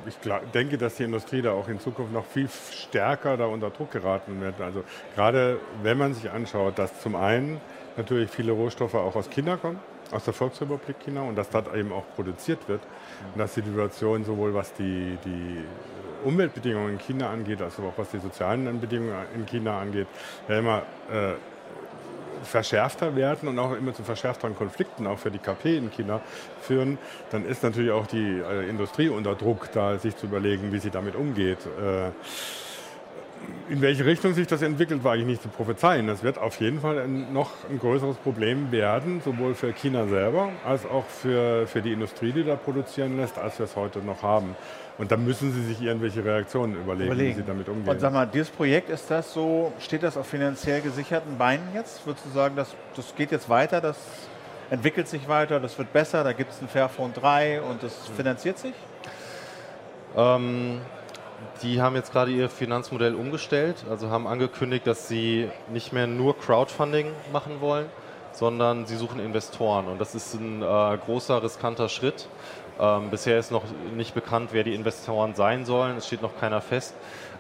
ich 0.07 0.15
denke, 0.55 0.79
dass 0.79 0.97
die 0.97 1.03
Industrie 1.03 1.43
da 1.43 1.53
auch 1.53 1.69
in 1.69 1.81
Zukunft 1.81 2.13
noch 2.13 2.25
viel 2.25 2.49
stärker 2.49 3.37
da 3.37 3.47
unter 3.47 3.71
Druck 3.71 3.91
geraten 3.91 4.41
wird. 4.41 4.61
Also 4.61 4.85
gerade 5.15 5.59
wenn 5.83 5.99
man 5.99 6.15
sich 6.15 6.31
anschaut, 6.31 6.79
dass 6.79 7.01
zum 7.01 7.17
einen 7.17 7.61
natürlich 7.97 8.31
viele 8.31 8.53
Rohstoffe 8.53 8.95
auch 8.95 9.17
aus 9.17 9.29
China 9.31 9.57
kommen, 9.57 9.81
aus 10.13 10.25
der 10.25 10.35
Volksrepublik 10.35 11.01
China 11.01 11.23
und 11.23 11.37
dass 11.37 11.51
dort 11.51 11.75
eben 11.75 11.93
auch 11.93 12.05
produziert 12.15 12.69
wird 12.69 12.81
und 13.33 13.39
dass 13.41 13.55
die 13.55 13.63
Situation 13.63 14.25
sowohl 14.25 14.55
was 14.55 14.73
die, 14.75 15.19
die 15.25 15.65
Umweltbedingungen 16.25 16.95
in 16.95 16.99
China 16.99 17.31
angeht, 17.31 17.61
als 17.63 17.79
auch 17.79 17.93
was 17.97 18.11
die 18.11 18.19
sozialen 18.19 18.81
Bedingungen 18.81 19.15
in 19.35 19.47
China 19.47 19.81
angeht, 19.81 20.07
ja 20.49 20.59
immer 20.59 20.83
äh, 21.13 21.35
verschärfter 22.45 23.17
werden 23.17 23.49
und 23.49 23.59
auch 23.59 23.73
immer 23.73 23.95
zu 23.95 24.03
verschärfteren 24.03 24.55
Konflikten 24.55 25.07
auch 25.07 25.19
für 25.19 25.31
die 25.31 25.39
KP 25.39 25.77
in 25.77 25.91
China 25.91 26.21
führen, 26.61 26.99
dann 27.31 27.47
ist 27.47 27.63
natürlich 27.63 27.91
auch 27.91 28.07
die 28.07 28.41
äh, 28.41 28.69
Industrie 28.69 29.09
unter 29.09 29.35
Druck, 29.35 29.71
da 29.73 29.99
sich 29.99 30.17
zu 30.17 30.27
überlegen, 30.27 30.73
wie 30.73 30.79
sie 30.79 30.91
damit 30.91 31.17
umgeht. 31.17 31.59
Äh, 31.67 32.11
in 33.69 33.81
welche 33.81 34.05
Richtung 34.05 34.35
sich 34.35 34.47
das 34.47 34.63
entwickelt, 34.63 35.05
war 35.05 35.13
eigentlich 35.13 35.27
nicht 35.27 35.43
zu 35.43 35.49
prophezeien. 35.49 36.07
Das 36.07 36.23
wird 36.23 36.39
auf 36.39 36.61
jeden 36.61 36.81
Fall 36.81 36.99
ein, 36.99 37.33
noch 37.33 37.51
ein 37.69 37.79
größeres 37.79 38.17
Problem 38.17 38.73
werden, 38.73 39.21
sowohl 39.23 39.55
für 39.55 39.73
China 39.73 40.07
selber 40.07 40.51
als 40.67 40.87
auch 40.87 41.05
für, 41.07 41.67
für 41.67 41.83
die 41.83 41.93
Industrie, 41.93 42.33
die 42.33 42.45
da 42.45 42.57
produzieren 42.57 43.17
lässt, 43.17 43.39
als 43.39 43.59
wir 43.59 43.65
es 43.65 43.77
heute 43.77 44.01
noch 44.01 44.23
haben. 44.23 44.55
Und 44.97 45.11
da 45.11 45.17
müssen 45.17 45.53
sie 45.53 45.65
sich 45.65 45.83
irgendwelche 45.83 46.25
Reaktionen 46.25 46.75
überlegen, 46.75 47.11
wie 47.11 47.15
Überlegen. 47.15 47.37
sie 47.37 47.45
damit 47.45 47.69
umgehen. 47.69 47.89
Und 47.89 48.01
sag 48.01 48.13
mal, 48.13 48.27
dieses 48.27 48.51
Projekt, 48.51 48.91
ist 48.91 49.11
das 49.11 49.33
so, 49.33 49.73
steht 49.81 50.05
das 50.05 50.17
auf 50.17 50.27
finanziell 50.27 50.81
gesicherten 50.81 51.37
Beinen 51.37 51.67
jetzt? 51.75 52.07
Würdest 52.07 52.27
du 52.27 52.31
sagen, 52.31 52.55
das, 52.55 52.75
das 52.95 53.15
geht 53.17 53.33
jetzt 53.33 53.49
weiter, 53.49 53.81
das 53.81 53.99
entwickelt 54.71 55.09
sich 55.09 55.29
weiter, 55.29 55.59
das 55.59 55.77
wird 55.79 55.93
besser, 55.93 56.23
da 56.23 56.33
gibt 56.33 56.53
es 56.53 56.63
ein 56.63 56.69
Fairphone 56.69 57.13
3 57.13 57.63
und 57.63 57.83
das 57.83 57.93
finanziert 58.17 58.59
sich? 58.59 58.75
Ähm, 60.17 60.81
die 61.63 61.83
haben 61.83 61.97
jetzt 61.97 62.13
gerade 62.13 62.31
ihr 62.31 62.49
Finanzmodell 62.49 63.15
umgestellt, 63.17 63.85
also 63.91 64.11
haben 64.11 64.29
angekündigt, 64.29 64.87
dass 64.87 65.09
sie 65.09 65.49
nicht 65.73 65.93
mehr 65.93 66.07
nur 66.07 66.39
Crowdfunding 66.39 67.09
machen 67.33 67.61
wollen, 67.61 67.87
sondern 68.33 68.87
sie 68.87 68.97
suchen 68.97 69.21
Investoren. 69.21 69.87
Und 69.87 70.01
das 70.01 70.15
ist 70.15 70.35
ein 70.35 70.63
äh, 70.63 70.99
großer, 71.05 71.43
riskanter 71.43 71.89
Schritt. 71.89 72.29
Ähm, 72.81 73.11
bisher 73.11 73.39
ist 73.39 73.53
noch 73.53 73.65
nicht 73.97 74.15
bekannt, 74.15 74.51
wer 74.53 74.65
die 74.65 74.75
Investoren 74.75 75.35
sein 75.35 75.65
sollen. 75.65 75.97
Es 75.97 76.07
steht 76.07 76.23
noch 76.23 76.39
keiner 76.39 76.61
fest. 76.61 76.95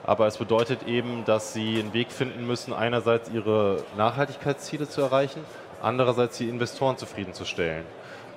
Aber 0.04 0.26
es 0.26 0.36
bedeutet 0.36 0.86
eben, 0.86 1.24
dass 1.24 1.54
sie 1.54 1.80
einen 1.80 1.94
Weg 1.94 2.12
finden 2.12 2.46
müssen, 2.46 2.72
einerseits 2.72 3.30
ihre 3.30 3.82
Nachhaltigkeitsziele 3.96 4.88
zu 4.88 5.00
erreichen, 5.00 5.44
andererseits 5.82 6.36
die 6.38 6.48
Investoren 6.48 6.98
zufriedenzustellen. 6.98 7.84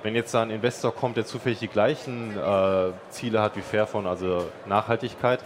Wenn 0.02 0.16
jetzt 0.16 0.34
da 0.34 0.42
ein 0.44 0.50
Investor 0.50 0.94
kommt, 0.94 1.18
der 1.18 1.26
zufällig 1.26 1.60
die 1.60 1.68
gleichen 1.68 2.38
äh, 2.38 2.92
Ziele 3.10 3.42
hat 3.42 3.58
wie 3.58 3.62
Fairphone, 3.62 4.08
also 4.08 4.48
Nachhaltigkeit, 4.66 5.40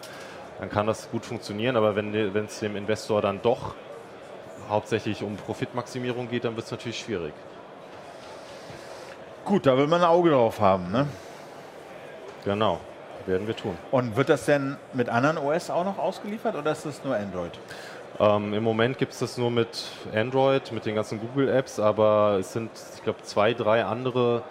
dann 0.59 0.69
kann 0.69 0.85
das 0.85 1.09
gut 1.09 1.25
funktionieren. 1.25 1.75
Aber 1.75 1.95
wenn 1.95 2.13
es 2.45 2.59
dem 2.59 2.75
Investor 2.75 3.21
dann 3.21 3.41
doch 3.41 3.73
hauptsächlich 4.69 5.23
um 5.23 5.35
Profitmaximierung 5.37 6.29
geht, 6.29 6.45
dann 6.45 6.55
wird 6.55 6.65
es 6.65 6.71
natürlich 6.71 6.99
schwierig. 6.99 7.33
Gut, 9.43 9.65
da 9.65 9.75
will 9.75 9.87
man 9.87 10.01
ein 10.01 10.07
Auge 10.07 10.29
drauf 10.29 10.59
haben. 10.59 10.91
Ne? 10.91 11.07
Genau, 12.43 12.79
werden 13.25 13.47
wir 13.47 13.55
tun. 13.55 13.77
Und 13.91 14.15
wird 14.15 14.29
das 14.29 14.45
denn 14.45 14.77
mit 14.93 15.09
anderen 15.09 15.37
OS 15.37 15.69
auch 15.69 15.85
noch 15.85 15.97
ausgeliefert 15.97 16.55
oder 16.55 16.71
ist 16.71 16.85
das 16.85 17.03
nur 17.03 17.15
Android? 17.15 17.51
Ähm, 18.19 18.53
Im 18.53 18.63
Moment 18.63 18.97
gibt 18.97 19.13
es 19.13 19.19
das 19.19 19.37
nur 19.37 19.51
mit 19.51 19.83
Android, 20.13 20.71
mit 20.71 20.85
den 20.85 20.95
ganzen 20.95 21.19
Google-Apps, 21.19 21.79
aber 21.79 22.37
es 22.39 22.53
sind, 22.53 22.71
ich 22.95 23.03
glaube, 23.03 23.21
zwei, 23.23 23.53
drei 23.53 23.85
andere 23.85 24.43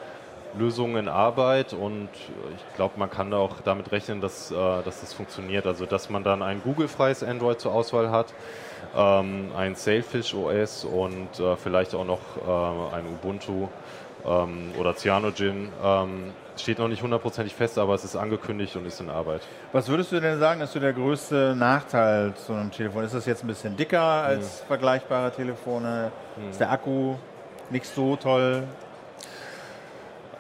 Lösungen 0.58 0.96
in 0.96 1.08
Arbeit 1.08 1.72
und 1.72 2.08
ich 2.12 2.76
glaube, 2.76 2.94
man 2.98 3.10
kann 3.10 3.32
auch 3.32 3.60
damit 3.64 3.92
rechnen, 3.92 4.20
dass, 4.20 4.50
äh, 4.50 4.54
dass 4.54 5.00
das 5.00 5.12
funktioniert. 5.12 5.66
Also, 5.66 5.86
dass 5.86 6.10
man 6.10 6.24
dann 6.24 6.42
ein 6.42 6.62
Google-freies 6.62 7.22
Android 7.22 7.60
zur 7.60 7.72
Auswahl 7.72 8.10
hat, 8.10 8.34
ähm, 8.96 9.50
ein 9.56 9.74
Sailfish 9.74 10.34
OS 10.34 10.84
und 10.84 11.38
äh, 11.38 11.56
vielleicht 11.56 11.94
auch 11.94 12.04
noch 12.04 12.20
äh, 12.36 12.96
ein 12.96 13.06
Ubuntu 13.06 13.68
ähm, 14.26 14.72
oder 14.78 14.96
Cyanogen. 14.96 15.68
Steht 16.60 16.78
noch 16.78 16.88
nicht 16.88 17.02
hundertprozentig 17.02 17.54
fest, 17.54 17.78
aber 17.78 17.94
es 17.94 18.04
ist 18.04 18.16
angekündigt 18.16 18.76
und 18.76 18.84
ist 18.84 19.00
in 19.00 19.08
Arbeit. 19.08 19.40
Was 19.72 19.88
würdest 19.88 20.12
du 20.12 20.20
denn 20.20 20.38
sagen, 20.38 20.60
ist 20.60 20.72
so 20.72 20.78
der 20.78 20.92
größte 20.92 21.54
Nachteil 21.56 22.34
zu 22.34 22.52
einem 22.52 22.70
Telefon? 22.70 23.02
Ist 23.02 23.14
das 23.14 23.24
jetzt 23.24 23.42
ein 23.42 23.46
bisschen 23.46 23.78
dicker 23.78 24.02
als 24.02 24.60
vergleichbare 24.68 25.32
Telefone? 25.32 26.12
Ist 26.50 26.60
der 26.60 26.70
Akku 26.70 27.14
nicht 27.70 27.86
so 27.86 28.16
toll? 28.16 28.64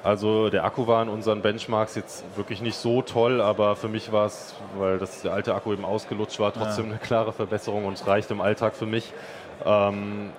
Also 0.02 0.50
der 0.50 0.64
Akku 0.64 0.86
war 0.86 1.02
in 1.02 1.08
unseren 1.08 1.40
Benchmarks 1.40 1.94
jetzt 1.94 2.24
wirklich 2.36 2.60
nicht 2.60 2.76
so 2.76 3.00
toll, 3.00 3.40
aber 3.40 3.74
für 3.76 3.88
mich 3.88 4.12
war 4.12 4.26
es, 4.26 4.54
weil 4.78 4.98
das 4.98 5.22
der 5.22 5.32
alte 5.32 5.54
Akku 5.54 5.72
eben 5.72 5.84
ausgelutscht 5.86 6.38
war, 6.38 6.52
trotzdem 6.52 6.86
eine 6.86 6.98
klare 6.98 7.32
Verbesserung 7.32 7.86
und 7.86 7.94
es 7.94 8.06
reicht 8.06 8.30
im 8.30 8.42
Alltag 8.42 8.74
für 8.74 8.86
mich. 8.86 9.12
Ähm, 9.64 10.30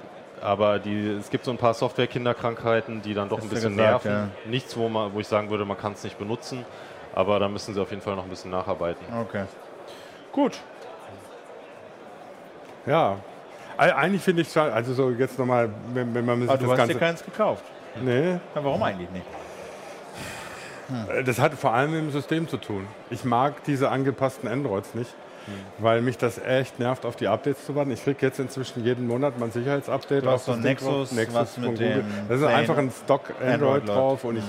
aber 0.41 0.79
die, 0.79 1.09
es 1.19 1.29
gibt 1.29 1.45
so 1.45 1.51
ein 1.51 1.57
paar 1.57 1.73
Software-Kinderkrankheiten, 1.73 3.01
die 3.01 3.13
dann 3.13 3.29
doch 3.29 3.41
ein 3.41 3.47
bisschen 3.49 3.75
gesagt, 3.77 4.05
nerven. 4.05 4.31
Nichts, 4.45 4.75
wo, 4.75 4.89
man, 4.89 5.13
wo 5.13 5.19
ich 5.19 5.27
sagen 5.27 5.49
würde, 5.49 5.65
man 5.65 5.77
kann 5.77 5.93
es 5.93 6.03
nicht 6.03 6.17
benutzen, 6.17 6.65
aber 7.13 7.39
da 7.39 7.47
müssen 7.47 7.73
sie 7.73 7.81
auf 7.81 7.89
jeden 7.91 8.01
Fall 8.01 8.15
noch 8.15 8.23
ein 8.23 8.29
bisschen 8.29 8.51
nacharbeiten. 8.51 9.05
Okay. 9.21 9.45
Gut. 10.31 10.59
Ja, 12.85 13.17
Eig- 13.77 13.93
eigentlich 13.95 14.21
finde 14.23 14.41
ich 14.41 14.47
es 14.47 14.53
schade. 14.53 14.73
Also 14.73 14.93
so 14.93 15.11
jetzt 15.11 15.37
nochmal, 15.39 15.69
wenn, 15.93 16.13
wenn 16.13 16.25
man 16.25 16.41
sich 16.41 16.49
Aber 16.49 16.57
du 16.57 16.63
das 16.63 16.71
hast 16.71 16.77
Ganze... 16.79 16.93
dir 16.93 16.99
keins 16.99 17.23
gekauft. 17.23 17.63
nee, 18.01 18.31
Ja, 18.31 18.39
warum 18.55 18.81
eigentlich 18.83 19.09
nicht? 19.11 19.25
Äh, 21.09 21.23
Das 21.23 21.39
hat 21.39 21.53
vor 21.53 21.73
allem 21.73 21.91
mit 21.91 22.01
dem 22.01 22.11
System 22.11 22.47
zu 22.47 22.57
tun. 22.57 22.87
Ich 23.09 23.23
mag 23.23 23.63
diese 23.65 23.89
angepassten 23.89 24.49
Androids 24.49 24.93
nicht, 24.95 25.13
weil 25.79 26.01
mich 26.01 26.17
das 26.17 26.37
echt 26.43 26.79
nervt, 26.79 27.05
auf 27.05 27.15
die 27.15 27.27
Updates 27.27 27.65
zu 27.65 27.75
warten. 27.75 27.91
Ich 27.91 28.03
kriege 28.03 28.25
jetzt 28.25 28.39
inzwischen 28.39 28.83
jeden 28.83 29.07
Monat 29.07 29.39
mein 29.39 29.51
Sicherheitsupdate. 29.51 30.23
Du 30.23 30.29
hast 30.29 30.47
auf 30.49 30.55
so 30.55 30.61
drauf. 30.61 30.63
Nexus, 30.63 31.33
was 31.33 31.57
mit 31.57 31.69
Google. 31.71 31.87
dem 31.95 32.05
Das 32.29 32.39
ist 32.39 32.45
einfach 32.47 32.77
ein 32.77 32.91
Stock 32.91 33.29
Android, 33.39 33.53
Android 33.53 33.87
drauf 33.89 34.23
und 34.23 34.37
ich 34.37 34.43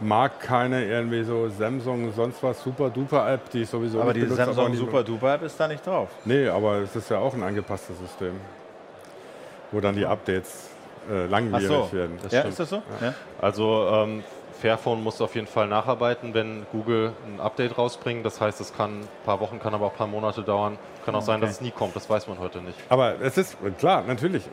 mag 0.00 0.40
keine 0.40 0.84
irgendwie 0.84 1.22
so 1.22 1.48
Samsung, 1.48 2.12
sonst 2.12 2.42
was 2.42 2.60
super 2.62 2.90
duper 2.90 3.32
App, 3.32 3.48
die 3.50 3.62
ich 3.62 3.68
sowieso 3.70 4.00
Aber 4.00 4.12
nicht 4.12 4.16
die 4.16 4.20
benutze, 4.34 4.44
Samsung 4.46 4.72
die- 4.72 4.78
Super 4.78 5.04
Duper 5.04 5.34
App 5.34 5.42
ist 5.42 5.58
da 5.60 5.68
nicht 5.68 5.86
drauf. 5.86 6.08
Nee, 6.24 6.48
aber 6.48 6.78
es 6.78 6.96
ist 6.96 7.08
ja 7.10 7.18
auch 7.18 7.34
ein 7.34 7.42
angepasstes 7.44 7.96
System, 7.98 8.32
wo 9.70 9.80
dann 9.80 9.94
die 9.94 10.04
Updates 10.04 10.70
äh, 11.10 11.26
langwierig 11.26 11.66
so. 11.66 11.88
werden. 11.92 12.18
ja, 12.22 12.28
stimmt. 12.40 12.48
ist 12.48 12.60
das 12.60 12.70
so? 12.70 12.76
Ja. 13.00 13.14
Also 13.40 13.88
ähm, 13.92 14.24
Fairphone 14.62 15.02
muss 15.02 15.20
auf 15.20 15.34
jeden 15.34 15.48
Fall 15.48 15.66
nacharbeiten, 15.66 16.34
wenn 16.34 16.66
Google 16.70 17.14
ein 17.26 17.40
Update 17.40 17.76
rausbringt. 17.76 18.24
Das 18.24 18.40
heißt, 18.40 18.60
es 18.60 18.72
kann 18.72 19.00
ein 19.00 19.08
paar 19.24 19.40
Wochen, 19.40 19.58
kann 19.58 19.74
aber 19.74 19.86
auch 19.86 19.90
ein 19.90 19.96
paar 19.98 20.06
Monate 20.06 20.42
dauern. 20.42 20.78
Kann 21.04 21.16
auch 21.16 21.18
okay. 21.18 21.26
sein, 21.26 21.40
dass 21.40 21.50
es 21.50 21.60
nie 21.60 21.72
kommt. 21.72 21.96
Das 21.96 22.08
weiß 22.08 22.28
man 22.28 22.38
heute 22.38 22.62
nicht. 22.62 22.78
Aber 22.88 23.20
es 23.20 23.36
ist 23.36 23.56
klar, 23.78 24.04
natürlich. 24.06 24.44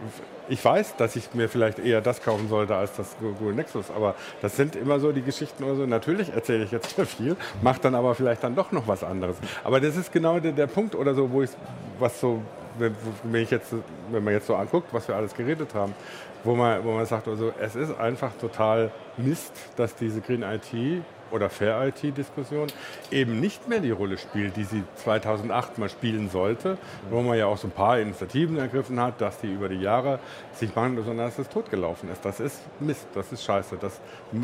Ich 0.47 0.65
weiß, 0.65 0.95
dass 0.95 1.15
ich 1.15 1.35
mir 1.35 1.47
vielleicht 1.47 1.77
eher 1.77 2.01
das 2.01 2.23
kaufen 2.23 2.49
sollte 2.49 2.75
als 2.75 2.95
das 2.95 3.15
Google 3.19 3.53
Nexus. 3.53 3.91
Aber 3.95 4.15
das 4.41 4.55
sind 4.55 4.75
immer 4.75 4.99
so 4.99 5.11
die 5.11 5.21
Geschichten 5.21 5.63
oder 5.63 5.75
so. 5.75 5.85
Natürlich 5.85 6.33
erzähle 6.33 6.63
ich 6.63 6.71
jetzt 6.71 6.95
sehr 6.95 7.05
viel, 7.05 7.37
mache 7.61 7.79
dann 7.79 7.93
aber 7.93 8.15
vielleicht 8.15 8.43
dann 8.43 8.55
doch 8.55 8.71
noch 8.71 8.87
was 8.87 9.03
anderes. 9.03 9.37
Aber 9.63 9.79
das 9.79 9.95
ist 9.95 10.11
genau 10.11 10.39
der, 10.39 10.53
der 10.53 10.65
Punkt 10.65 10.95
oder 10.95 11.13
so, 11.13 11.31
wo 11.31 11.43
ich 11.43 11.51
was 11.99 12.19
so 12.19 12.41
wenn, 12.79 12.95
ich 13.43 13.51
jetzt, 13.51 13.73
wenn 14.09 14.23
man 14.23 14.33
jetzt 14.33 14.47
so 14.47 14.55
anguckt, 14.55 14.93
was 14.93 15.07
wir 15.07 15.15
alles 15.15 15.35
geredet 15.35 15.73
haben, 15.75 15.93
wo 16.43 16.55
man, 16.55 16.83
wo 16.83 16.93
man 16.93 17.05
sagt, 17.05 17.27
also 17.27 17.51
es 17.59 17.75
ist 17.75 17.99
einfach 17.99 18.31
total 18.39 18.89
Mist, 19.23 19.53
dass 19.75 19.95
diese 19.95 20.21
Green 20.21 20.43
IT 20.43 21.03
oder 21.31 21.49
Fair 21.49 21.87
IT-Diskussion 21.87 22.67
eben 23.11 23.39
nicht 23.39 23.67
mehr 23.67 23.79
die 23.79 23.91
Rolle 23.91 24.17
spielt, 24.17 24.55
die 24.55 24.63
sie 24.63 24.83
2008 24.95 25.77
mal 25.77 25.89
spielen 25.89 26.29
sollte, 26.29 26.77
wo 27.09 27.21
man 27.21 27.37
ja 27.37 27.45
auch 27.45 27.57
so 27.57 27.67
ein 27.67 27.71
paar 27.71 27.99
Initiativen 27.99 28.57
ergriffen 28.57 28.99
hat, 28.99 29.21
dass 29.21 29.39
die 29.39 29.51
über 29.51 29.69
die 29.69 29.79
Jahre 29.79 30.19
sich 30.53 30.75
machen, 30.75 30.95
sondern 30.97 31.27
dass 31.27 31.39
es 31.39 31.49
totgelaufen 31.49 32.11
ist. 32.11 32.23
Das 32.25 32.39
ist 32.39 32.61
Mist, 32.79 33.07
das 33.13 33.31
ist 33.31 33.43
scheiße. 33.43 33.77
Das 33.79 33.99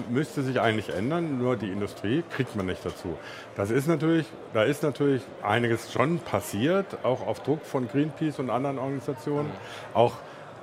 müsste 0.09 0.43
sich 0.43 0.59
eigentlich 0.59 0.89
ändern, 0.89 1.37
nur 1.37 1.55
die 1.55 1.71
Industrie 1.71 2.23
kriegt 2.29 2.55
man 2.55 2.67
nicht 2.67 2.85
dazu. 2.85 3.17
Das 3.55 3.71
ist 3.71 3.87
natürlich, 3.87 4.27
da 4.53 4.63
ist 4.63 4.83
natürlich 4.83 5.23
einiges 5.41 5.91
schon 5.91 6.19
passiert, 6.19 6.85
auch 7.03 7.25
auf 7.25 7.41
Druck 7.41 7.65
von 7.65 7.87
Greenpeace 7.87 8.39
und 8.39 8.49
anderen 8.49 8.77
Organisationen. 8.77 9.49
Auch 9.93 10.13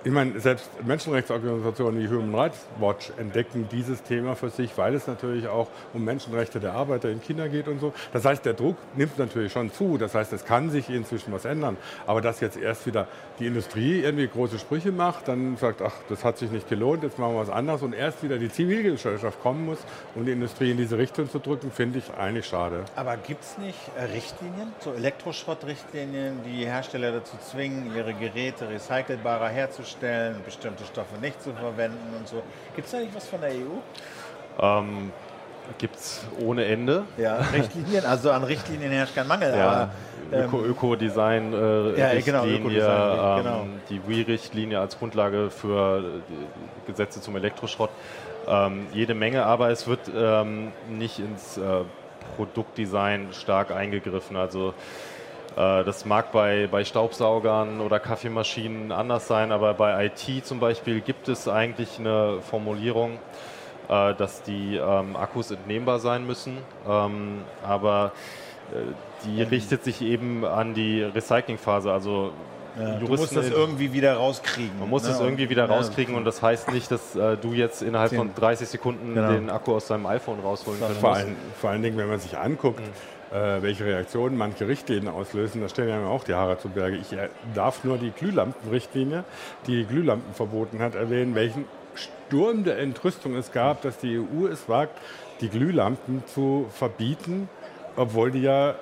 ich 0.05 0.11
meine, 0.11 0.41
selbst 0.41 0.69
Menschenrechtsorganisationen 0.85 2.01
wie 2.01 2.09
Human 2.09 2.35
Rights 2.35 2.59
Watch 2.81 3.13
entdecken 3.19 3.69
dieses 3.71 4.03
Thema 4.03 4.35
für 4.35 4.51
sich, 4.51 4.77
weil 4.77 4.95
es 4.95 5.07
natürlich 5.07 5.47
auch 5.47 5.69
um 5.95 6.05
Menschenrechte 6.05 6.59
der 6.59 6.73
Arbeiter 6.73 7.09
in 7.09 7.21
China 7.21 7.47
geht 7.47 7.69
und 7.69 7.79
so. 7.79 7.93
Das 8.13 8.25
heißt, 8.25 8.45
der 8.45 8.55
Druck 8.55 8.77
nimmt 8.97 9.17
natürlich 9.19 9.53
schon 9.53 9.73
zu. 9.73 9.99
Das 9.99 10.15
heißt, 10.15 10.33
es 10.33 10.45
kann 10.45 10.71
sich 10.71 10.91
inzwischen 10.91 11.33
was 11.33 11.45
ändern. 11.45 11.77
Aber 12.05 12.21
dass 12.21 12.41
jetzt 12.41 12.57
erst 12.57 12.85
wieder 12.87 13.07
die 13.39 13.47
Industrie 13.47 14.01
irgendwie 14.01 14.27
große 14.27 14.59
Sprüche 14.59 14.91
macht, 14.91 15.29
dann 15.29 15.57
sagt, 15.57 15.81
ach, 15.83 15.95
das 16.09 16.25
hat 16.25 16.37
sich 16.37 16.51
nicht 16.51 16.69
gelohnt, 16.69 17.05
jetzt 17.05 17.19
machen 17.21 17.35
wir 17.35 17.41
was 17.41 17.51
anderes 17.51 17.83
und 17.83 17.93
erst 17.93 18.25
wieder 18.25 18.39
die 18.39 18.51
Zivilgesellschaft 18.51 19.41
kommen 19.41 19.67
muss, 19.67 19.79
um 20.17 20.25
die 20.25 20.33
Industrie 20.33 20.73
in 20.73 20.79
diese 20.79 20.99
Richtung 20.99 21.31
zu 21.31 21.39
drücken, 21.39 21.71
finde 21.71 22.01
ich 22.01 22.13
eigentlich 22.15 22.47
schade. 22.47 22.85
Aber 22.97 23.17
gibt 23.17 23.45
es 23.45 23.57
nicht 23.59 23.79
Richtlinien, 24.13 24.73
so 24.81 24.93
Elektroschrottrichtlinien, 24.93 26.41
die 26.45 26.65
Hersteller 26.67 27.13
dazu 27.13 27.37
zwingen, 27.51 27.95
ihre 27.95 28.15
Geräte 28.15 28.69
recycelbarer 28.69 29.49
herzustellen? 29.49 29.92
Herzustellen, 29.93 30.37
bestimmte 30.45 30.85
Stoffe 30.85 31.17
nicht 31.21 31.43
zu 31.43 31.53
verwenden 31.53 32.15
und 32.19 32.29
so. 32.29 32.43
Gibt 32.75 32.87
es 32.87 32.93
da 32.93 32.99
nicht 32.99 33.15
was 33.15 33.29
von 33.29 33.41
der 33.41 33.51
EU? 33.51 33.79
Ähm, 34.61 35.13
Gibt 35.79 35.97
es 35.97 36.25
ohne 36.41 36.65
Ende. 36.65 37.05
Ja, 37.17 37.37
Richtlinien, 37.53 38.05
also 38.05 38.31
an 38.31 38.45
Richtlinien 38.45 38.93
herrscht 38.93 39.15
kein 39.15 39.29
Mangel. 39.29 39.57
Ja, 39.57 39.91
Öko-Design, 40.33 41.53
ähm, 41.53 41.95
äh, 41.95 41.99
ja, 41.99 42.21
genau, 42.21 42.45
Öko 42.45 42.69
ähm, 42.69 42.75
genau. 42.75 43.67
die 43.91 44.01
WI-Richtlinie 44.07 44.81
als 44.81 44.99
Grundlage 44.99 45.51
für 45.51 46.03
Gesetze 46.87 47.21
zum 47.21 47.37
Elektroschrott. 47.37 47.91
Ähm, 48.49 48.87
jede 48.93 49.15
Menge, 49.15 49.45
aber 49.45 49.71
es 49.71 49.87
wird 49.87 50.11
ähm, 50.15 50.73
nicht 50.89 51.19
ins 51.19 51.59
äh, 51.59 51.85
Produktdesign 52.37 53.29
stark 53.33 53.71
eingegriffen. 53.71 54.37
Also 54.37 54.71
äh, 54.71 54.73
das 55.57 56.05
mag 56.05 56.33
bei, 56.33 56.69
bei 56.71 56.85
Staubsaugern 56.85 57.81
oder 57.81 58.01
Kaffeemaschinen 58.01 58.93
anders 58.93 59.27
sein, 59.27 59.53
aber 59.53 59.75
bei 59.75 60.07
IT 60.07 60.47
zum 60.47 60.61
Beispiel 60.61 61.01
gibt 61.01 61.29
es 61.29 61.49
eigentlich 61.49 61.99
eine 61.99 62.41
Formulierung, 62.41 63.19
äh, 63.89 64.15
dass 64.15 64.43
die 64.43 64.77
ähm, 64.77 65.17
Akkus 65.17 65.51
entnehmbar 65.51 65.99
sein 65.99 66.27
müssen. 66.27 66.59
Ähm, 66.89 67.43
aber 67.63 68.13
äh, 68.73 69.27
die 69.27 69.43
richtet 69.43 69.85
sich 69.85 70.01
eben 70.03 70.45
an 70.45 70.75
die 70.75 71.03
Recyclingphase. 71.03 71.93
Also 71.93 72.33
ja, 72.79 72.99
du 72.99 73.07
musst 73.07 73.37
das 73.37 73.51
irgendwie 73.51 73.93
wieder 73.93 74.15
rauskriegen. 74.15 74.79
Man 74.81 74.89
muss 74.89 75.03
ne? 75.03 75.11
es 75.11 75.21
irgendwie 75.21 75.51
wieder 75.51 75.69
rauskriegen 75.69 76.15
und 76.15 76.25
das 76.25 76.41
heißt 76.41 76.73
nicht, 76.73 76.91
dass 76.91 77.15
äh, 77.15 77.37
du 77.37 77.53
jetzt 77.53 77.83
innerhalb 77.83 78.15
von 78.15 78.35
30 78.35 78.67
Sekunden 78.67 79.15
genau. 79.15 79.33
den 79.33 79.51
Akku 79.51 79.75
aus 79.75 79.89
deinem 79.89 80.07
iPhone 80.07 80.41
rausholen 80.41 80.81
kannst. 80.81 80.99
Vor, 80.99 81.19
vor 81.61 81.71
allen 81.71 81.83
Dingen, 81.83 81.99
wenn 81.99 82.09
man 82.09 82.19
sich 82.19 82.39
anguckt, 82.39 82.81
mhm 82.81 82.87
äh, 82.87 83.22
welche 83.63 83.85
Reaktionen 83.87 84.37
manche 84.37 84.69
Richtlinien 84.69 85.09
auslösen, 85.09 85.63
da 85.63 85.69
stellen 85.69 85.89
ja 85.89 86.07
auch 86.07 86.25
die 86.25 86.35
Haare 86.35 86.59
zu 86.59 86.69
Berge. 86.69 86.97
Ich 86.97 87.13
äh, 87.13 87.29
darf 87.55 87.83
nur 87.85 87.99
die 87.99 88.11
Glühlampenrichtlinie, 88.11 89.25
die 89.67 89.85
Glühlampen 89.85 90.35
verboten 90.35 90.81
hat, 90.81 90.95
erwähnen, 90.95 91.35
welchen 91.35 91.65
Sturm 91.95 92.65
der 92.65 92.79
Entrüstung 92.79 93.35
es 93.35 93.53
gab, 93.53 93.83
dass 93.83 93.99
die 93.99 94.19
EU 94.19 94.47
es 94.47 94.69
wagt, 94.69 94.99
die 95.41 95.49
Glühlampen 95.49 96.23
zu 96.27 96.67
verbieten, 96.71 97.49
obwohl 97.97 98.31
die 98.31 98.43
ja 98.43 98.75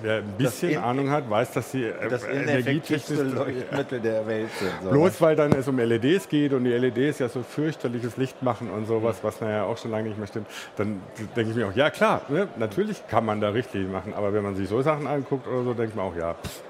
Wer 0.00 0.18
ein 0.18 0.32
bisschen 0.38 0.70
in, 0.70 0.78
Ahnung 0.78 1.10
hat, 1.10 1.28
weiß, 1.28 1.52
dass 1.52 1.70
sie 1.70 1.84
äh, 1.84 2.08
das 2.08 2.24
energietechnisch 2.24 3.18
Leuchtmittel 3.18 4.00
der 4.00 4.26
Welt 4.26 4.48
sind. 4.58 4.72
So. 4.82 4.90
Bloß 4.90 5.20
weil 5.20 5.36
dann 5.36 5.52
es 5.52 5.68
um 5.68 5.78
LEDs 5.78 6.28
geht 6.28 6.52
und 6.52 6.64
die 6.64 6.70
LEDs 6.70 7.18
ja 7.18 7.28
so 7.28 7.42
fürchterliches 7.42 8.16
Licht 8.16 8.42
machen 8.42 8.70
und 8.70 8.86
sowas, 8.86 9.18
was 9.22 9.40
naja 9.40 9.64
auch 9.64 9.78
schon 9.78 9.90
lange 9.90 10.08
nicht 10.08 10.18
mehr 10.18 10.26
stimmt, 10.26 10.46
dann 10.76 11.02
denke 11.36 11.50
ich 11.50 11.56
mir 11.56 11.68
auch, 11.68 11.76
ja 11.76 11.90
klar, 11.90 12.22
ne, 12.28 12.48
natürlich 12.56 13.06
kann 13.08 13.24
man 13.24 13.40
da 13.40 13.50
Richtlinien 13.50 13.92
machen, 13.92 14.14
aber 14.14 14.32
wenn 14.32 14.42
man 14.42 14.56
sich 14.56 14.68
so 14.68 14.82
Sachen 14.82 15.06
anguckt 15.06 15.46
oder 15.46 15.64
so, 15.64 15.74
denkt 15.74 15.96
man 15.96 16.06
auch, 16.06 16.16
ja. 16.16 16.34
Pff. 16.34 16.62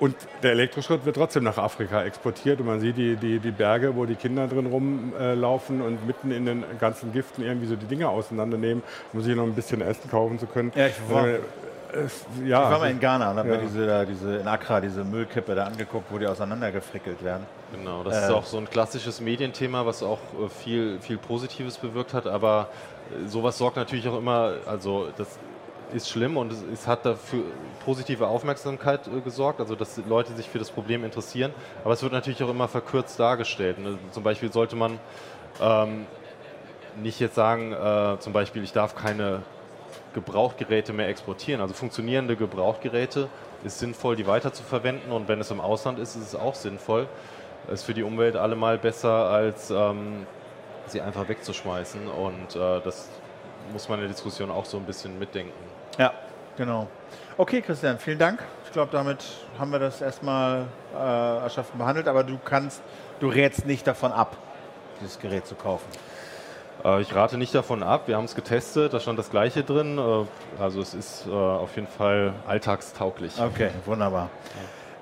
Und 0.00 0.16
der 0.42 0.52
Elektroschrott 0.52 1.04
wird 1.04 1.16
trotzdem 1.16 1.44
nach 1.44 1.58
Afrika 1.58 2.02
exportiert 2.02 2.58
und 2.60 2.66
man 2.66 2.80
sieht 2.80 2.96
die, 2.96 3.16
die, 3.16 3.38
die 3.38 3.50
Berge, 3.50 3.94
wo 3.94 4.06
die 4.06 4.14
Kinder 4.14 4.48
drin 4.48 4.64
rumlaufen 4.64 5.80
äh, 5.80 5.84
und 5.84 6.06
mitten 6.06 6.30
in 6.30 6.46
den 6.46 6.64
ganzen 6.80 7.12
Giften 7.12 7.44
irgendwie 7.44 7.66
so 7.66 7.76
die 7.76 7.84
Dinge 7.84 8.08
auseinandernehmen, 8.08 8.82
um 9.12 9.20
sich 9.20 9.36
noch 9.36 9.42
ein 9.42 9.52
bisschen 9.52 9.82
Essen 9.82 10.10
kaufen 10.10 10.38
zu 10.38 10.46
können. 10.46 10.72
Ja, 10.74 10.86
ich 10.86 10.94
war, 11.10 11.28
äh, 11.28 11.40
ja. 12.44 12.64
Ich 12.64 12.70
war 12.70 12.78
mal 12.78 12.90
in 12.90 13.00
Ghana 13.00 13.30
und 13.30 13.38
habe 13.38 13.48
ja. 13.48 13.56
mir 13.56 13.62
diese, 13.62 14.06
diese, 14.06 14.36
in 14.36 14.48
Accra 14.48 14.80
diese 14.80 15.04
Müllkippe 15.04 15.54
da 15.54 15.64
angeguckt, 15.64 16.06
wo 16.10 16.18
die 16.18 16.26
auseinandergefrickelt 16.26 17.22
werden. 17.22 17.46
Genau, 17.72 18.02
das 18.02 18.16
äh. 18.16 18.24
ist 18.24 18.30
auch 18.30 18.44
so 18.44 18.58
ein 18.58 18.68
klassisches 18.68 19.20
Medienthema, 19.20 19.86
was 19.86 20.02
auch 20.02 20.18
äh, 20.18 20.48
viel, 20.48 21.00
viel 21.00 21.18
Positives 21.18 21.78
bewirkt 21.78 22.14
hat, 22.14 22.26
aber 22.26 22.68
äh, 23.10 23.28
sowas 23.28 23.58
sorgt 23.58 23.76
natürlich 23.76 24.08
auch 24.08 24.18
immer, 24.18 24.54
also 24.66 25.08
das 25.16 25.38
ist 25.92 26.08
schlimm 26.08 26.36
und 26.36 26.52
es, 26.52 26.62
es 26.72 26.86
hat 26.86 27.04
dafür 27.04 27.42
positive 27.84 28.26
Aufmerksamkeit 28.26 29.06
äh, 29.08 29.20
gesorgt, 29.20 29.60
also 29.60 29.74
dass 29.74 30.00
Leute 30.08 30.32
sich 30.34 30.48
für 30.48 30.58
das 30.58 30.70
Problem 30.70 31.04
interessieren, 31.04 31.52
aber 31.84 31.94
es 31.94 32.02
wird 32.02 32.12
natürlich 32.12 32.42
auch 32.42 32.50
immer 32.50 32.68
verkürzt 32.68 33.18
dargestellt. 33.18 33.78
Ne? 33.78 33.98
Zum 34.10 34.22
Beispiel 34.22 34.52
sollte 34.52 34.76
man 34.76 34.98
ähm, 35.60 36.06
nicht 37.02 37.20
jetzt 37.20 37.34
sagen, 37.34 37.72
äh, 37.72 38.18
zum 38.20 38.32
Beispiel, 38.32 38.62
ich 38.62 38.72
darf 38.72 38.94
keine 38.94 39.42
Gebrauchgeräte 40.14 40.92
mehr 40.92 41.08
exportieren. 41.08 41.60
Also 41.60 41.74
funktionierende 41.74 42.36
Gebrauchgeräte 42.36 43.28
ist 43.64 43.78
sinnvoll, 43.78 44.16
die 44.16 44.26
weiter 44.26 44.52
zu 44.52 44.62
verwenden 44.62 45.12
und 45.12 45.28
wenn 45.28 45.40
es 45.40 45.50
im 45.50 45.60
Ausland 45.60 45.98
ist, 45.98 46.16
ist 46.16 46.28
es 46.28 46.34
auch 46.34 46.54
sinnvoll. 46.54 47.06
Ist 47.70 47.84
für 47.84 47.94
die 47.94 48.02
Umwelt 48.02 48.36
allemal 48.36 48.78
besser, 48.78 49.10
als 49.10 49.70
ähm, 49.70 50.26
sie 50.86 51.00
einfach 51.00 51.28
wegzuschmeißen 51.28 52.08
und 52.08 52.56
äh, 52.56 52.80
das 52.80 53.08
muss 53.72 53.88
man 53.88 53.98
in 53.98 54.06
der 54.06 54.12
Diskussion 54.12 54.50
auch 54.50 54.64
so 54.64 54.78
ein 54.78 54.84
bisschen 54.84 55.18
mitdenken. 55.18 55.52
Ja, 55.98 56.12
genau. 56.56 56.88
Okay, 57.36 57.60
Christian, 57.60 57.98
vielen 57.98 58.18
Dank. 58.18 58.42
Ich 58.64 58.72
glaube, 58.72 58.90
damit 58.92 59.24
haben 59.58 59.70
wir 59.70 59.78
das 59.78 60.00
erstmal 60.00 60.66
äh, 60.94 60.98
erschaffen 60.98 61.78
behandelt, 61.78 62.08
aber 62.08 62.24
du 62.24 62.38
kannst, 62.44 62.82
du 63.20 63.28
rätst 63.28 63.66
nicht 63.66 63.86
davon 63.86 64.12
ab, 64.12 64.36
dieses 65.00 65.18
Gerät 65.18 65.46
zu 65.46 65.54
kaufen. 65.54 65.86
Äh, 66.84 67.00
ich 67.00 67.14
rate 67.14 67.38
nicht 67.38 67.54
davon 67.54 67.82
ab. 67.82 68.02
Wir 68.06 68.16
haben 68.16 68.24
es 68.24 68.34
getestet, 68.34 68.92
da 68.92 69.00
stand 69.00 69.18
das 69.18 69.30
Gleiche 69.30 69.62
drin. 69.62 69.98
Äh, 69.98 70.62
also 70.62 70.80
es 70.80 70.94
ist 70.94 71.26
äh, 71.26 71.30
auf 71.30 71.74
jeden 71.76 71.88
Fall 71.88 72.32
alltagstauglich. 72.46 73.40
Okay, 73.40 73.70
wunderbar. 73.86 74.30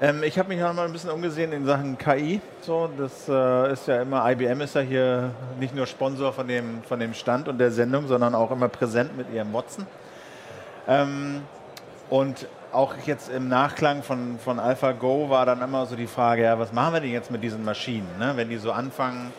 Ähm, 0.01 0.23
ich 0.23 0.39
habe 0.39 0.49
mich 0.49 0.61
noch 0.61 0.73
mal 0.75 0.87
ein 0.87 0.93
bisschen 0.93 1.11
umgesehen 1.11 1.53
in 1.53 1.65
Sachen 1.67 1.99
KI. 1.99 2.41
So, 2.61 2.89
das 2.97 3.29
äh, 3.29 3.73
ist 3.73 3.89
ja 3.89 4.03
immer, 4.03 4.31
IBM 4.31 4.61
ist 4.61 4.77
ja 4.77 4.81
hier 4.81 5.31
nicht 5.59 5.75
nur 5.75 5.87
Sponsor 5.87 6.33
von 6.33 6.47
dem, 6.47 6.83
von 6.85 7.01
dem 7.01 7.15
Stand 7.15 7.49
und 7.49 7.59
der 7.59 7.73
Sendung, 7.73 8.07
sondern 8.07 8.35
auch 8.35 8.51
immer 8.51 8.69
präsent 8.69 9.17
mit 9.17 9.33
ihrem 9.33 9.53
Watson. 9.53 9.87
Ähm, 10.87 11.43
und 12.11 12.47
auch 12.73 12.95
jetzt 13.07 13.29
im 13.29 13.49
Nachklang 13.49 14.03
von, 14.03 14.39
von 14.39 14.61
AlphaGo 14.61 15.31
war 15.31 15.47
dann 15.47 15.63
immer 15.63 15.87
so 15.87 15.97
die 15.97 16.07
Frage, 16.07 16.43
ja, 16.45 16.59
was 16.59 16.73
machen 16.73 16.95
wir 16.95 17.01
denn 17.01 17.13
jetzt 17.13 17.31
mit 17.31 17.43
diesen 17.43 17.65
Maschinen, 17.65 18.09
ne? 18.19 18.33
wenn 18.37 18.49
die 18.49 18.59
so 18.59 18.73
anfangen, 18.73 19.33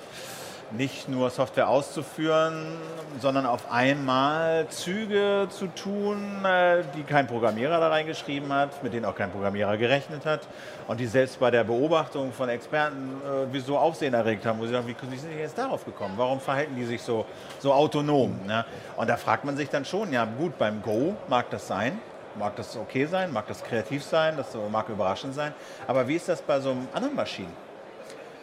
nicht 0.72 1.09
nur 1.09 1.30
Software 1.30 1.67
auszuführen, 1.67 2.78
sondern 3.20 3.45
auf 3.45 3.72
einmal 3.72 4.67
Züge 4.70 5.47
zu 5.49 5.67
tun, 5.67 6.45
äh, 6.45 6.84
die 6.95 7.03
kein 7.03 7.28
Programmierer 7.28 7.80
da 7.80 7.89
reingeschrieben 7.89 8.53
hat, 8.53 8.84
mit 8.84 8.93
denen 8.93 9.05
auch 9.05 9.15
kein 9.15 9.32
Programmierer 9.32 9.78
gerechnet 9.78 10.26
hat 10.26 10.41
und 10.88 10.99
die 10.99 11.07
selbst 11.07 11.39
bei 11.39 11.49
der 11.49 11.63
Beobachtung 11.63 12.32
von 12.32 12.49
Experten 12.49 13.22
äh, 13.26 13.47
wieso 13.51 13.78
Aufsehen 13.78 14.13
erregt 14.13 14.45
haben, 14.45 14.59
wo 14.59 14.65
sie 14.65 14.74
sagen, 14.74 14.88
wie 14.88 15.17
sind 15.17 15.32
die 15.32 15.39
jetzt 15.39 15.57
darauf 15.57 15.86
gekommen? 15.86 16.13
Warum 16.17 16.39
verhalten 16.39 16.76
die 16.76 16.86
sich 16.86 17.01
so, 17.01 17.26
so 17.59 17.74
autonom? 17.74 18.39
Ne? 18.45 18.65
Und 18.95 19.09
da 19.09 19.17
fragt 19.17 19.45
man 19.45 19.57
sich 19.57 19.70
dann 19.70 19.86
schon, 19.86 20.13
ja 20.13 20.26
gut, 20.26 20.57
beim 20.57 20.82
Go 20.84 21.15
mag 21.28 21.49
das 21.49 21.67
sein, 21.67 21.99
mag 22.38 22.55
das 22.55 22.78
okay 22.78 23.05
sein, 23.05 23.34
mag 23.34 23.47
das 23.47 23.63
kreativ 23.63 24.03
sein, 24.03 24.38
das 24.38 24.47
mag 24.72 24.88
überraschend 24.89 25.34
sein, 25.34 25.53
aber 25.88 26.07
wie 26.07 26.15
ist 26.15 26.30
das 26.30 26.41
bei 26.41 26.59
so 26.59 26.76
anderen 26.93 27.15
Maschinen? 27.15 27.53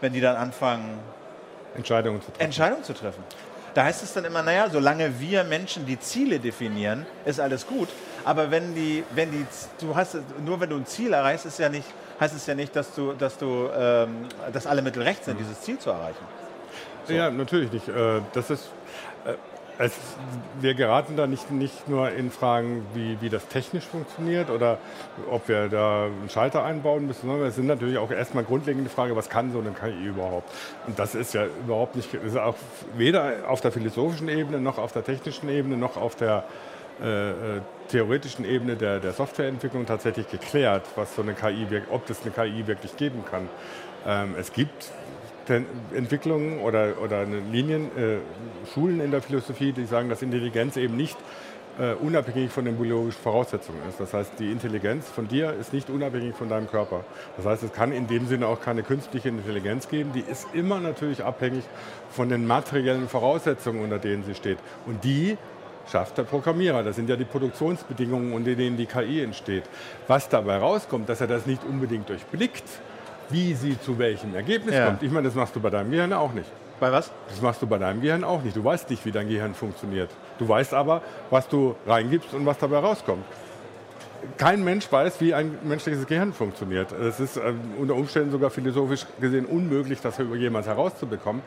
Wenn 0.01 0.12
die 0.12 0.20
dann 0.20 0.37
anfangen, 0.37 0.99
Entscheidungen 1.77 2.20
zu 2.20 2.27
treffen. 2.29 2.45
Entscheidungen 2.45 2.85
zu 2.85 2.93
treffen. 2.93 3.24
Da 3.74 3.85
heißt 3.85 4.03
es 4.03 4.14
dann 4.14 4.24
immer, 4.24 4.43
naja, 4.43 4.70
solange 4.70 5.20
wir 5.20 5.45
Menschen 5.45 5.85
die 5.85 6.01
Ziele 6.01 6.41
definieren, 6.41 7.05
ist 7.27 7.39
alles 7.39 7.66
gut. 7.66 7.89
Aber 8.24 8.51
wenn 8.51 8.74
die, 8.74 9.05
wenn 9.14 9.31
die, 9.31 9.47
du 9.79 9.95
hast, 9.95 10.16
nur 10.43 10.59
wenn 10.61 10.70
du 10.70 10.77
ein 10.77 10.87
Ziel 10.87 11.12
erreichst, 11.12 11.45
ist 11.45 11.59
ja 11.59 11.68
nicht, 11.68 11.87
heißt 12.18 12.35
es 12.35 12.47
ja 12.47 12.55
nicht, 12.55 12.74
dass 12.74 12.95
du, 12.95 13.12
dass 13.12 13.37
du, 13.37 13.68
ähm, 13.77 14.29
dass 14.51 14.66
alle 14.66 14.81
Mittel 14.81 15.03
recht 15.03 15.24
sind, 15.24 15.39
dieses 15.39 15.61
Ziel 15.61 15.79
zu 15.79 15.91
erreichen. 15.91 16.24
So. 17.07 17.12
Ja, 17.12 17.31
natürlich 17.31 17.70
nicht. 17.70 17.87
Äh, 17.87 18.22
das 18.33 18.49
ist, 18.49 18.70
äh, 19.27 19.35
es, 19.79 19.93
wir 20.61 20.74
geraten 20.74 21.16
da 21.16 21.27
nicht, 21.27 21.51
nicht 21.51 21.89
nur 21.89 22.11
in 22.11 22.31
Fragen, 22.31 22.87
wie, 22.95 23.20
wie 23.20 23.29
das 23.29 23.47
technisch 23.49 23.85
funktioniert 23.85 24.51
oder 24.51 24.79
ob 25.31 25.49
wir 25.49 25.68
da 25.68 26.05
einen 26.05 26.31
Schalter 26.31 26.64
einbauen 26.64 27.07
müssen, 27.07 27.27
sondern 27.27 27.49
es 27.49 27.57
sind 27.57 27.66
natürlich 27.66 27.99
auch 27.99 28.11
erstmal 28.11 28.45
grundlegende 28.45 28.89
Frage, 28.89 29.16
was 29.16 29.29
kann 29.29 29.53
so 29.53 29.59
eine 29.59 29.72
KI 29.72 30.07
überhaupt? 30.07 30.51
Und 30.87 30.99
das 30.99 31.14
ist 31.14 31.35
ja 31.35 31.47
überhaupt 31.47 31.97
nicht, 31.97 32.12
ist 32.14 32.39
auch 32.39 32.57
weder 32.97 33.49
auf 33.49 33.61
der 33.61 33.72
philosophischen 33.72 34.29
Ebene 34.29 34.61
noch 34.61 34.79
auf 34.79 34.93
der 34.93 35.05
technischen 35.05 35.49
Ebene 35.49 35.77
noch 35.77 35.97
auf 35.97 36.16
der 36.16 36.45
äh, 37.03 37.31
äh 37.31 37.35
theoretischen 37.89 38.45
Ebene 38.45 38.74
der, 38.74 38.99
der 38.99 39.12
Softwareentwicklung 39.12 39.87
tatsächlich 39.87 40.29
geklärt, 40.29 40.83
was 40.97 41.14
so 41.14 41.22
eine 41.22 41.35
KI, 41.35 41.68
ob 41.89 42.05
das 42.07 42.22
eine 42.22 42.33
KI 42.33 42.66
wirklich 42.66 42.97
geben 42.97 43.24
kann. 43.31 43.49
Ähm, 44.05 44.35
es 44.37 44.53
gibt 44.53 44.91
Entwicklungen 45.51 46.61
oder, 46.61 46.94
oder 47.03 47.24
Linien, 47.24 47.86
äh, 47.97 48.18
Schulen 48.72 49.01
in 49.01 49.11
der 49.11 49.22
Philosophie, 49.22 49.72
die 49.72 49.84
sagen, 49.84 50.09
dass 50.09 50.22
Intelligenz 50.22 50.76
eben 50.76 50.97
nicht 50.97 51.16
äh, 51.78 51.92
unabhängig 51.92 52.51
von 52.51 52.64
den 52.64 52.76
biologischen 52.76 53.20
Voraussetzungen 53.20 53.80
ist. 53.88 54.01
Das 54.01 54.14
heißt, 54.14 54.32
die 54.38 54.51
Intelligenz 54.51 55.09
von 55.09 55.28
dir 55.28 55.53
ist 55.53 55.72
nicht 55.72 55.90
unabhängig 55.90 56.34
von 56.34 56.49
deinem 56.49 56.68
Körper. 56.68 57.05
Das 57.36 57.47
heißt, 57.47 57.62
es 57.62 57.72
kann 57.72 57.92
in 57.92 58.07
dem 58.07 58.26
Sinne 58.26 58.47
auch 58.47 58.61
keine 58.61 58.82
künstliche 58.82 59.28
Intelligenz 59.28 59.88
geben. 59.88 60.12
Die 60.14 60.20
ist 60.20 60.49
immer 60.55 60.80
natürlich 60.80 61.22
abhängig 61.22 61.64
von 62.11 62.28
den 62.28 62.47
materiellen 62.47 63.09
Voraussetzungen, 63.09 63.82
unter 63.82 63.99
denen 63.99 64.24
sie 64.24 64.34
steht. 64.34 64.59
Und 64.86 65.05
die 65.05 65.36
schafft 65.90 66.18
der 66.18 66.24
Programmierer. 66.24 66.82
Das 66.82 66.97
sind 66.97 67.09
ja 67.09 67.16
die 67.16 67.24
Produktionsbedingungen, 67.24 68.32
unter 68.32 68.55
denen 68.55 68.76
die 68.76 68.86
KI 68.86 69.22
entsteht. 69.22 69.64
Was 70.09 70.28
dabei 70.28 70.59
rauskommt, 70.59 71.09
dass 71.09 71.20
er 71.20 71.26
das 71.26 71.47
nicht 71.47 71.62
unbedingt 71.64 72.09
durchblickt, 72.09 72.64
wie 73.31 73.55
sie 73.55 73.81
zu 73.81 73.99
welchem 73.99 74.35
Ergebnis 74.35 74.74
ja. 74.74 74.87
kommt. 74.87 75.03
Ich 75.03 75.11
meine, 75.11 75.27
das 75.29 75.35
machst 75.35 75.55
du 75.57 75.61
bei 75.61 75.70
deinem 75.70 75.91
Gehirn 75.91 76.12
auch 76.12 76.33
nicht. 76.33 76.51
Bei 76.79 76.93
was? 76.93 77.11
Das 77.29 77.41
machst 77.41 77.62
du 77.62 77.66
bei 77.66 77.79
deinem 77.79 78.01
Gehirn 78.03 78.22
auch 78.22 78.43
nicht. 78.43 78.57
Du 78.57 78.62
weißt 78.62 78.91
nicht, 78.91 79.05
wie 79.07 79.12
dein 79.12 79.29
Gehirn 79.29 79.55
funktioniert. 79.55 80.11
Du 80.39 80.49
weißt 80.49 80.74
aber, 80.74 81.03
was 81.31 81.49
du 81.49 81.74
reingibst 81.87 82.35
und 82.35 82.45
was 82.45 82.59
dabei 82.59 82.79
rauskommt. 82.79 83.24
Kein 84.37 84.64
Mensch 84.64 84.91
weiß, 84.91 85.20
wie 85.20 85.35
ein 85.35 85.59
menschliches 85.62 86.07
Gehirn 86.07 86.33
funktioniert. 86.33 86.93
Es 86.93 87.20
ist 87.20 87.37
äh, 87.37 87.53
unter 87.79 87.95
Umständen 87.95 88.31
sogar 88.31 88.51
philosophisch 88.51 89.07
gesehen 89.20 89.47
unmöglich, 89.47 90.01
das 90.01 90.18
über 90.18 90.37
jemals 90.37 90.66
herauszubekommen. 90.66 91.43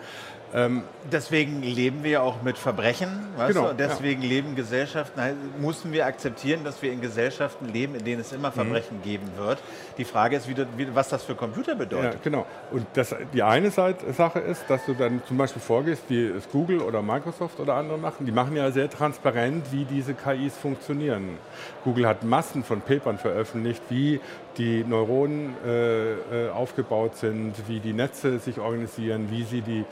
Ähm, 0.54 0.84
deswegen 1.12 1.62
leben 1.62 2.04
wir 2.04 2.24
auch 2.24 2.42
mit 2.42 2.58
Verbrechen, 2.58 3.10
weißt 3.38 3.54
genau, 3.54 3.70
du? 3.70 3.76
deswegen 3.76 4.24
ja. 4.24 4.30
leben 4.30 4.56
Gesellschaften, 4.56 5.22
mussten 5.60 5.92
wir 5.92 6.08
akzeptieren, 6.08 6.64
dass 6.64 6.82
wir 6.82 6.92
in 6.92 7.02
Gesellschaften 7.02 7.72
leben, 7.72 7.96
in 7.96 8.04
denen 8.04 8.22
es 8.22 8.32
immer 8.32 8.50
mhm. 8.50 8.54
Verbrechen 8.54 8.98
mhm. 8.98 9.04
geben 9.04 9.28
wird. 9.38 9.60
Die 9.98 10.06
Frage 10.06 10.38
ist, 10.38 10.50
wie, 10.50 10.56
wie, 10.76 10.96
was 10.96 11.10
das 11.10 11.24
für 11.24 11.36
Computer 11.36 11.76
bedeutet. 11.76 12.14
Ja, 12.14 12.20
genau. 12.24 12.46
Und 12.72 12.88
das, 12.94 13.16
die 13.32 13.44
eine 13.44 13.70
Seite, 13.70 14.12
Sache 14.14 14.40
ist, 14.40 14.64
dass 14.70 14.86
du 14.86 14.94
dann 14.96 15.22
zum 15.28 15.38
Beispiel 15.38 15.62
vorgehst, 15.62 16.04
wie 16.10 16.26
es 16.26 16.50
Google 16.50 16.80
oder 16.80 17.02
Microsoft 17.04 17.60
oder 17.60 17.76
andere 17.76 18.00
machen. 18.00 18.26
Die 18.26 18.32
machen 18.32 18.56
ja 18.56 18.72
sehr 18.72 18.90
transparent, 18.90 19.72
wie 19.72 19.86
diese 19.86 20.16
KIs 20.16 20.58
funktionieren. 20.58 21.38
Google 21.84 22.08
hat 22.08 22.24
Massen 22.24 22.64
von 22.64 22.82
Papern 22.82 23.18
veröffentlicht, 23.18 23.84
wie 23.90 24.20
die 24.58 24.84
Neuronen 24.84 25.56
äh, 25.66 26.14
äh, 26.14 26.50
aufgebaut 26.50 27.16
sind, 27.16 27.54
wie 27.68 27.80
die 27.80 27.94
Netze 27.94 28.40
sich 28.40 28.60
organisieren, 28.60 29.28
wie 29.32 29.44
sie 29.44 29.62
die 29.62 29.86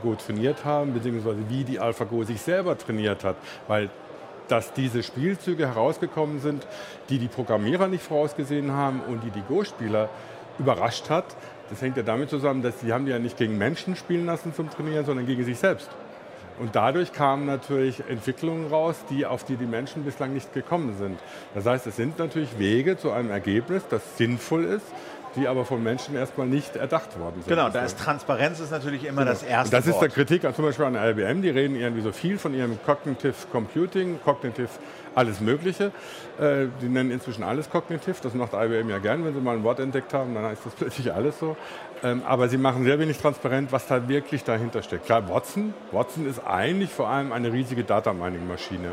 AlphaGo 0.00 0.14
trainiert 0.14 0.64
haben, 0.64 0.94
beziehungsweise 0.94 1.38
wie 1.48 1.64
die 1.64 1.78
AlphaGo 1.78 2.24
sich 2.24 2.40
selber 2.40 2.76
trainiert 2.76 3.24
hat. 3.24 3.36
Weil 3.68 3.90
dass 4.48 4.72
diese 4.72 5.04
Spielzüge 5.04 5.68
herausgekommen 5.68 6.40
sind, 6.40 6.66
die 7.08 7.18
die 7.18 7.28
Programmierer 7.28 7.86
nicht 7.86 8.02
vorausgesehen 8.02 8.72
haben 8.72 9.00
und 9.06 9.22
die 9.22 9.30
die 9.30 9.42
Go-Spieler 9.42 10.08
überrascht 10.58 11.08
hat. 11.08 11.24
Das 11.70 11.80
hängt 11.80 11.96
ja 11.96 12.02
damit 12.02 12.30
zusammen, 12.30 12.60
dass 12.60 12.80
sie 12.80 12.92
haben 12.92 13.04
die 13.04 13.12
ja 13.12 13.20
nicht 13.20 13.36
gegen 13.36 13.58
Menschen 13.58 13.94
spielen 13.94 14.26
lassen 14.26 14.52
zum 14.52 14.68
Trainieren, 14.68 15.04
sondern 15.06 15.24
gegen 15.24 15.44
sich 15.44 15.56
selbst. 15.56 15.88
Und 16.58 16.74
dadurch 16.74 17.12
kamen 17.12 17.46
natürlich 17.46 18.02
Entwicklungen 18.08 18.66
raus, 18.66 18.96
die, 19.08 19.24
auf 19.24 19.44
die 19.44 19.54
die 19.54 19.66
Menschen 19.66 20.04
bislang 20.04 20.34
nicht 20.34 20.52
gekommen 20.52 20.96
sind. 20.98 21.20
Das 21.54 21.64
heißt, 21.64 21.86
es 21.86 21.94
sind 21.94 22.18
natürlich 22.18 22.58
Wege 22.58 22.98
zu 22.98 23.12
einem 23.12 23.30
Ergebnis, 23.30 23.84
das 23.88 24.18
sinnvoll 24.18 24.64
ist, 24.64 24.86
die 25.36 25.46
aber 25.46 25.64
von 25.64 25.82
Menschen 25.82 26.14
erstmal 26.14 26.46
nicht 26.46 26.76
erdacht 26.76 27.18
worden 27.18 27.42
sind. 27.42 27.48
Genau, 27.48 27.68
da 27.68 27.84
ist 27.84 27.98
Transparenz 27.98 28.60
ist 28.60 28.70
natürlich 28.70 29.04
immer 29.04 29.22
genau. 29.22 29.32
das 29.32 29.42
erste. 29.42 29.76
Und 29.76 29.86
das 29.86 29.92
ist 29.92 30.00
der 30.00 30.08
Kritik 30.08 30.42
zum 30.54 30.64
Beispiel 30.64 30.84
an 30.84 30.94
IBM, 30.94 31.42
die 31.42 31.50
reden 31.50 31.76
irgendwie 31.76 32.02
so 32.02 32.12
viel 32.12 32.38
von 32.38 32.54
ihrem 32.54 32.78
Cognitive 32.84 33.34
Computing, 33.52 34.18
Cognitive 34.24 34.68
alles 35.14 35.40
Mögliche. 35.40 35.92
Äh, 36.38 36.66
die 36.80 36.88
nennen 36.88 37.10
inzwischen 37.10 37.42
alles 37.42 37.70
Cognitive, 37.70 38.16
das 38.22 38.34
macht 38.34 38.52
IBM 38.54 38.88
ja 38.88 38.98
gern, 38.98 39.24
wenn 39.24 39.34
sie 39.34 39.40
mal 39.40 39.56
ein 39.56 39.64
Wort 39.64 39.80
entdeckt 39.80 40.14
haben, 40.14 40.34
dann 40.34 40.52
ist 40.52 40.64
das 40.64 40.74
plötzlich 40.78 41.12
alles 41.12 41.38
so. 41.38 41.56
Ähm, 42.02 42.22
aber 42.26 42.48
sie 42.48 42.56
machen 42.56 42.84
sehr 42.84 42.98
wenig 42.98 43.18
transparent, 43.18 43.72
was 43.72 43.86
da 43.86 44.08
wirklich 44.08 44.44
dahinter 44.44 44.82
steckt. 44.82 45.06
Klar, 45.06 45.28
Watson, 45.28 45.74
Watson 45.92 46.28
ist 46.28 46.40
eigentlich 46.46 46.90
vor 46.90 47.08
allem 47.08 47.32
eine 47.32 47.52
riesige 47.52 47.84
Data 47.84 48.12
Mining 48.12 48.48
Maschine. 48.48 48.92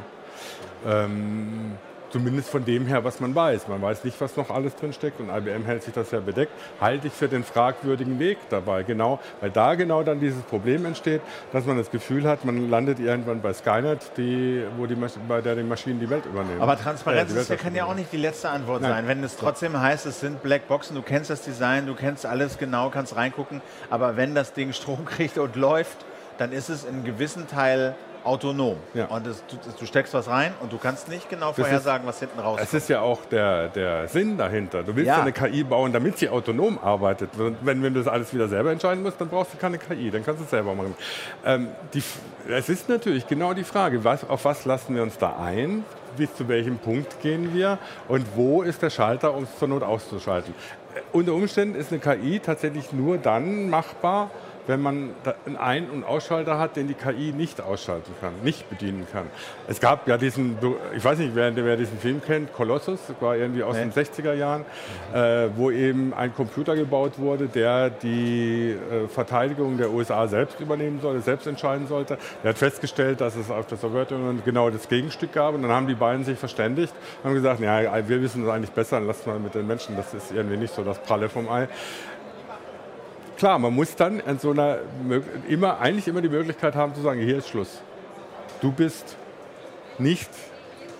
Zumindest 2.10 2.50
von 2.50 2.64
dem 2.64 2.86
her, 2.86 3.04
was 3.04 3.20
man 3.20 3.36
weiß. 3.36 3.68
Man 3.68 3.82
weiß 3.82 4.04
nicht, 4.04 4.20
was 4.22 4.38
noch 4.38 4.50
alles 4.50 4.76
drin 4.76 4.94
steckt 4.94 5.20
und 5.20 5.30
IBM 5.30 5.66
hält 5.66 5.84
sich 5.84 5.94
das 5.94 6.12
ja 6.12 6.20
bedeckt. 6.20 6.52
Halte 6.80 7.08
ich 7.08 7.14
für 7.14 7.28
den 7.28 7.44
fragwürdigen 7.44 8.20
Weg 8.20 8.38
dabei, 8.50 8.84
genau, 8.84 9.20
weil 9.42 9.50
da 9.50 9.76
genau 9.76 10.04
dann 10.04 10.20
dieses 10.20 10.42
Problem 10.44 10.86
entsteht, 10.86 11.22
dass 11.52 11.66
man 11.66 11.78
das 11.78 11.92
Gefühl 11.92 12.28
hat, 12.28 12.46
man 12.46 12.70
landet 12.70 13.00
irgendwann 13.00 13.42
bei 13.42 13.54
Skynet, 13.54 14.00
die, 14.18 14.64
wo 14.78 14.86
die, 14.86 14.96
bei 15.28 15.42
der 15.42 15.56
die 15.56 15.64
Maschinen 15.64 16.00
die 16.00 16.10
Welt 16.10 16.26
übernehmen. 16.26 16.62
Aber 16.62 16.78
Transparenz 16.78 17.50
äh, 17.50 17.56
kann 17.58 17.76
ja 17.76 17.86
auch 17.86 17.96
nicht 17.96 18.12
die 18.12 18.18
letzte 18.18 18.50
Antwort 18.50 18.82
Nein. 18.82 18.92
sein. 18.92 19.08
Wenn 19.08 19.24
es 19.24 19.36
trotzdem 19.36 19.80
heißt, 19.80 20.06
es 20.06 20.20
sind 20.20 20.42
Blackboxen, 20.42 20.96
du 20.96 21.02
kennst 21.02 21.30
das 21.30 21.42
Design, 21.42 21.88
du 21.88 21.96
kennst 21.96 22.26
alles 22.26 22.58
genau, 22.58 22.90
kannst 22.90 23.16
reingucken, 23.16 23.62
aber 23.90 24.16
wenn 24.16 24.34
das 24.34 24.54
Ding 24.54 24.74
Strom 24.74 25.06
kriegt 25.06 25.38
und 25.38 25.56
läuft, 25.56 26.06
dann 26.38 26.52
ist 26.52 26.70
es 26.70 26.86
in 26.86 27.04
gewissen 27.04 27.48
Teil 27.48 27.96
autonom. 28.24 28.78
Ja. 28.94 29.06
Und 29.06 29.26
das, 29.26 29.44
du, 29.48 29.58
du, 29.80 29.86
steckst 29.86 30.14
was 30.14 30.28
rein 30.28 30.54
und 30.62 30.72
du 30.72 30.78
kannst 30.78 31.10
nicht 31.10 31.30
genau 31.30 31.54
vorhersagen, 31.54 32.08
was 32.08 32.20
hinten 32.20 32.40
rauskommt. 32.40 32.68
Es 32.68 32.74
ist 32.74 32.90
ja 32.90 33.02
auch 33.02 33.26
der, 33.26 33.70
der 33.70 34.08
Sinn 34.08 34.38
dahinter. 34.38 34.84
Du 34.84 34.96
willst 34.96 35.08
ja. 35.08 35.22
eine 35.22 35.32
KI 35.32 35.64
bauen, 35.64 35.94
damit 35.94 36.18
sie 36.18 36.30
autonom 36.30 36.80
arbeitet. 36.80 37.32
Wenn, 37.36 37.84
wenn 37.84 37.94
du 37.94 38.00
das 38.00 38.08
alles 38.08 38.34
wieder 38.34 38.48
selber 38.48 38.72
entscheiden 38.72 39.04
musst, 39.04 39.20
dann 39.20 39.30
brauchst 39.30 39.54
du 39.54 39.58
keine 39.58 39.78
KI, 39.78 40.12
dann 40.12 40.26
kannst 40.26 40.42
du 40.42 40.46
es 40.46 40.50
selber 40.50 40.74
machen. 40.76 40.96
Ähm, 41.46 41.70
die, 41.94 42.04
es 42.50 42.70
ist 42.70 42.90
natürlich 42.90 43.28
genau 43.28 43.54
die 43.54 43.64
Frage, 43.64 44.04
was, 44.04 44.28
auf 44.28 44.46
was 44.46 44.66
lassen 44.66 44.96
wir 44.96 45.04
uns 45.04 45.18
da 45.18 45.38
ein? 45.40 45.84
Bis 46.18 46.34
zu 46.36 46.48
welchem 46.48 46.80
Punkt 46.80 47.22
gehen 47.22 47.54
wir 47.54 47.78
und 48.08 48.26
wo 48.36 48.64
ist 48.64 48.82
der 48.82 48.90
Schalter, 48.90 49.36
um 49.36 49.44
es 49.44 49.60
zur 49.60 49.68
Not 49.68 49.84
auszuschalten? 49.84 50.54
Äh, 50.96 51.00
unter 51.12 51.34
Umständen 51.34 51.76
ist 51.76 51.92
eine 51.92 52.00
KI 52.00 52.40
tatsächlich 52.40 52.92
nur 52.92 53.18
dann 53.18 53.70
machbar, 53.70 54.32
wenn 54.68 54.82
man 54.82 55.12
einen 55.46 55.58
Ein- 55.58 55.90
und 55.90 56.04
Ausschalter 56.04 56.60
hat, 56.60 56.76
den 56.76 56.88
die 56.88 56.94
KI 56.94 57.32
nicht 57.32 57.62
ausschalten 57.62 58.12
kann, 58.22 58.34
nicht 58.44 58.70
bedienen 58.70 59.08
kann. 59.12 59.28
Es 59.68 59.80
gab 59.80 60.08
ja 60.08 60.18
diesen, 60.18 60.58
ich 60.96 61.04
weiß 61.04 61.20
nicht, 61.20 61.34
wer, 61.34 61.56
wer 61.56 61.78
diesen 61.78 61.98
Film 61.98 62.22
kennt, 62.22 62.54
Colossus, 62.54 63.00
war 63.22 63.36
irgendwie 63.36 63.64
aus 63.64 63.76
nee. 63.76 63.86
den 63.86 63.94
60er 63.94 64.34
Jahren, 64.34 64.66
äh, 65.14 65.48
wo 65.56 65.72
eben 65.72 66.14
ein 66.14 66.34
Computer 66.36 66.76
gebaut 66.76 67.18
wurde, 67.18 67.48
der 67.48 67.90
die 67.90 68.72
äh, 68.72 69.08
Verteidigung 69.08 69.78
der 69.78 69.92
USA 69.92 70.28
selbst 70.28 70.60
übernehmen 70.60 71.00
sollte, 71.02 71.22
selbst 71.22 71.48
entscheiden 71.48 71.88
sollte. 71.88 72.18
Er 72.44 72.50
hat 72.50 72.58
festgestellt, 72.58 73.22
dass 73.22 73.36
es 73.36 73.50
auf 73.50 73.68
der 73.68 73.78
Sowjetunion 73.78 74.42
genau 74.44 74.70
das 74.70 74.90
Gegenstück 74.90 75.32
gab 75.34 75.56
und 75.56 75.62
dann 75.62 75.72
haben 75.72 75.88
die 75.88 75.96
beiden 75.96 76.26
sich 76.26 76.38
verständigt 76.38 76.94
und 77.24 77.30
haben 77.30 77.36
gesagt, 77.36 77.62
ja, 77.62 78.08
wir 78.08 78.22
wissen 78.22 78.44
es 78.44 78.50
eigentlich 78.50 78.72
besser, 78.72 79.00
lass 79.00 79.26
mal 79.26 79.40
mit 79.40 79.56
den 79.56 79.66
Menschen, 79.66 79.96
das 79.96 80.14
ist 80.14 80.32
irgendwie 80.32 80.58
nicht 80.58 80.74
so 80.74 80.84
das 80.84 81.00
Pralle 81.00 81.30
vom 81.30 81.50
Ei 81.50 81.68
klar, 83.38 83.60
man 83.60 83.74
muss 83.74 83.96
dann 83.96 84.22
an 84.22 84.40
so 84.40 84.52
einer 84.52 84.80
immer, 85.48 85.80
eigentlich 85.80 86.08
immer 86.08 86.22
die 86.22 86.30
Möglichkeit 86.30 86.76
haben 86.76 86.94
zu 86.94 87.02
sagen, 87.02 87.22
hier 87.22 87.38
ist 87.38 87.50
Schluss. 87.50 87.82
Du 88.62 88.72
bist 88.72 89.16
nicht 90.00 90.30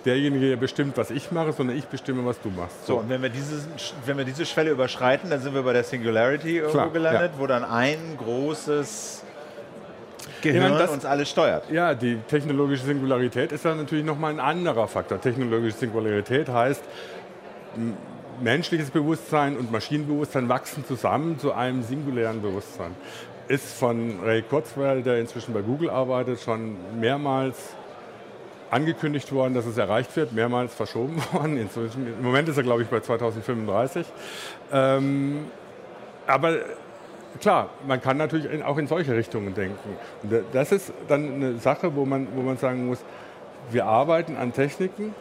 derjenige, 0.04 0.48
der 0.48 0.56
bestimmt, 0.56 0.96
was 0.96 1.10
ich 1.10 1.30
mache, 1.32 1.52
sondern 1.52 1.76
ich 1.76 1.86
bestimme, 1.86 2.24
was 2.24 2.40
du 2.40 2.50
machst. 2.50 2.86
So, 2.86 2.94
so 2.94 2.98
und 3.00 3.08
wenn 3.08 3.20
wir, 3.20 3.28
dieses, 3.28 3.68
wenn 4.06 4.16
wir 4.16 4.24
diese 4.24 4.46
Schwelle 4.46 4.70
überschreiten, 4.70 5.28
dann 5.30 5.40
sind 5.40 5.54
wir 5.54 5.62
bei 5.62 5.72
der 5.72 5.84
Singularity 5.84 6.58
irgendwo 6.58 6.78
Klar, 6.78 6.90
gelandet, 6.90 7.32
ja. 7.34 7.38
wo 7.38 7.46
dann 7.46 7.64
ein 7.64 8.16
großes 8.16 9.24
Gehirn 10.40 10.72
ja, 10.72 10.78
das, 10.78 10.90
uns 10.90 11.04
alles 11.04 11.28
steuert. 11.28 11.70
Ja, 11.70 11.94
die 11.94 12.16
technologische 12.28 12.84
Singularität 12.84 13.52
ist 13.52 13.64
dann 13.64 13.78
natürlich 13.78 14.04
nochmal 14.04 14.32
ein 14.32 14.40
anderer 14.40 14.86
Faktor. 14.86 15.20
Technologische 15.20 15.76
Singularität 15.76 16.48
heißt, 16.48 16.82
menschliches 18.42 18.90
Bewusstsein 18.90 19.56
und 19.56 19.72
Maschinenbewusstsein 19.72 20.48
wachsen 20.48 20.84
zusammen 20.86 21.38
zu 21.38 21.52
einem 21.52 21.82
singulären 21.82 22.42
Bewusstsein. 22.42 22.94
Ist 23.48 23.78
von 23.78 24.20
Ray 24.22 24.42
Kurzweil, 24.42 25.02
der 25.02 25.18
inzwischen 25.18 25.54
bei 25.54 25.62
Google 25.62 25.90
arbeitet, 25.90 26.40
schon 26.40 26.76
mehrmals 26.98 27.56
angekündigt 28.70 29.32
worden, 29.32 29.54
dass 29.54 29.66
es 29.66 29.78
erreicht 29.78 30.14
wird, 30.16 30.32
mehrmals 30.32 30.74
verschoben 30.74 31.22
worden. 31.32 31.56
Inzwischen, 31.56 32.06
Im 32.06 32.22
Moment 32.22 32.48
ist 32.48 32.56
er, 32.56 32.62
glaube 32.62 32.82
ich, 32.82 32.88
bei 32.88 33.00
2035. 33.00 34.06
Ähm, 34.72 35.46
aber 36.26 36.58
klar, 37.40 37.70
man 37.86 38.00
kann 38.00 38.18
natürlich 38.18 38.62
auch 38.64 38.76
in 38.76 38.86
solche 38.86 39.14
Richtungen 39.14 39.54
denken. 39.54 39.96
Und 40.22 40.32
das 40.52 40.72
ist 40.72 40.92
dann 41.08 41.34
eine 41.34 41.58
Sache, 41.58 41.94
wo 41.96 42.04
man, 42.04 42.28
wo 42.34 42.42
man 42.42 42.58
sagen 42.58 42.86
muss, 42.86 42.98
wir 43.70 43.86
arbeiten 43.86 44.36
an 44.36 44.52
Techniken. 44.52 45.14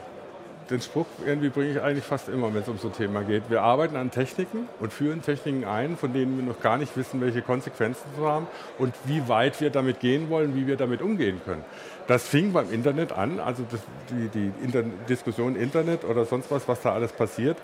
Den 0.69 0.81
Spruch 0.81 1.05
irgendwie 1.25 1.47
bringe 1.47 1.71
ich 1.71 1.81
eigentlich 1.81 2.03
fast 2.03 2.27
immer, 2.27 2.53
wenn 2.53 2.61
es 2.61 2.67
um 2.67 2.77
so 2.77 2.89
ein 2.89 2.93
Thema 2.93 3.21
geht. 3.21 3.49
Wir 3.49 3.61
arbeiten 3.61 3.95
an 3.95 4.11
Techniken 4.11 4.67
und 4.81 4.91
führen 4.91 5.21
Techniken 5.21 5.63
ein, 5.63 5.95
von 5.95 6.11
denen 6.11 6.37
wir 6.37 6.45
noch 6.45 6.59
gar 6.59 6.77
nicht 6.77 6.97
wissen, 6.97 7.21
welche 7.21 7.41
Konsequenzen 7.41 8.03
sie 8.17 8.25
haben 8.25 8.47
und 8.77 8.93
wie 9.05 9.29
weit 9.29 9.61
wir 9.61 9.69
damit 9.69 10.01
gehen 10.01 10.29
wollen, 10.29 10.55
wie 10.55 10.67
wir 10.67 10.75
damit 10.75 11.01
umgehen 11.01 11.39
können. 11.45 11.63
Das 12.07 12.27
fing 12.27 12.51
beim 12.51 12.71
Internet 12.71 13.13
an, 13.13 13.39
also 13.39 13.63
das, 13.69 13.79
die, 14.09 14.27
die 14.27 14.51
Inter 14.63 14.83
Diskussion 15.07 15.55
Internet 15.55 16.03
oder 16.03 16.25
sonst 16.25 16.51
was, 16.51 16.67
was 16.67 16.81
da 16.81 16.93
alles 16.93 17.13
passiert, 17.13 17.57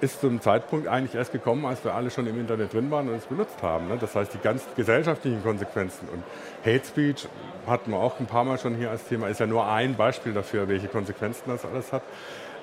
ist 0.00 0.20
zum 0.20 0.40
Zeitpunkt 0.40 0.86
eigentlich 0.86 1.14
erst 1.14 1.32
gekommen, 1.32 1.64
als 1.64 1.84
wir 1.84 1.94
alle 1.94 2.10
schon 2.10 2.26
im 2.26 2.38
Internet 2.38 2.72
drin 2.72 2.90
waren 2.90 3.08
und 3.08 3.14
es 3.14 3.26
benutzt 3.26 3.62
haben. 3.62 3.88
Ne? 3.88 3.96
Das 4.00 4.14
heißt, 4.14 4.34
die 4.34 4.38
ganz 4.38 4.62
gesellschaftlichen 4.76 5.42
Konsequenzen 5.42 6.08
und 6.12 6.22
Hate 6.64 6.84
Speech 6.84 7.26
hatten 7.66 7.92
wir 7.92 7.98
auch 7.98 8.20
ein 8.20 8.26
paar 8.26 8.44
Mal 8.44 8.58
schon 8.58 8.74
hier 8.74 8.90
als 8.90 9.04
Thema, 9.04 9.28
ist 9.28 9.40
ja 9.40 9.46
nur 9.46 9.66
ein 9.66 9.94
Beispiel 9.96 10.32
dafür, 10.32 10.68
welche 10.68 10.88
Konsequenzen 10.88 11.44
das 11.46 11.64
alles 11.64 11.92
hat. 11.92 12.02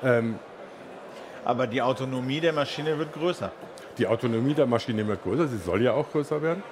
Ähm, 0.04 0.40
Aber 1.44 1.68
die 1.68 1.82
Autonomie 1.82 2.40
der 2.40 2.54
Maschine 2.54 2.98
wird 2.98 3.14
größer. 3.14 3.52
Die 3.98 4.08
Autonomie 4.08 4.54
der 4.54 4.68
Maschine 4.68 5.06
wird 5.08 5.24
größer, 5.24 5.48
sie 5.48 5.58
soll 5.58 5.82
ja 5.82 5.94
auch 5.94 6.10
größer 6.12 6.42
werden 6.42 6.64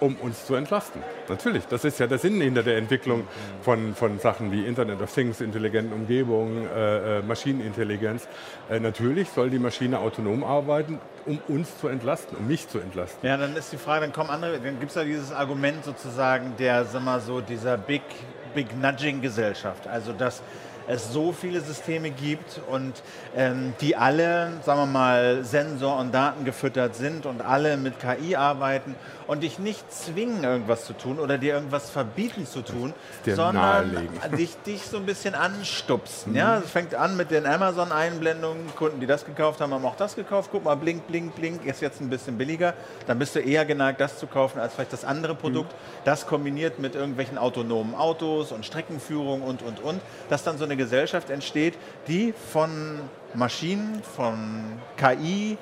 um 0.00 0.16
uns 0.16 0.46
zu 0.46 0.54
entlasten. 0.54 1.02
Natürlich, 1.28 1.66
das 1.66 1.84
ist 1.84 1.98
ja 1.98 2.06
der 2.06 2.18
Sinn 2.18 2.40
hinter 2.40 2.62
der 2.62 2.76
Entwicklung 2.76 3.26
von, 3.62 3.94
von 3.94 4.18
Sachen 4.18 4.52
wie 4.52 4.66
Internet 4.66 5.00
of 5.00 5.12
Things, 5.12 5.40
intelligenten 5.40 5.92
Umgebungen, 5.92 6.66
äh, 6.66 7.18
äh, 7.18 7.22
Maschinenintelligenz. 7.22 8.28
Äh, 8.68 8.80
natürlich 8.80 9.28
soll 9.30 9.50
die 9.50 9.58
Maschine 9.58 9.98
autonom 9.98 10.44
arbeiten, 10.44 11.00
um 11.24 11.38
uns 11.48 11.78
zu 11.78 11.88
entlasten, 11.88 12.36
um 12.36 12.46
mich 12.46 12.68
zu 12.68 12.78
entlasten. 12.78 13.26
Ja, 13.26 13.36
dann 13.36 13.56
ist 13.56 13.72
die 13.72 13.78
Frage, 13.78 14.02
dann 14.02 14.12
kommen 14.12 14.30
andere, 14.30 14.58
dann 14.58 14.78
gibt 14.78 14.90
es 14.90 14.96
ja 14.96 15.04
dieses 15.04 15.32
Argument 15.32 15.84
sozusagen 15.84 16.54
der, 16.58 16.84
sag 16.84 17.02
mal 17.02 17.20
so, 17.20 17.40
dieser 17.40 17.78
Big, 17.78 18.02
Big 18.54 18.76
Nudging-Gesellschaft. 18.78 19.86
Also 19.86 20.12
dass 20.12 20.42
es 20.88 21.12
so 21.12 21.32
viele 21.32 21.60
Systeme 21.60 22.10
gibt 22.10 22.60
und 22.70 23.02
ähm, 23.36 23.74
die 23.80 23.96
alle, 23.96 24.52
sagen 24.64 24.80
wir 24.80 24.86
mal, 24.86 25.44
Sensor- 25.44 25.98
und 25.98 26.14
Daten 26.14 26.44
gefüttert 26.44 26.94
sind 26.94 27.26
und 27.26 27.42
alle 27.42 27.76
mit 27.76 27.94
KI 27.98 28.36
arbeiten 28.36 28.94
und 29.26 29.42
dich 29.42 29.58
nicht 29.58 29.92
zwingen, 29.92 30.44
irgendwas 30.44 30.84
zu 30.84 30.92
tun 30.92 31.18
oder 31.18 31.38
dir 31.38 31.54
irgendwas 31.54 31.90
verbieten 31.90 32.46
zu 32.46 32.62
tun, 32.62 32.94
sondern 33.24 34.08
dich, 34.38 34.56
dich 34.62 34.82
so 34.82 34.98
ein 34.98 35.06
bisschen 35.06 35.34
anstupsen. 35.34 36.32
Mhm. 36.32 36.38
Ja, 36.38 36.58
es 36.58 36.70
fängt 36.70 36.94
an 36.94 37.16
mit 37.16 37.30
den 37.30 37.46
Amazon-Einblendungen. 37.46 38.74
Kunden, 38.76 39.00
die 39.00 39.06
das 39.06 39.24
gekauft 39.24 39.60
haben, 39.60 39.72
haben 39.72 39.84
auch 39.84 39.96
das 39.96 40.14
gekauft. 40.14 40.50
Guck 40.52 40.64
mal, 40.64 40.76
blink, 40.76 41.06
blink, 41.06 41.34
blink, 41.34 41.64
ist 41.64 41.80
jetzt 41.80 42.00
ein 42.00 42.10
bisschen 42.10 42.38
billiger. 42.38 42.74
Dann 43.06 43.18
bist 43.18 43.34
du 43.34 43.40
eher 43.40 43.64
geneigt, 43.64 44.00
das 44.00 44.18
zu 44.18 44.26
kaufen, 44.26 44.60
als 44.60 44.74
vielleicht 44.74 44.92
das 44.92 45.04
andere 45.04 45.34
Produkt. 45.34 45.72
Mhm. 45.72 45.76
Das 46.04 46.26
kombiniert 46.26 46.78
mit 46.78 46.94
irgendwelchen 46.94 47.38
autonomen 47.38 47.94
Autos 47.94 48.52
und 48.52 48.64
Streckenführung 48.64 49.42
und, 49.42 49.62
und, 49.62 49.80
und. 49.80 50.00
Dass 50.28 50.44
dann 50.44 50.58
so 50.58 50.64
eine 50.64 50.75
Gesellschaft 50.76 51.30
entsteht, 51.30 51.74
die 52.08 52.34
von 52.52 53.00
Maschinen, 53.34 54.02
von 54.02 54.80
KI 54.96 55.58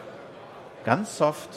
ganz 0.84 1.16
soft 1.16 1.48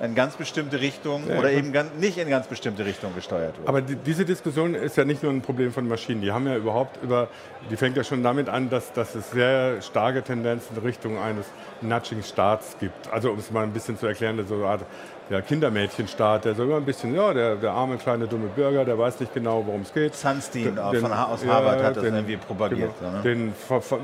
in 0.00 0.14
ganz 0.14 0.34
bestimmte 0.36 0.80
Richtungen 0.80 1.28
ja, 1.28 1.38
oder 1.38 1.50
eben 1.50 1.72
ganz, 1.72 1.92
nicht 1.98 2.16
in 2.16 2.30
ganz 2.30 2.46
bestimmte 2.46 2.86
Richtungen 2.86 3.14
gesteuert 3.14 3.58
wird. 3.58 3.68
Aber 3.68 3.82
die, 3.82 3.96
diese 3.96 4.24
Diskussion 4.24 4.74
ist 4.74 4.96
ja 4.96 5.04
nicht 5.04 5.22
nur 5.22 5.30
ein 5.30 5.42
Problem 5.42 5.72
von 5.72 5.86
Maschinen. 5.86 6.22
Die 6.22 6.32
haben 6.32 6.46
ja 6.46 6.56
überhaupt 6.56 7.02
über, 7.02 7.28
die 7.70 7.76
fängt 7.76 7.96
ja 7.96 8.04
schon 8.04 8.22
damit 8.22 8.48
an, 8.48 8.70
dass, 8.70 8.92
dass 8.94 9.14
es 9.14 9.30
sehr 9.30 9.82
starke 9.82 10.22
Tendenzen 10.22 10.76
in 10.76 10.82
Richtung 10.82 11.18
eines 11.18 11.44
Nudging-Staats 11.82 12.76
gibt. 12.80 13.12
Also 13.12 13.30
um 13.30 13.38
es 13.38 13.50
mal 13.50 13.64
ein 13.64 13.72
bisschen 13.72 13.98
zu 13.98 14.06
erklären, 14.06 14.42
so 14.46 14.54
eine 14.54 14.64
Art 14.64 14.84
der 15.30 15.42
Kindermädchenstaat, 15.42 16.44
der 16.44 16.56
so 16.56 16.64
immer 16.64 16.76
ein 16.76 16.84
bisschen, 16.84 17.14
ja, 17.14 17.32
der, 17.32 17.54
der 17.54 17.70
arme 17.70 17.96
kleine 17.98 18.26
dumme 18.26 18.48
Bürger, 18.48 18.84
der 18.84 18.98
weiß 18.98 19.20
nicht 19.20 19.32
genau, 19.32 19.64
worum 19.64 19.82
es 19.82 19.94
geht. 19.94 20.16
Sunstein 20.16 20.74
den, 20.74 21.00
von, 21.00 21.12
aus 21.12 21.46
Harvard 21.46 21.80
ja, 21.80 21.86
hat 21.86 21.96
das 21.96 22.02
den, 22.02 22.14
irgendwie 22.14 22.36
propagiert. 22.36 22.90
Genau, 22.98 23.12
ne? 23.12 23.22
Den 23.22 23.54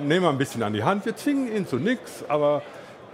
nehmen 0.06 0.24
wir 0.24 0.30
ein 0.30 0.38
bisschen 0.38 0.62
an 0.62 0.72
die 0.72 0.84
Hand. 0.84 1.04
Wir 1.04 1.16
zwingen 1.16 1.54
ihn 1.54 1.66
zu 1.66 1.76
nichts, 1.76 2.24
aber 2.28 2.62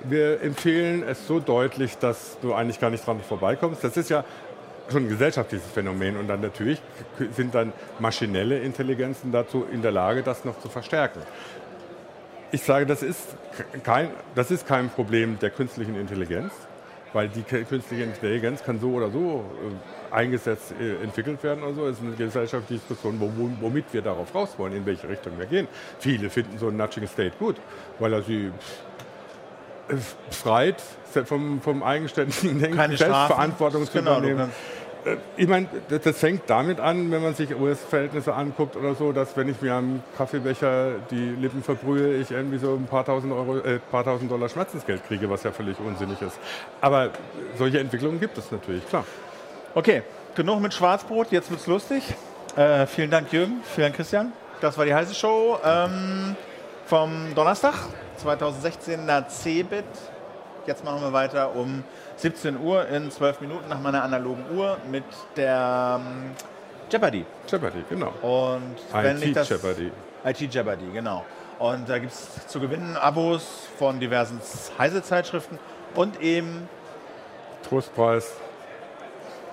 wir 0.04 0.42
empfehlen 0.42 1.02
es 1.08 1.26
so 1.26 1.40
deutlich, 1.40 1.96
dass 1.96 2.38
du 2.42 2.52
eigentlich 2.52 2.78
gar 2.78 2.90
nicht 2.90 3.06
dran 3.06 3.20
vorbeikommst. 3.20 3.82
Das 3.82 3.96
ist 3.96 4.10
ja 4.10 4.24
schon 4.90 5.04
ein 5.04 5.08
gesellschaftliches 5.08 5.66
Phänomen 5.72 6.18
und 6.18 6.28
dann 6.28 6.42
natürlich 6.42 6.82
sind 7.34 7.54
dann 7.54 7.72
maschinelle 7.98 8.58
Intelligenzen 8.58 9.32
dazu 9.32 9.64
in 9.72 9.80
der 9.80 9.92
Lage, 9.92 10.22
das 10.22 10.44
noch 10.44 10.60
zu 10.60 10.68
verstärken. 10.68 11.20
Ich 12.50 12.62
sage, 12.62 12.84
das 12.84 13.02
ist 13.02 13.36
kein, 13.82 14.10
das 14.34 14.50
ist 14.50 14.66
kein 14.66 14.90
Problem 14.90 15.38
der 15.38 15.48
künstlichen 15.48 15.98
Intelligenz, 15.98 16.52
weil 17.12 17.28
die 17.28 17.42
künstliche 17.42 18.04
Intelligenz 18.04 18.62
kann 18.62 18.80
so 18.80 18.92
oder 18.92 19.10
so 19.10 19.44
äh, 20.10 20.14
eingesetzt, 20.14 20.74
äh, 20.80 21.02
entwickelt 21.02 21.42
werden 21.42 21.62
oder 21.62 21.74
so. 21.74 21.86
Es 21.86 21.98
ist 21.98 22.04
eine 22.04 22.16
gesellschaftliche 22.16 22.80
Diskussion, 22.80 23.20
womit 23.60 23.84
wir 23.92 24.02
darauf 24.02 24.34
raus 24.34 24.54
wollen, 24.56 24.74
in 24.74 24.86
welche 24.86 25.08
Richtung 25.08 25.38
wir 25.38 25.46
gehen. 25.46 25.68
Viele 25.98 26.30
finden 26.30 26.58
so 26.58 26.68
ein 26.68 26.76
Nudging 26.76 27.06
State 27.06 27.32
gut, 27.38 27.56
weil 27.98 28.12
er 28.12 28.22
sie 28.22 28.50
befreit 29.88 30.82
vom, 31.24 31.60
vom 31.60 31.82
eigenständigen 31.82 32.58
Denken, 32.60 32.76
Keine 32.76 32.96
Selbstverantwortung 32.96 33.84
zu 33.84 33.92
genau, 33.92 34.18
übernehmen. 34.18 34.50
Äh, 34.50 34.81
ich 35.36 35.48
meine, 35.48 35.66
das 35.88 36.18
fängt 36.18 36.48
damit 36.48 36.78
an, 36.78 37.10
wenn 37.10 37.22
man 37.22 37.34
sich 37.34 37.54
US-Verhältnisse 37.54 38.34
anguckt 38.34 38.76
oder 38.76 38.94
so, 38.94 39.12
dass 39.12 39.36
wenn 39.36 39.48
ich 39.48 39.60
mir 39.60 39.74
am 39.74 40.02
Kaffeebecher 40.16 40.92
die 41.10 41.30
Lippen 41.30 41.62
verbrühe, 41.62 42.16
ich 42.16 42.30
irgendwie 42.30 42.58
so 42.58 42.74
ein 42.74 42.86
paar 42.86 43.04
tausend, 43.04 43.32
Euro, 43.32 43.58
äh, 43.58 43.78
paar 43.78 44.04
tausend 44.04 44.30
Dollar 44.30 44.48
Schmerzensgeld 44.48 45.06
kriege, 45.06 45.28
was 45.28 45.42
ja 45.42 45.50
völlig 45.50 45.78
unsinnig 45.80 46.20
ist. 46.22 46.38
Aber 46.80 47.10
solche 47.58 47.80
Entwicklungen 47.80 48.20
gibt 48.20 48.38
es 48.38 48.50
natürlich, 48.52 48.88
klar. 48.88 49.04
Okay, 49.74 50.02
genug 50.34 50.60
mit 50.60 50.72
Schwarzbrot, 50.74 51.32
jetzt 51.32 51.50
wird's 51.50 51.66
lustig. 51.66 52.02
Äh, 52.56 52.86
vielen 52.86 53.10
Dank, 53.10 53.32
Jürgen, 53.32 53.60
vielen 53.64 53.86
Dank, 53.86 53.96
Christian. 53.96 54.32
Das 54.60 54.78
war 54.78 54.84
die 54.84 54.94
heiße 54.94 55.14
Show 55.14 55.58
ähm, 55.64 56.36
vom 56.86 57.34
Donnerstag. 57.34 57.74
2016er 58.22 59.28
Cebit. 59.28 59.84
Jetzt 60.66 60.84
machen 60.84 61.00
wir 61.02 61.12
weiter 61.12 61.54
um 61.56 61.82
17 62.16 62.60
Uhr 62.60 62.86
in 62.88 63.10
12 63.10 63.40
Minuten 63.40 63.68
nach 63.68 63.80
meiner 63.80 64.02
analogen 64.02 64.44
Uhr 64.56 64.78
mit 64.90 65.04
der 65.36 66.00
ähm, 66.00 66.30
Jeopardy. 66.90 67.24
Jeopardy, 67.48 67.84
genau. 67.88 68.12
Und 68.22 68.76
wenn 68.92 69.22
IT 69.22 69.36
das, 69.36 69.48
Jeopardy. 69.48 69.90
IT 70.24 70.54
Jeopardy, 70.54 70.86
genau. 70.92 71.24
Und 71.58 71.88
da 71.88 71.98
gibt 71.98 72.12
es 72.12 72.46
zu 72.46 72.60
gewinnen 72.60 72.96
Abos 72.96 73.66
von 73.78 73.98
diversen 73.98 74.40
Heise-Zeitschriften 74.78 75.58
und 75.94 76.20
eben 76.20 76.68
Trostpreis. 77.68 78.34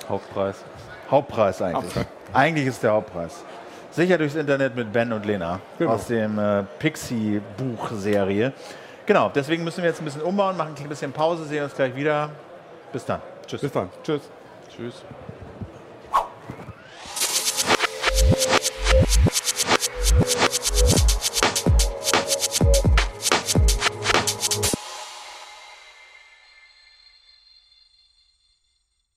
Hauptpreis. 0.07 0.63
Hauptpreis 1.09 1.61
eigentlich. 1.61 1.95
Hauptpreis. 1.95 2.05
Eigentlich 2.33 2.67
ist 2.67 2.83
der 2.83 2.91
Hauptpreis. 2.91 3.43
Sicher 3.91 4.17
durchs 4.17 4.35
Internet 4.35 4.75
mit 4.75 4.93
Ben 4.93 5.11
und 5.11 5.25
Lena 5.25 5.59
genau. 5.77 5.91
aus 5.91 6.07
dem 6.07 6.37
äh, 6.37 6.63
Pixie-Buchserie. 6.79 8.53
Genau, 9.09 9.27
deswegen 9.33 9.63
müssen 9.63 9.81
wir 9.81 9.89
jetzt 9.89 9.99
ein 10.01 10.05
bisschen 10.05 10.21
umbauen, 10.21 10.55
machen 10.55 10.75
ein 10.83 10.87
bisschen 10.87 11.11
Pause, 11.11 11.43
sehen 11.45 11.63
uns 11.63 11.73
gleich 11.73 11.95
wieder. 11.95 12.29
Bis 12.93 13.03
dann. 13.05 13.19
Tschüss. 13.47 13.61
Bis 13.61 13.71
dann. 13.71 13.89
Tschüss. 14.03 14.21
Tschüss. 14.69 15.03